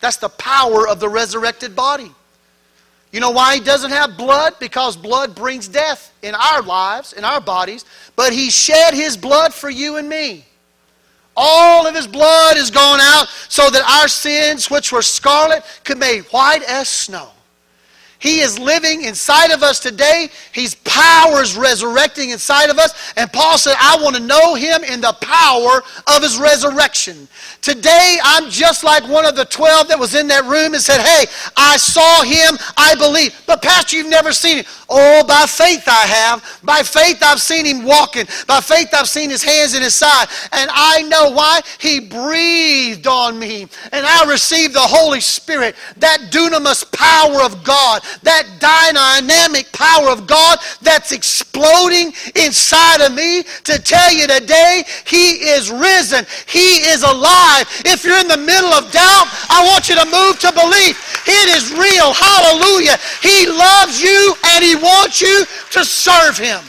That's 0.00 0.18
the 0.18 0.28
power 0.28 0.86
of 0.86 1.00
the 1.00 1.08
resurrected 1.08 1.74
body. 1.74 2.12
You 3.12 3.20
know 3.20 3.30
why 3.30 3.54
he 3.54 3.60
doesn't 3.60 3.90
have 3.90 4.16
blood? 4.16 4.54
Because 4.60 4.96
blood 4.96 5.34
brings 5.34 5.68
death 5.68 6.12
in 6.22 6.34
our 6.34 6.62
lives, 6.62 7.12
in 7.12 7.24
our 7.24 7.40
bodies, 7.40 7.84
but 8.14 8.32
he 8.32 8.50
shed 8.50 8.94
his 8.94 9.16
blood 9.16 9.54
for 9.54 9.70
you 9.70 9.96
and 9.96 10.08
me. 10.08 10.44
All 11.36 11.86
of 11.86 11.94
his 11.94 12.06
blood 12.06 12.56
is 12.56 12.70
gone 12.70 13.00
out 13.00 13.28
so 13.48 13.68
that 13.70 13.82
our 14.00 14.08
sins, 14.08 14.70
which 14.70 14.90
were 14.90 15.02
scarlet, 15.02 15.62
could 15.84 16.00
be 16.00 16.20
white 16.30 16.62
as 16.62 16.88
snow. 16.88 17.30
He 18.18 18.40
is 18.40 18.58
living 18.58 19.04
inside 19.04 19.50
of 19.50 19.62
us 19.62 19.78
today. 19.78 20.28
His 20.52 20.74
power 20.74 21.42
is 21.42 21.56
resurrecting 21.56 22.30
inside 22.30 22.70
of 22.70 22.78
us. 22.78 23.12
And 23.16 23.30
Paul 23.32 23.58
said, 23.58 23.74
I 23.78 23.98
want 24.02 24.16
to 24.16 24.22
know 24.22 24.54
him 24.54 24.84
in 24.84 25.00
the 25.00 25.12
power 25.20 25.82
of 26.14 26.22
his 26.22 26.38
resurrection. 26.38 27.28
Today, 27.60 28.18
I'm 28.22 28.48
just 28.48 28.84
like 28.84 29.06
one 29.08 29.26
of 29.26 29.36
the 29.36 29.44
12 29.44 29.88
that 29.88 29.98
was 29.98 30.14
in 30.14 30.28
that 30.28 30.44
room 30.44 30.74
and 30.74 30.82
said, 30.82 31.00
Hey, 31.00 31.26
I 31.56 31.76
saw 31.76 32.22
him, 32.22 32.58
I 32.76 32.94
believe. 32.94 33.42
But, 33.46 33.60
Pastor, 33.60 33.96
you've 33.96 34.08
never 34.08 34.32
seen 34.32 34.58
him. 34.58 34.64
Oh, 34.88 35.24
by 35.26 35.44
faith 35.46 35.84
I 35.86 36.06
have. 36.06 36.60
By 36.62 36.82
faith 36.82 37.18
I've 37.22 37.40
seen 37.40 37.66
him 37.66 37.84
walking. 37.84 38.26
By 38.46 38.60
faith 38.60 38.88
I've 38.92 39.08
seen 39.08 39.30
his 39.30 39.42
hands 39.42 39.74
in 39.74 39.82
his 39.82 39.94
side. 39.94 40.28
And 40.52 40.70
I 40.72 41.02
know 41.02 41.30
why. 41.30 41.60
He 41.78 42.00
breathed 42.00 43.06
on 43.06 43.38
me. 43.38 43.66
And 43.92 44.06
I 44.06 44.30
received 44.30 44.74
the 44.74 44.80
Holy 44.80 45.20
Spirit, 45.20 45.74
that 45.96 46.30
dunamis 46.30 46.90
power 46.92 47.42
of 47.42 47.64
God 47.64 48.02
that 48.22 48.46
dynamic 48.58 49.70
power 49.72 50.08
of 50.08 50.26
God 50.26 50.58
that's 50.82 51.12
exploding 51.12 52.12
inside 52.34 53.00
of 53.00 53.14
me 53.14 53.42
to 53.64 53.78
tell 53.78 54.12
you 54.12 54.26
today 54.26 54.84
He 55.06 55.48
is 55.50 55.70
risen. 55.70 56.26
He 56.46 56.86
is 56.88 57.02
alive. 57.02 57.66
If 57.84 58.04
you're 58.04 58.18
in 58.18 58.28
the 58.28 58.36
middle 58.36 58.72
of 58.72 58.90
doubt, 58.92 59.26
I 59.50 59.64
want 59.66 59.88
you 59.88 59.96
to 59.96 60.04
move 60.06 60.38
to 60.40 60.52
belief. 60.52 61.26
It 61.26 61.56
is 61.56 61.72
real. 61.72 62.12
Hallelujah. 62.12 62.96
He 63.22 63.46
loves 63.46 64.02
you 64.02 64.34
and 64.54 64.64
He 64.64 64.76
wants 64.76 65.20
you 65.20 65.44
to 65.72 65.84
serve 65.84 66.38
Him. 66.38 66.60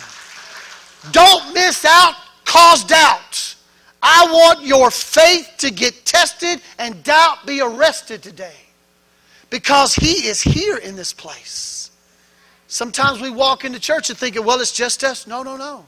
Don't 1.11 1.53
miss 1.53 1.85
out, 1.85 2.15
cause 2.45 2.83
doubt. 2.83 3.55
I 4.01 4.25
want 4.31 4.65
your 4.65 4.91
faith 4.91 5.55
to 5.59 5.71
get 5.71 6.05
tested 6.05 6.61
and 6.77 7.03
doubt 7.03 7.45
be 7.45 7.61
arrested 7.61 8.21
today 8.21 8.66
because 9.50 9.95
He 9.95 10.28
is 10.28 10.41
here 10.41 10.78
in 10.78 10.95
this 10.95 11.14
place. 11.14 11.91
Sometimes 12.68 13.22
we 13.22 13.30
walk 13.30 13.64
into 13.64 13.80
church 13.80 14.10
and 14.10 14.20
thinking, 14.20 14.43
well, 14.43 14.60
it's 14.60 14.74
just 14.74 15.04
us. 15.04 15.26
No, 15.26 15.41
no, 15.41 15.56
no. 15.56 15.86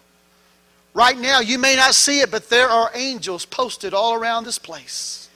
Right 0.93 1.17
now, 1.17 1.39
you 1.39 1.59
may 1.59 1.75
not 1.75 1.93
see 1.93 2.21
it, 2.21 2.31
but 2.31 2.49
there 2.49 2.69
are 2.69 2.89
angels 2.95 3.45
posted 3.45 3.93
all 3.93 4.15
around 4.15 4.45
this 4.45 4.57
place. 4.57 5.29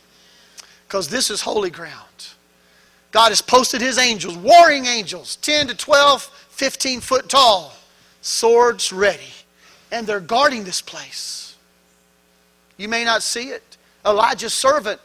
Because 0.87 1.09
this 1.09 1.29
is 1.29 1.41
holy 1.41 1.69
ground. 1.69 2.27
God 3.11 3.29
has 3.29 3.41
posted 3.41 3.79
his 3.79 3.99
angels, 3.99 4.35
warring 4.37 4.85
angels, 4.85 5.35
10 5.37 5.67
to 5.67 5.75
12, 5.75 6.23
15 6.49 6.99
foot 6.99 7.29
tall, 7.29 7.73
swords 8.21 8.91
ready. 8.91 9.21
And 9.91 10.07
they're 10.07 10.19
guarding 10.19 10.63
this 10.63 10.81
place. 10.81 11.55
You 12.77 12.87
may 12.87 13.03
not 13.03 13.21
see 13.21 13.49
it. 13.49 13.77
Elijah's 14.05 14.53
servant 14.53 14.99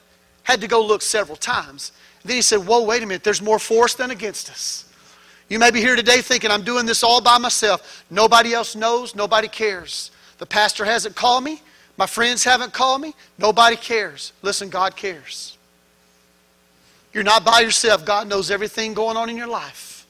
had 0.44 0.60
to 0.62 0.68
go 0.68 0.84
look 0.84 1.02
several 1.02 1.36
times. 1.36 1.92
Then 2.24 2.36
he 2.36 2.42
said, 2.42 2.66
Whoa, 2.66 2.84
wait 2.84 3.02
a 3.02 3.06
minute, 3.06 3.24
there's 3.24 3.42
more 3.42 3.58
for 3.58 3.84
us 3.84 3.94
than 3.94 4.10
against 4.10 4.50
us. 4.50 4.84
You 5.48 5.58
may 5.58 5.70
be 5.70 5.80
here 5.80 5.96
today 5.96 6.20
thinking, 6.20 6.50
I'm 6.50 6.62
doing 6.62 6.84
this 6.84 7.02
all 7.02 7.20
by 7.20 7.38
myself. 7.38 8.04
Nobody 8.10 8.52
else 8.52 8.76
knows, 8.76 9.14
nobody 9.14 9.48
cares. 9.48 10.10
The 10.38 10.46
pastor 10.46 10.84
hasn't 10.84 11.16
called 11.16 11.44
me, 11.44 11.62
my 11.96 12.06
friends 12.06 12.44
haven't 12.44 12.72
called 12.72 13.00
me, 13.00 13.14
nobody 13.38 13.76
cares. 13.76 14.32
Listen, 14.42 14.68
God 14.68 14.94
cares. 14.94 15.56
You're 17.12 17.24
not 17.24 17.44
by 17.44 17.60
yourself. 17.60 18.04
God 18.04 18.28
knows 18.28 18.50
everything 18.50 18.94
going 18.94 19.16
on 19.16 19.28
in 19.28 19.36
your 19.36 19.46
life. 19.46 20.06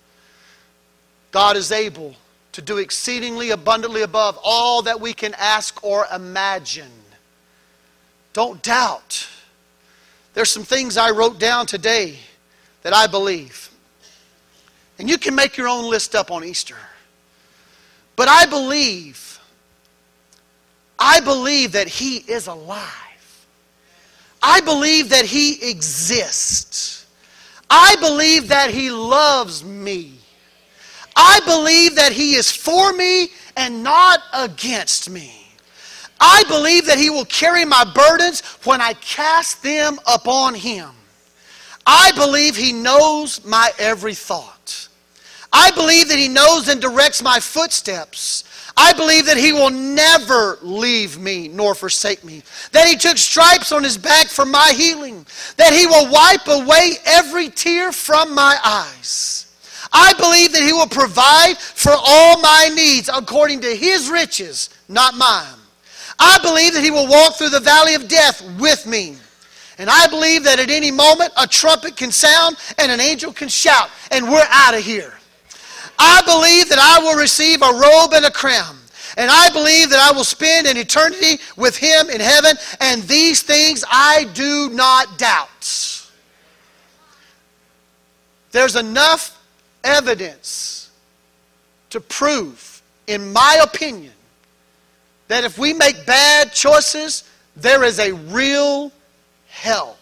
God 1.30 1.56
is 1.56 1.72
able 1.72 2.16
to 2.52 2.62
do 2.62 2.78
exceedingly 2.78 3.50
abundantly 3.50 4.02
above 4.02 4.38
all 4.42 4.82
that 4.82 5.00
we 5.00 5.12
can 5.12 5.34
ask 5.38 5.82
or 5.84 6.06
imagine. 6.12 6.90
Don't 8.32 8.62
doubt. 8.62 9.28
There's 10.38 10.50
some 10.50 10.62
things 10.62 10.96
I 10.96 11.10
wrote 11.10 11.40
down 11.40 11.66
today 11.66 12.16
that 12.82 12.94
I 12.94 13.08
believe. 13.08 13.70
And 15.00 15.10
you 15.10 15.18
can 15.18 15.34
make 15.34 15.56
your 15.56 15.66
own 15.66 15.90
list 15.90 16.14
up 16.14 16.30
on 16.30 16.44
Easter. 16.44 16.76
But 18.14 18.28
I 18.28 18.46
believe, 18.46 19.40
I 20.96 21.18
believe 21.18 21.72
that 21.72 21.88
He 21.88 22.18
is 22.18 22.46
alive. 22.46 23.46
I 24.40 24.60
believe 24.60 25.08
that 25.08 25.24
He 25.24 25.70
exists. 25.70 27.04
I 27.68 27.96
believe 27.96 28.46
that 28.46 28.70
He 28.70 28.92
loves 28.92 29.64
me. 29.64 30.20
I 31.16 31.40
believe 31.46 31.96
that 31.96 32.12
He 32.12 32.36
is 32.36 32.48
for 32.48 32.92
me 32.92 33.30
and 33.56 33.82
not 33.82 34.22
against 34.32 35.10
me. 35.10 35.47
I 36.20 36.44
believe 36.48 36.86
that 36.86 36.98
He 36.98 37.10
will 37.10 37.24
carry 37.24 37.64
my 37.64 37.84
burdens 37.94 38.40
when 38.64 38.80
I 38.80 38.94
cast 38.94 39.62
them 39.62 39.98
upon 40.06 40.54
Him. 40.54 40.90
I 41.86 42.12
believe 42.12 42.56
He 42.56 42.72
knows 42.72 43.44
my 43.44 43.70
every 43.78 44.14
thought. 44.14 44.88
I 45.52 45.70
believe 45.70 46.08
that 46.08 46.18
He 46.18 46.28
knows 46.28 46.68
and 46.68 46.80
directs 46.80 47.22
my 47.22 47.40
footsteps. 47.40 48.44
I 48.76 48.92
believe 48.92 49.26
that 49.26 49.36
He 49.36 49.52
will 49.52 49.70
never 49.70 50.58
leave 50.62 51.18
me 51.18 51.48
nor 51.48 51.74
forsake 51.74 52.22
me. 52.24 52.42
That 52.72 52.86
He 52.86 52.96
took 52.96 53.16
stripes 53.16 53.72
on 53.72 53.82
His 53.82 53.98
back 53.98 54.26
for 54.26 54.44
my 54.44 54.72
healing. 54.76 55.26
That 55.56 55.72
He 55.72 55.86
will 55.86 56.10
wipe 56.10 56.46
away 56.46 56.92
every 57.04 57.48
tear 57.48 57.92
from 57.92 58.34
my 58.34 58.56
eyes. 58.64 59.46
I 59.92 60.12
believe 60.14 60.52
that 60.52 60.62
He 60.62 60.72
will 60.72 60.86
provide 60.86 61.58
for 61.58 61.92
all 61.92 62.40
my 62.40 62.70
needs 62.74 63.08
according 63.12 63.62
to 63.62 63.74
His 63.74 64.10
riches, 64.10 64.70
not 64.88 65.14
mine. 65.14 65.57
I 66.18 66.38
believe 66.42 66.74
that 66.74 66.82
He 66.82 66.90
will 66.90 67.06
walk 67.06 67.34
through 67.34 67.50
the 67.50 67.60
valley 67.60 67.94
of 67.94 68.08
death 68.08 68.42
with 68.58 68.86
me. 68.86 69.16
And 69.78 69.88
I 69.88 70.08
believe 70.08 70.42
that 70.44 70.58
at 70.58 70.70
any 70.70 70.90
moment 70.90 71.32
a 71.36 71.46
trumpet 71.46 71.96
can 71.96 72.10
sound 72.10 72.56
and 72.78 72.90
an 72.90 73.00
angel 73.00 73.32
can 73.32 73.48
shout, 73.48 73.90
and 74.10 74.28
we're 74.28 74.46
out 74.50 74.74
of 74.74 74.82
here. 74.82 75.14
I 75.98 76.22
believe 76.22 76.68
that 76.68 76.78
I 76.78 77.02
will 77.02 77.18
receive 77.18 77.62
a 77.62 77.72
robe 77.72 78.12
and 78.14 78.24
a 78.24 78.30
crown. 78.30 78.76
And 79.16 79.30
I 79.32 79.50
believe 79.50 79.90
that 79.90 79.98
I 79.98 80.16
will 80.16 80.24
spend 80.24 80.68
an 80.68 80.76
eternity 80.76 81.42
with 81.56 81.76
Him 81.76 82.08
in 82.08 82.20
heaven. 82.20 82.56
And 82.80 83.02
these 83.02 83.42
things 83.42 83.84
I 83.90 84.30
do 84.32 84.70
not 84.70 85.18
doubt. 85.18 86.08
There's 88.52 88.76
enough 88.76 89.36
evidence 89.82 90.90
to 91.90 92.00
prove, 92.00 92.80
in 93.08 93.32
my 93.32 93.60
opinion, 93.62 94.12
that 95.28 95.44
if 95.44 95.58
we 95.58 95.72
make 95.72 96.04
bad 96.06 96.52
choices, 96.52 97.24
there 97.56 97.84
is 97.84 97.98
a 97.98 98.12
real 98.12 98.92
hell. 99.48 99.96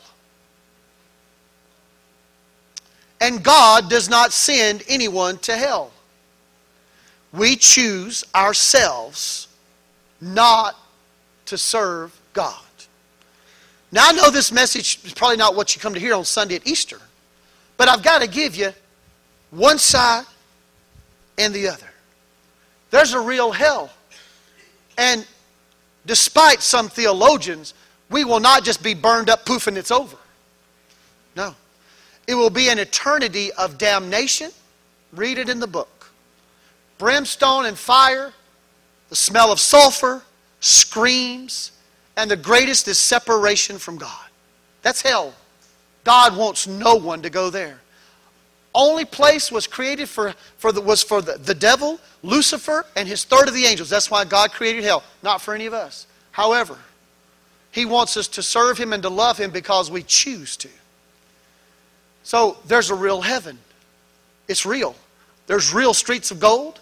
And 3.20 3.42
God 3.42 3.88
does 3.88 4.08
not 4.08 4.32
send 4.32 4.82
anyone 4.88 5.38
to 5.38 5.56
hell. 5.56 5.90
We 7.32 7.56
choose 7.56 8.24
ourselves 8.34 9.48
not 10.20 10.76
to 11.46 11.58
serve 11.58 12.18
God. 12.32 12.54
Now, 13.92 14.08
I 14.08 14.12
know 14.12 14.30
this 14.30 14.52
message 14.52 15.00
is 15.04 15.14
probably 15.14 15.36
not 15.36 15.54
what 15.54 15.74
you 15.74 15.80
come 15.80 15.94
to 15.94 16.00
hear 16.00 16.14
on 16.14 16.24
Sunday 16.24 16.56
at 16.56 16.66
Easter, 16.66 17.00
but 17.76 17.88
I've 17.88 18.02
got 18.02 18.20
to 18.20 18.28
give 18.28 18.56
you 18.56 18.72
one 19.50 19.78
side 19.78 20.24
and 21.38 21.54
the 21.54 21.68
other. 21.68 21.86
There's 22.90 23.12
a 23.12 23.20
real 23.20 23.52
hell. 23.52 23.90
And 24.98 25.26
despite 26.06 26.62
some 26.62 26.88
theologians, 26.88 27.74
we 28.10 28.24
will 28.24 28.40
not 28.40 28.64
just 28.64 28.82
be 28.82 28.94
burned 28.94 29.28
up, 29.28 29.44
poof, 29.44 29.66
and 29.66 29.76
it's 29.76 29.90
over. 29.90 30.16
No. 31.34 31.54
It 32.26 32.34
will 32.34 32.50
be 32.50 32.68
an 32.68 32.78
eternity 32.78 33.52
of 33.52 33.78
damnation. 33.78 34.50
Read 35.12 35.38
it 35.38 35.48
in 35.48 35.60
the 35.60 35.66
book. 35.66 36.10
Brimstone 36.98 37.66
and 37.66 37.76
fire, 37.78 38.32
the 39.10 39.16
smell 39.16 39.52
of 39.52 39.60
sulfur, 39.60 40.22
screams, 40.60 41.72
and 42.16 42.30
the 42.30 42.36
greatest 42.36 42.88
is 42.88 42.98
separation 42.98 43.78
from 43.78 43.98
God. 43.98 44.26
That's 44.82 45.02
hell. 45.02 45.34
God 46.04 46.36
wants 46.36 46.66
no 46.66 46.94
one 46.94 47.22
to 47.22 47.30
go 47.30 47.50
there. 47.50 47.80
Only 48.76 49.06
place 49.06 49.50
was 49.50 49.66
created 49.66 50.06
for, 50.06 50.34
for 50.58 50.70
the, 50.70 50.82
was 50.82 51.02
for 51.02 51.22
the, 51.22 51.38
the 51.38 51.54
devil, 51.54 51.98
Lucifer, 52.22 52.84
and 52.94 53.08
his 53.08 53.24
third 53.24 53.48
of 53.48 53.54
the 53.54 53.64
angels. 53.64 53.88
That's 53.88 54.10
why 54.10 54.26
God 54.26 54.52
created 54.52 54.84
hell, 54.84 55.02
not 55.22 55.40
for 55.40 55.54
any 55.54 55.64
of 55.64 55.72
us. 55.72 56.06
However, 56.30 56.76
he 57.70 57.86
wants 57.86 58.18
us 58.18 58.28
to 58.28 58.42
serve 58.42 58.76
him 58.76 58.92
and 58.92 59.02
to 59.02 59.08
love 59.08 59.38
him 59.38 59.50
because 59.50 59.90
we 59.90 60.02
choose 60.02 60.58
to. 60.58 60.68
So 62.22 62.58
there's 62.66 62.90
a 62.90 62.94
real 62.94 63.22
heaven. 63.22 63.58
It's 64.46 64.66
real. 64.66 64.94
There's 65.46 65.72
real 65.72 65.94
streets 65.94 66.30
of 66.30 66.38
gold, 66.38 66.78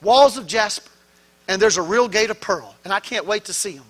walls 0.00 0.38
of 0.38 0.46
jasper, 0.46 0.90
and 1.46 1.60
there's 1.60 1.76
a 1.76 1.82
real 1.82 2.08
gate 2.08 2.30
of 2.30 2.40
pearl. 2.40 2.74
And 2.84 2.92
I 2.92 3.00
can't 3.00 3.26
wait 3.26 3.44
to 3.44 3.52
see 3.52 3.72
them. 3.72 3.84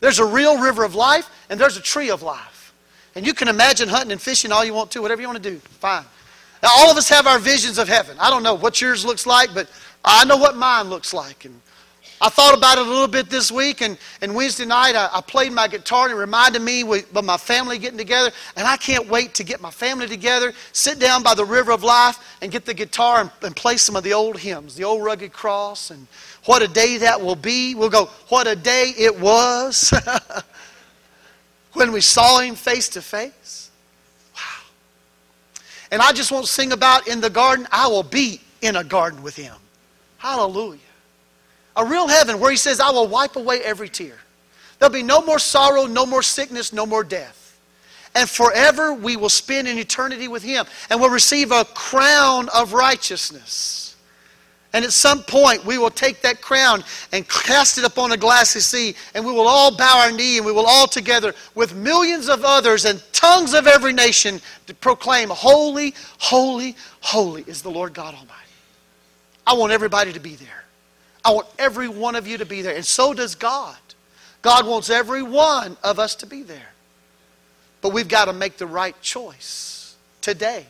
There's 0.00 0.18
a 0.18 0.26
real 0.26 0.60
river 0.60 0.82
of 0.82 0.96
life, 0.96 1.30
and 1.48 1.60
there's 1.60 1.76
a 1.76 1.82
tree 1.82 2.10
of 2.10 2.22
life. 2.22 2.74
And 3.14 3.24
you 3.24 3.34
can 3.34 3.46
imagine 3.46 3.88
hunting 3.88 4.10
and 4.10 4.20
fishing 4.20 4.50
all 4.50 4.64
you 4.64 4.74
want 4.74 4.90
to, 4.92 5.02
whatever 5.02 5.20
you 5.20 5.28
want 5.28 5.40
to 5.40 5.50
do. 5.50 5.58
Fine. 5.58 6.04
Now, 6.62 6.70
all 6.76 6.90
of 6.90 6.96
us 6.96 7.08
have 7.08 7.26
our 7.26 7.38
visions 7.38 7.78
of 7.78 7.88
heaven. 7.88 8.16
I 8.18 8.30
don't 8.30 8.42
know 8.42 8.54
what 8.54 8.80
yours 8.80 9.04
looks 9.04 9.26
like, 9.26 9.54
but 9.54 9.70
I 10.04 10.24
know 10.24 10.36
what 10.36 10.56
mine 10.56 10.88
looks 10.88 11.14
like. 11.14 11.44
And 11.44 11.60
I 12.20 12.28
thought 12.28 12.56
about 12.56 12.78
it 12.78 12.86
a 12.86 12.90
little 12.90 13.06
bit 13.06 13.30
this 13.30 13.52
week, 13.52 13.80
and, 13.80 13.96
and 14.20 14.34
Wednesday 14.34 14.64
night 14.64 14.96
I, 14.96 15.08
I 15.12 15.20
played 15.20 15.52
my 15.52 15.68
guitar, 15.68 16.06
and 16.06 16.12
it 16.12 16.16
reminded 16.16 16.62
me 16.62 16.82
of 16.82 17.24
my 17.24 17.36
family 17.36 17.78
getting 17.78 17.98
together. 17.98 18.32
And 18.56 18.66
I 18.66 18.76
can't 18.76 19.08
wait 19.08 19.34
to 19.34 19.44
get 19.44 19.60
my 19.60 19.70
family 19.70 20.08
together, 20.08 20.52
sit 20.72 20.98
down 20.98 21.22
by 21.22 21.34
the 21.34 21.44
river 21.44 21.70
of 21.70 21.84
life, 21.84 22.18
and 22.42 22.50
get 22.50 22.64
the 22.64 22.74
guitar 22.74 23.20
and, 23.20 23.30
and 23.42 23.54
play 23.54 23.76
some 23.76 23.94
of 23.94 24.02
the 24.02 24.12
old 24.12 24.36
hymns, 24.36 24.74
the 24.74 24.82
old 24.82 25.04
rugged 25.04 25.32
cross, 25.32 25.90
and 25.90 26.08
what 26.46 26.60
a 26.60 26.68
day 26.68 26.96
that 26.98 27.20
will 27.20 27.36
be. 27.36 27.76
We'll 27.76 27.90
go, 27.90 28.06
what 28.28 28.48
a 28.48 28.56
day 28.56 28.94
it 28.98 29.18
was 29.20 29.92
when 31.74 31.92
we 31.92 32.00
saw 32.00 32.40
him 32.40 32.56
face 32.56 32.88
to 32.90 33.02
face. 33.02 33.32
And 35.90 36.02
I 36.02 36.12
just 36.12 36.30
want 36.30 36.44
to 36.46 36.50
sing 36.50 36.72
about 36.72 37.08
in 37.08 37.20
the 37.20 37.30
garden, 37.30 37.66
I 37.72 37.86
will 37.88 38.02
be 38.02 38.40
in 38.60 38.76
a 38.76 38.84
garden 38.84 39.22
with 39.22 39.36
him. 39.36 39.54
Hallelujah. 40.18 40.80
A 41.76 41.84
real 41.84 42.08
heaven 42.08 42.40
where 42.40 42.50
he 42.50 42.56
says, 42.56 42.80
I 42.80 42.90
will 42.90 43.06
wipe 43.06 43.36
away 43.36 43.60
every 43.62 43.88
tear. 43.88 44.18
There'll 44.78 44.92
be 44.92 45.02
no 45.02 45.22
more 45.22 45.38
sorrow, 45.38 45.86
no 45.86 46.04
more 46.04 46.22
sickness, 46.22 46.72
no 46.72 46.84
more 46.86 47.04
death. 47.04 47.58
And 48.14 48.28
forever 48.28 48.92
we 48.92 49.16
will 49.16 49.28
spend 49.28 49.68
an 49.68 49.78
eternity 49.78 50.28
with 50.28 50.42
him 50.42 50.66
and 50.90 51.00
will 51.00 51.10
receive 51.10 51.52
a 51.52 51.64
crown 51.64 52.48
of 52.54 52.72
righteousness. 52.72 53.87
And 54.74 54.84
at 54.84 54.92
some 54.92 55.22
point, 55.22 55.64
we 55.64 55.78
will 55.78 55.90
take 55.90 56.20
that 56.22 56.42
crown 56.42 56.84
and 57.12 57.26
cast 57.26 57.78
it 57.78 57.84
upon 57.84 58.12
a 58.12 58.18
glassy 58.18 58.60
sea, 58.60 58.94
and 59.14 59.24
we 59.24 59.32
will 59.32 59.48
all 59.48 59.74
bow 59.74 60.00
our 60.00 60.12
knee, 60.12 60.36
and 60.36 60.44
we 60.44 60.52
will 60.52 60.66
all 60.66 60.86
together, 60.86 61.34
with 61.54 61.74
millions 61.74 62.28
of 62.28 62.44
others 62.44 62.84
and 62.84 63.02
tongues 63.12 63.54
of 63.54 63.66
every 63.66 63.94
nation, 63.94 64.40
to 64.66 64.74
proclaim, 64.74 65.30
Holy, 65.30 65.94
holy, 66.18 66.76
holy 67.00 67.44
is 67.46 67.62
the 67.62 67.70
Lord 67.70 67.94
God 67.94 68.14
Almighty. 68.14 68.34
I 69.46 69.54
want 69.54 69.72
everybody 69.72 70.12
to 70.12 70.20
be 70.20 70.34
there. 70.34 70.64
I 71.24 71.32
want 71.32 71.46
every 71.58 71.88
one 71.88 72.14
of 72.14 72.26
you 72.26 72.36
to 72.38 72.44
be 72.44 72.60
there. 72.60 72.76
And 72.76 72.84
so 72.84 73.14
does 73.14 73.34
God. 73.34 73.76
God 74.42 74.66
wants 74.66 74.90
every 74.90 75.22
one 75.22 75.78
of 75.82 75.98
us 75.98 76.14
to 76.16 76.26
be 76.26 76.42
there. 76.42 76.72
But 77.80 77.92
we've 77.92 78.08
got 78.08 78.26
to 78.26 78.32
make 78.32 78.58
the 78.58 78.66
right 78.66 79.00
choice 79.00 79.96
today. 80.20 80.66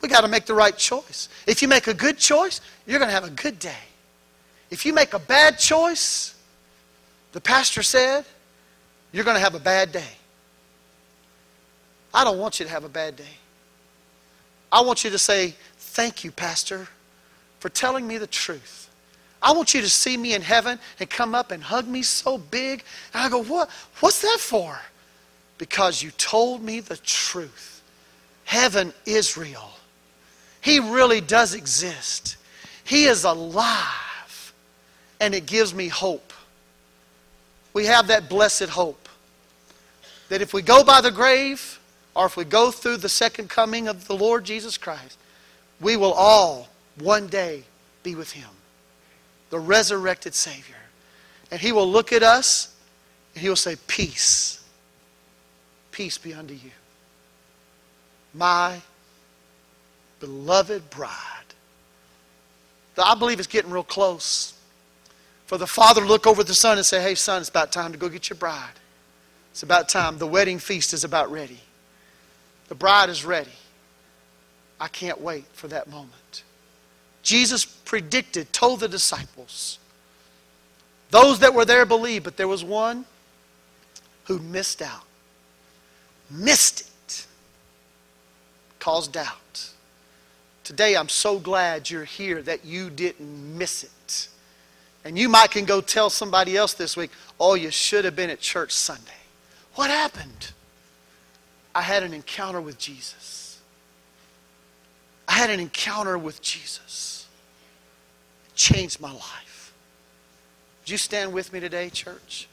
We 0.00 0.08
got 0.08 0.22
to 0.22 0.28
make 0.28 0.46
the 0.46 0.54
right 0.54 0.76
choice. 0.76 1.28
If 1.46 1.62
you 1.62 1.68
make 1.68 1.86
a 1.86 1.94
good 1.94 2.18
choice, 2.18 2.60
you're 2.86 2.98
going 2.98 3.08
to 3.08 3.14
have 3.14 3.24
a 3.24 3.30
good 3.30 3.58
day. 3.58 3.82
If 4.70 4.86
you 4.86 4.92
make 4.92 5.14
a 5.14 5.18
bad 5.18 5.58
choice, 5.58 6.34
the 7.32 7.40
pastor 7.40 7.82
said, 7.82 8.24
you're 9.12 9.24
going 9.24 9.36
to 9.36 9.42
have 9.42 9.54
a 9.54 9.60
bad 9.60 9.92
day. 9.92 10.08
I 12.14 12.24
don't 12.24 12.38
want 12.38 12.60
you 12.60 12.66
to 12.66 12.70
have 12.70 12.84
a 12.84 12.88
bad 12.88 13.16
day. 13.16 13.36
I 14.72 14.80
want 14.82 15.04
you 15.04 15.10
to 15.10 15.18
say, 15.18 15.54
Thank 15.78 16.22
you, 16.22 16.30
Pastor, 16.30 16.86
for 17.58 17.68
telling 17.68 18.06
me 18.06 18.16
the 18.18 18.26
truth. 18.26 18.88
I 19.42 19.52
want 19.52 19.74
you 19.74 19.80
to 19.80 19.88
see 19.88 20.16
me 20.16 20.34
in 20.34 20.42
heaven 20.42 20.78
and 21.00 21.10
come 21.10 21.34
up 21.34 21.50
and 21.50 21.62
hug 21.62 21.88
me 21.88 22.02
so 22.02 22.38
big. 22.38 22.84
And 23.12 23.22
I 23.22 23.28
go, 23.28 23.42
What? 23.42 23.70
What's 24.00 24.22
that 24.22 24.38
for? 24.40 24.78
Because 25.58 26.02
you 26.02 26.10
told 26.12 26.62
me 26.62 26.80
the 26.80 26.96
truth. 26.98 27.82
Heaven 28.44 28.92
is 29.04 29.36
real. 29.36 29.70
He 30.60 30.80
really 30.80 31.20
does 31.20 31.54
exist. 31.54 32.36
He 32.84 33.04
is 33.04 33.24
alive. 33.24 34.52
And 35.20 35.34
it 35.34 35.46
gives 35.46 35.74
me 35.74 35.88
hope. 35.88 36.32
We 37.72 37.86
have 37.86 38.08
that 38.08 38.28
blessed 38.28 38.70
hope 38.70 39.08
that 40.28 40.40
if 40.40 40.52
we 40.52 40.62
go 40.62 40.82
by 40.82 41.00
the 41.00 41.10
grave, 41.10 41.78
or 42.14 42.26
if 42.26 42.36
we 42.36 42.44
go 42.44 42.70
through 42.70 42.98
the 42.98 43.08
second 43.08 43.50
coming 43.50 43.88
of 43.88 44.06
the 44.06 44.16
Lord 44.16 44.44
Jesus 44.44 44.76
Christ, 44.78 45.18
we 45.80 45.96
will 45.96 46.12
all 46.12 46.68
one 46.98 47.26
day 47.26 47.64
be 48.02 48.14
with 48.14 48.32
Him, 48.32 48.48
the 49.50 49.58
resurrected 49.58 50.34
Savior. 50.34 50.76
And 51.50 51.60
He 51.60 51.72
will 51.72 51.90
look 51.90 52.12
at 52.12 52.22
us 52.22 52.74
and 53.34 53.42
He 53.42 53.48
will 53.48 53.56
say, 53.56 53.76
Peace. 53.86 54.62
Peace 55.90 56.18
be 56.18 56.32
unto 56.32 56.54
you. 56.54 56.70
My 58.32 58.80
beloved 60.20 60.88
bride. 60.90 61.16
I 63.02 63.14
believe 63.14 63.38
it's 63.38 63.48
getting 63.48 63.70
real 63.70 63.82
close. 63.82 64.54
For 65.46 65.58
the 65.58 65.66
father 65.66 66.02
look 66.02 66.26
over 66.26 66.44
the 66.44 66.54
son 66.54 66.76
and 66.76 66.86
say, 66.86 67.00
Hey, 67.02 67.14
son, 67.14 67.40
it's 67.40 67.48
about 67.48 67.72
time 67.72 67.92
to 67.92 67.98
go 67.98 68.08
get 68.08 68.28
your 68.28 68.36
bride. 68.36 68.74
It's 69.50 69.62
about 69.62 69.88
time. 69.88 70.18
The 70.18 70.26
wedding 70.26 70.58
feast 70.58 70.92
is 70.92 71.02
about 71.02 71.30
ready. 71.30 71.60
The 72.68 72.74
bride 72.74 73.08
is 73.08 73.24
ready. 73.24 73.50
I 74.78 74.88
can't 74.88 75.20
wait 75.20 75.44
for 75.52 75.68
that 75.68 75.88
moment. 75.90 76.44
Jesus 77.22 77.64
predicted, 77.64 78.52
told 78.52 78.80
the 78.80 78.88
disciples. 78.88 79.78
Those 81.10 81.40
that 81.40 81.52
were 81.52 81.64
there 81.64 81.84
believed, 81.84 82.24
but 82.24 82.36
there 82.36 82.48
was 82.48 82.62
one 82.62 83.04
who 84.24 84.38
missed 84.38 84.80
out. 84.80 85.04
Missed 86.30 86.82
it. 86.82 87.26
Caused 88.78 89.12
doubt. 89.12 89.70
Today, 90.64 90.96
I'm 90.96 91.08
so 91.08 91.38
glad 91.38 91.90
you're 91.90 92.04
here 92.04 92.42
that 92.42 92.64
you 92.64 92.90
didn't 92.90 93.58
miss 93.58 93.84
it. 93.84 94.28
And 95.04 95.18
you 95.18 95.28
might 95.28 95.50
can 95.50 95.64
go 95.64 95.80
tell 95.80 96.10
somebody 96.10 96.56
else 96.56 96.74
this 96.74 96.96
week, 96.96 97.10
oh, 97.38 97.54
you 97.54 97.70
should 97.70 98.04
have 98.04 98.14
been 98.14 98.30
at 98.30 98.40
church 98.40 98.72
Sunday. 98.72 99.10
What 99.74 99.90
happened? 99.90 100.52
I 101.74 101.82
had 101.82 102.02
an 102.02 102.12
encounter 102.12 102.60
with 102.60 102.78
Jesus. 102.78 103.60
I 105.26 105.32
had 105.32 105.48
an 105.48 105.60
encounter 105.60 106.18
with 106.18 106.42
Jesus. 106.42 107.26
It 108.48 108.56
changed 108.56 109.00
my 109.00 109.12
life. 109.12 109.72
Would 110.82 110.90
you 110.90 110.98
stand 110.98 111.32
with 111.32 111.52
me 111.52 111.60
today, 111.60 111.88
church? 111.88 112.48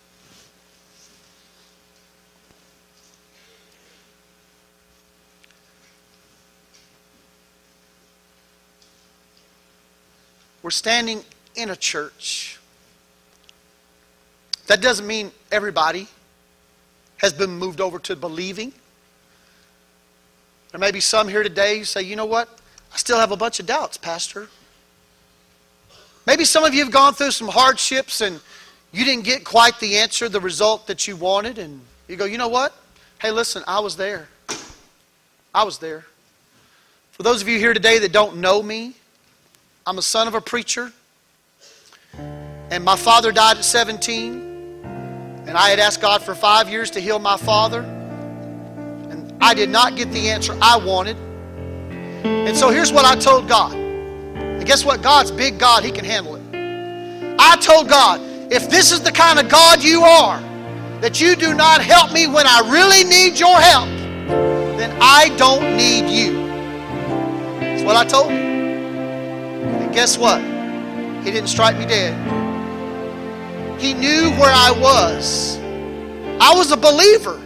We're 10.67 10.71
standing 10.71 11.23
in 11.55 11.69
a 11.69 11.77
church. 11.77 12.59
That 14.65 14.81
doesn't 14.81 15.07
mean 15.07 15.31
everybody 15.49 16.09
has 17.19 17.31
been 17.31 17.51
moved 17.51 17.79
over 17.79 17.99
to 17.99 18.17
believing. 18.17 18.73
There 20.73 20.79
may 20.79 20.91
be 20.91 20.99
some 20.99 21.29
here 21.29 21.41
today 21.41 21.77
who 21.77 21.85
say, 21.85 22.01
you 22.01 22.17
know 22.17 22.25
what? 22.25 22.49
I 22.93 22.97
still 22.97 23.17
have 23.17 23.31
a 23.31 23.37
bunch 23.37 23.61
of 23.61 23.65
doubts, 23.65 23.95
Pastor. 23.95 24.49
Maybe 26.25 26.43
some 26.43 26.65
of 26.65 26.73
you 26.73 26.83
have 26.83 26.91
gone 26.91 27.13
through 27.13 27.31
some 27.31 27.47
hardships 27.47 28.19
and 28.19 28.41
you 28.91 29.05
didn't 29.05 29.23
get 29.23 29.45
quite 29.45 29.79
the 29.79 29.95
answer, 29.95 30.27
the 30.27 30.41
result 30.41 30.85
that 30.87 31.07
you 31.07 31.15
wanted, 31.15 31.59
and 31.59 31.79
you 32.09 32.17
go, 32.17 32.25
you 32.25 32.37
know 32.37 32.49
what? 32.49 32.75
Hey, 33.21 33.31
listen, 33.31 33.63
I 33.69 33.79
was 33.79 33.95
there. 33.95 34.27
I 35.55 35.63
was 35.63 35.77
there. 35.77 36.05
For 37.13 37.23
those 37.23 37.41
of 37.41 37.47
you 37.47 37.57
here 37.57 37.73
today 37.73 37.99
that 37.99 38.11
don't 38.11 38.35
know 38.41 38.61
me, 38.61 38.95
I'm 39.87 39.97
a 39.97 40.01
son 40.01 40.27
of 40.27 40.35
a 40.35 40.41
preacher. 40.41 40.91
And 42.71 42.83
my 42.83 42.97
father 42.97 43.31
died 43.31 43.55
at 43.55 43.63
17. 43.63 44.83
And 44.83 45.51
I 45.51 45.69
had 45.69 45.79
asked 45.79 46.01
God 46.01 46.21
for 46.21 46.35
five 46.35 46.67
years 46.67 46.91
to 46.91 46.99
heal 46.99 47.19
my 47.19 47.37
father. 47.37 47.83
And 47.83 49.33
I 49.39 49.53
did 49.53 49.69
not 49.69 49.95
get 49.95 50.11
the 50.11 50.29
answer 50.29 50.57
I 50.61 50.75
wanted. 50.75 51.15
And 52.25 52.53
so 52.57 52.69
here's 52.69 52.91
what 52.91 53.05
I 53.05 53.15
told 53.15 53.47
God. 53.47 53.75
And 53.75 54.65
guess 54.65 54.83
what? 54.83 55.01
God's 55.01 55.31
big 55.31 55.57
God, 55.57 55.85
He 55.85 55.91
can 55.91 56.03
handle 56.03 56.35
it. 56.35 56.41
I 57.39 57.55
told 57.55 57.87
God, 57.87 58.19
if 58.51 58.69
this 58.69 58.91
is 58.91 59.01
the 59.03 59.11
kind 59.13 59.39
of 59.39 59.47
God 59.47 59.81
you 59.81 60.01
are, 60.01 60.41
that 60.99 61.21
you 61.21 61.33
do 61.33 61.53
not 61.53 61.81
help 61.81 62.11
me 62.11 62.27
when 62.27 62.45
I 62.45 62.59
really 62.69 63.09
need 63.09 63.39
your 63.39 63.55
help, 63.55 63.87
then 64.77 64.97
I 64.99 65.33
don't 65.37 65.77
need 65.77 66.09
you. 66.09 66.45
That's 67.61 67.83
what 67.83 67.95
I 67.95 68.03
told 68.03 68.31
him. 68.31 68.46
Guess 69.97 70.19
what? 70.19 70.39
He 71.23 71.31
didn't 71.31 71.47
strike 71.47 71.75
me 71.75 71.87
dead. 71.87 72.13
He 73.81 73.95
knew 73.95 74.29
where 74.39 74.53
I 74.53 74.69
was. 74.79 75.57
I 76.39 76.53
was 76.53 76.69
a 76.69 76.77
believer, 76.77 77.41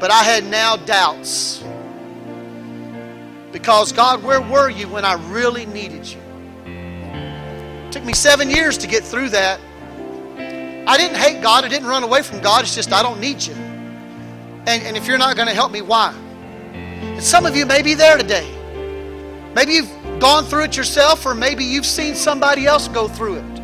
but 0.00 0.10
I 0.10 0.24
had 0.24 0.44
now 0.46 0.74
doubts. 0.74 1.62
Because, 3.52 3.92
God, 3.92 4.24
where 4.24 4.40
were 4.40 4.68
you 4.68 4.88
when 4.88 5.04
I 5.04 5.12
really 5.30 5.64
needed 5.64 6.08
you? 6.08 6.18
It 6.66 7.92
took 7.92 8.02
me 8.02 8.14
seven 8.14 8.50
years 8.50 8.76
to 8.78 8.88
get 8.88 9.04
through 9.04 9.28
that. 9.28 9.60
I 10.88 10.96
didn't 10.96 11.18
hate 11.18 11.40
God. 11.40 11.64
I 11.64 11.68
didn't 11.68 11.86
run 11.86 12.02
away 12.02 12.22
from 12.22 12.40
God. 12.40 12.62
It's 12.62 12.74
just 12.74 12.92
I 12.92 13.00
don't 13.00 13.20
need 13.20 13.46
you. 13.46 13.54
And, 13.54 14.82
and 14.82 14.96
if 14.96 15.06
you're 15.06 15.18
not 15.18 15.36
going 15.36 15.46
to 15.46 15.54
help 15.54 15.70
me, 15.70 15.82
why? 15.82 16.12
And 16.72 17.22
some 17.22 17.46
of 17.46 17.54
you 17.54 17.64
may 17.64 17.82
be 17.82 17.94
there 17.94 18.16
today. 18.16 18.52
Maybe 19.54 19.74
you've 19.74 19.97
gone 20.20 20.44
through 20.44 20.64
it 20.64 20.76
yourself, 20.76 21.24
or 21.26 21.34
maybe 21.34 21.64
you've 21.64 21.86
seen 21.86 22.14
somebody 22.14 22.66
else 22.66 22.88
go 22.88 23.08
through 23.08 23.36
it 23.36 23.58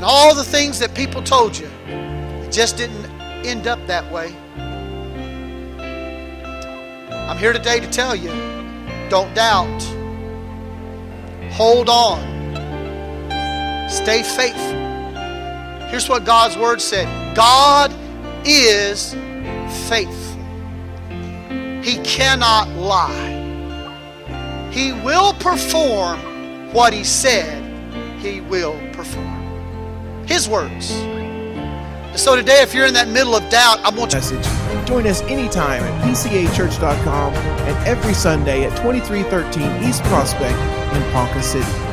and 0.00 0.06
all 0.06 0.34
the 0.34 0.42
things 0.42 0.78
that 0.78 0.94
people 0.94 1.22
told 1.22 1.54
you, 1.58 1.68
it 1.86 2.50
just 2.50 2.78
didn't 2.78 3.04
end 3.44 3.66
up 3.66 3.78
that 3.86 4.10
way. 4.10 4.34
I'm 7.12 7.36
here 7.36 7.52
today 7.52 7.80
to 7.80 7.90
tell 7.90 8.16
you 8.16 8.30
don't 9.10 9.34
doubt, 9.34 9.82
hold 11.52 11.90
on, 11.90 12.18
stay 13.90 14.22
faithful. 14.22 14.78
Here's 15.88 16.08
what 16.08 16.24
God's 16.24 16.56
word 16.56 16.80
said 16.80 17.36
God 17.36 17.92
is 18.46 19.12
faithful, 19.90 20.42
He 21.82 21.98
cannot 22.04 22.70
lie. 22.70 23.39
He 24.70 24.92
will 24.92 25.32
perform 25.34 26.20
what 26.72 26.92
He 26.92 27.04
said 27.04 27.62
He 28.20 28.40
will 28.40 28.78
perform. 28.92 30.26
His 30.26 30.48
words. 30.48 30.88
So 32.20 32.36
today, 32.36 32.60
if 32.62 32.74
you're 32.74 32.86
in 32.86 32.94
that 32.94 33.08
middle 33.08 33.34
of 33.34 33.48
doubt, 33.50 33.78
I 33.80 33.90
want 33.90 34.12
you. 34.12 34.18
Message. 34.18 34.86
Join 34.86 35.06
us 35.06 35.22
anytime 35.22 35.82
at 35.82 36.02
pcachurch.com 36.04 37.34
and 37.34 37.88
every 37.88 38.14
Sunday 38.14 38.64
at 38.64 38.76
2313 38.78 39.88
East 39.88 40.02
Prospect 40.04 40.58
in 40.94 41.12
Ponca 41.12 41.42
City. 41.42 41.89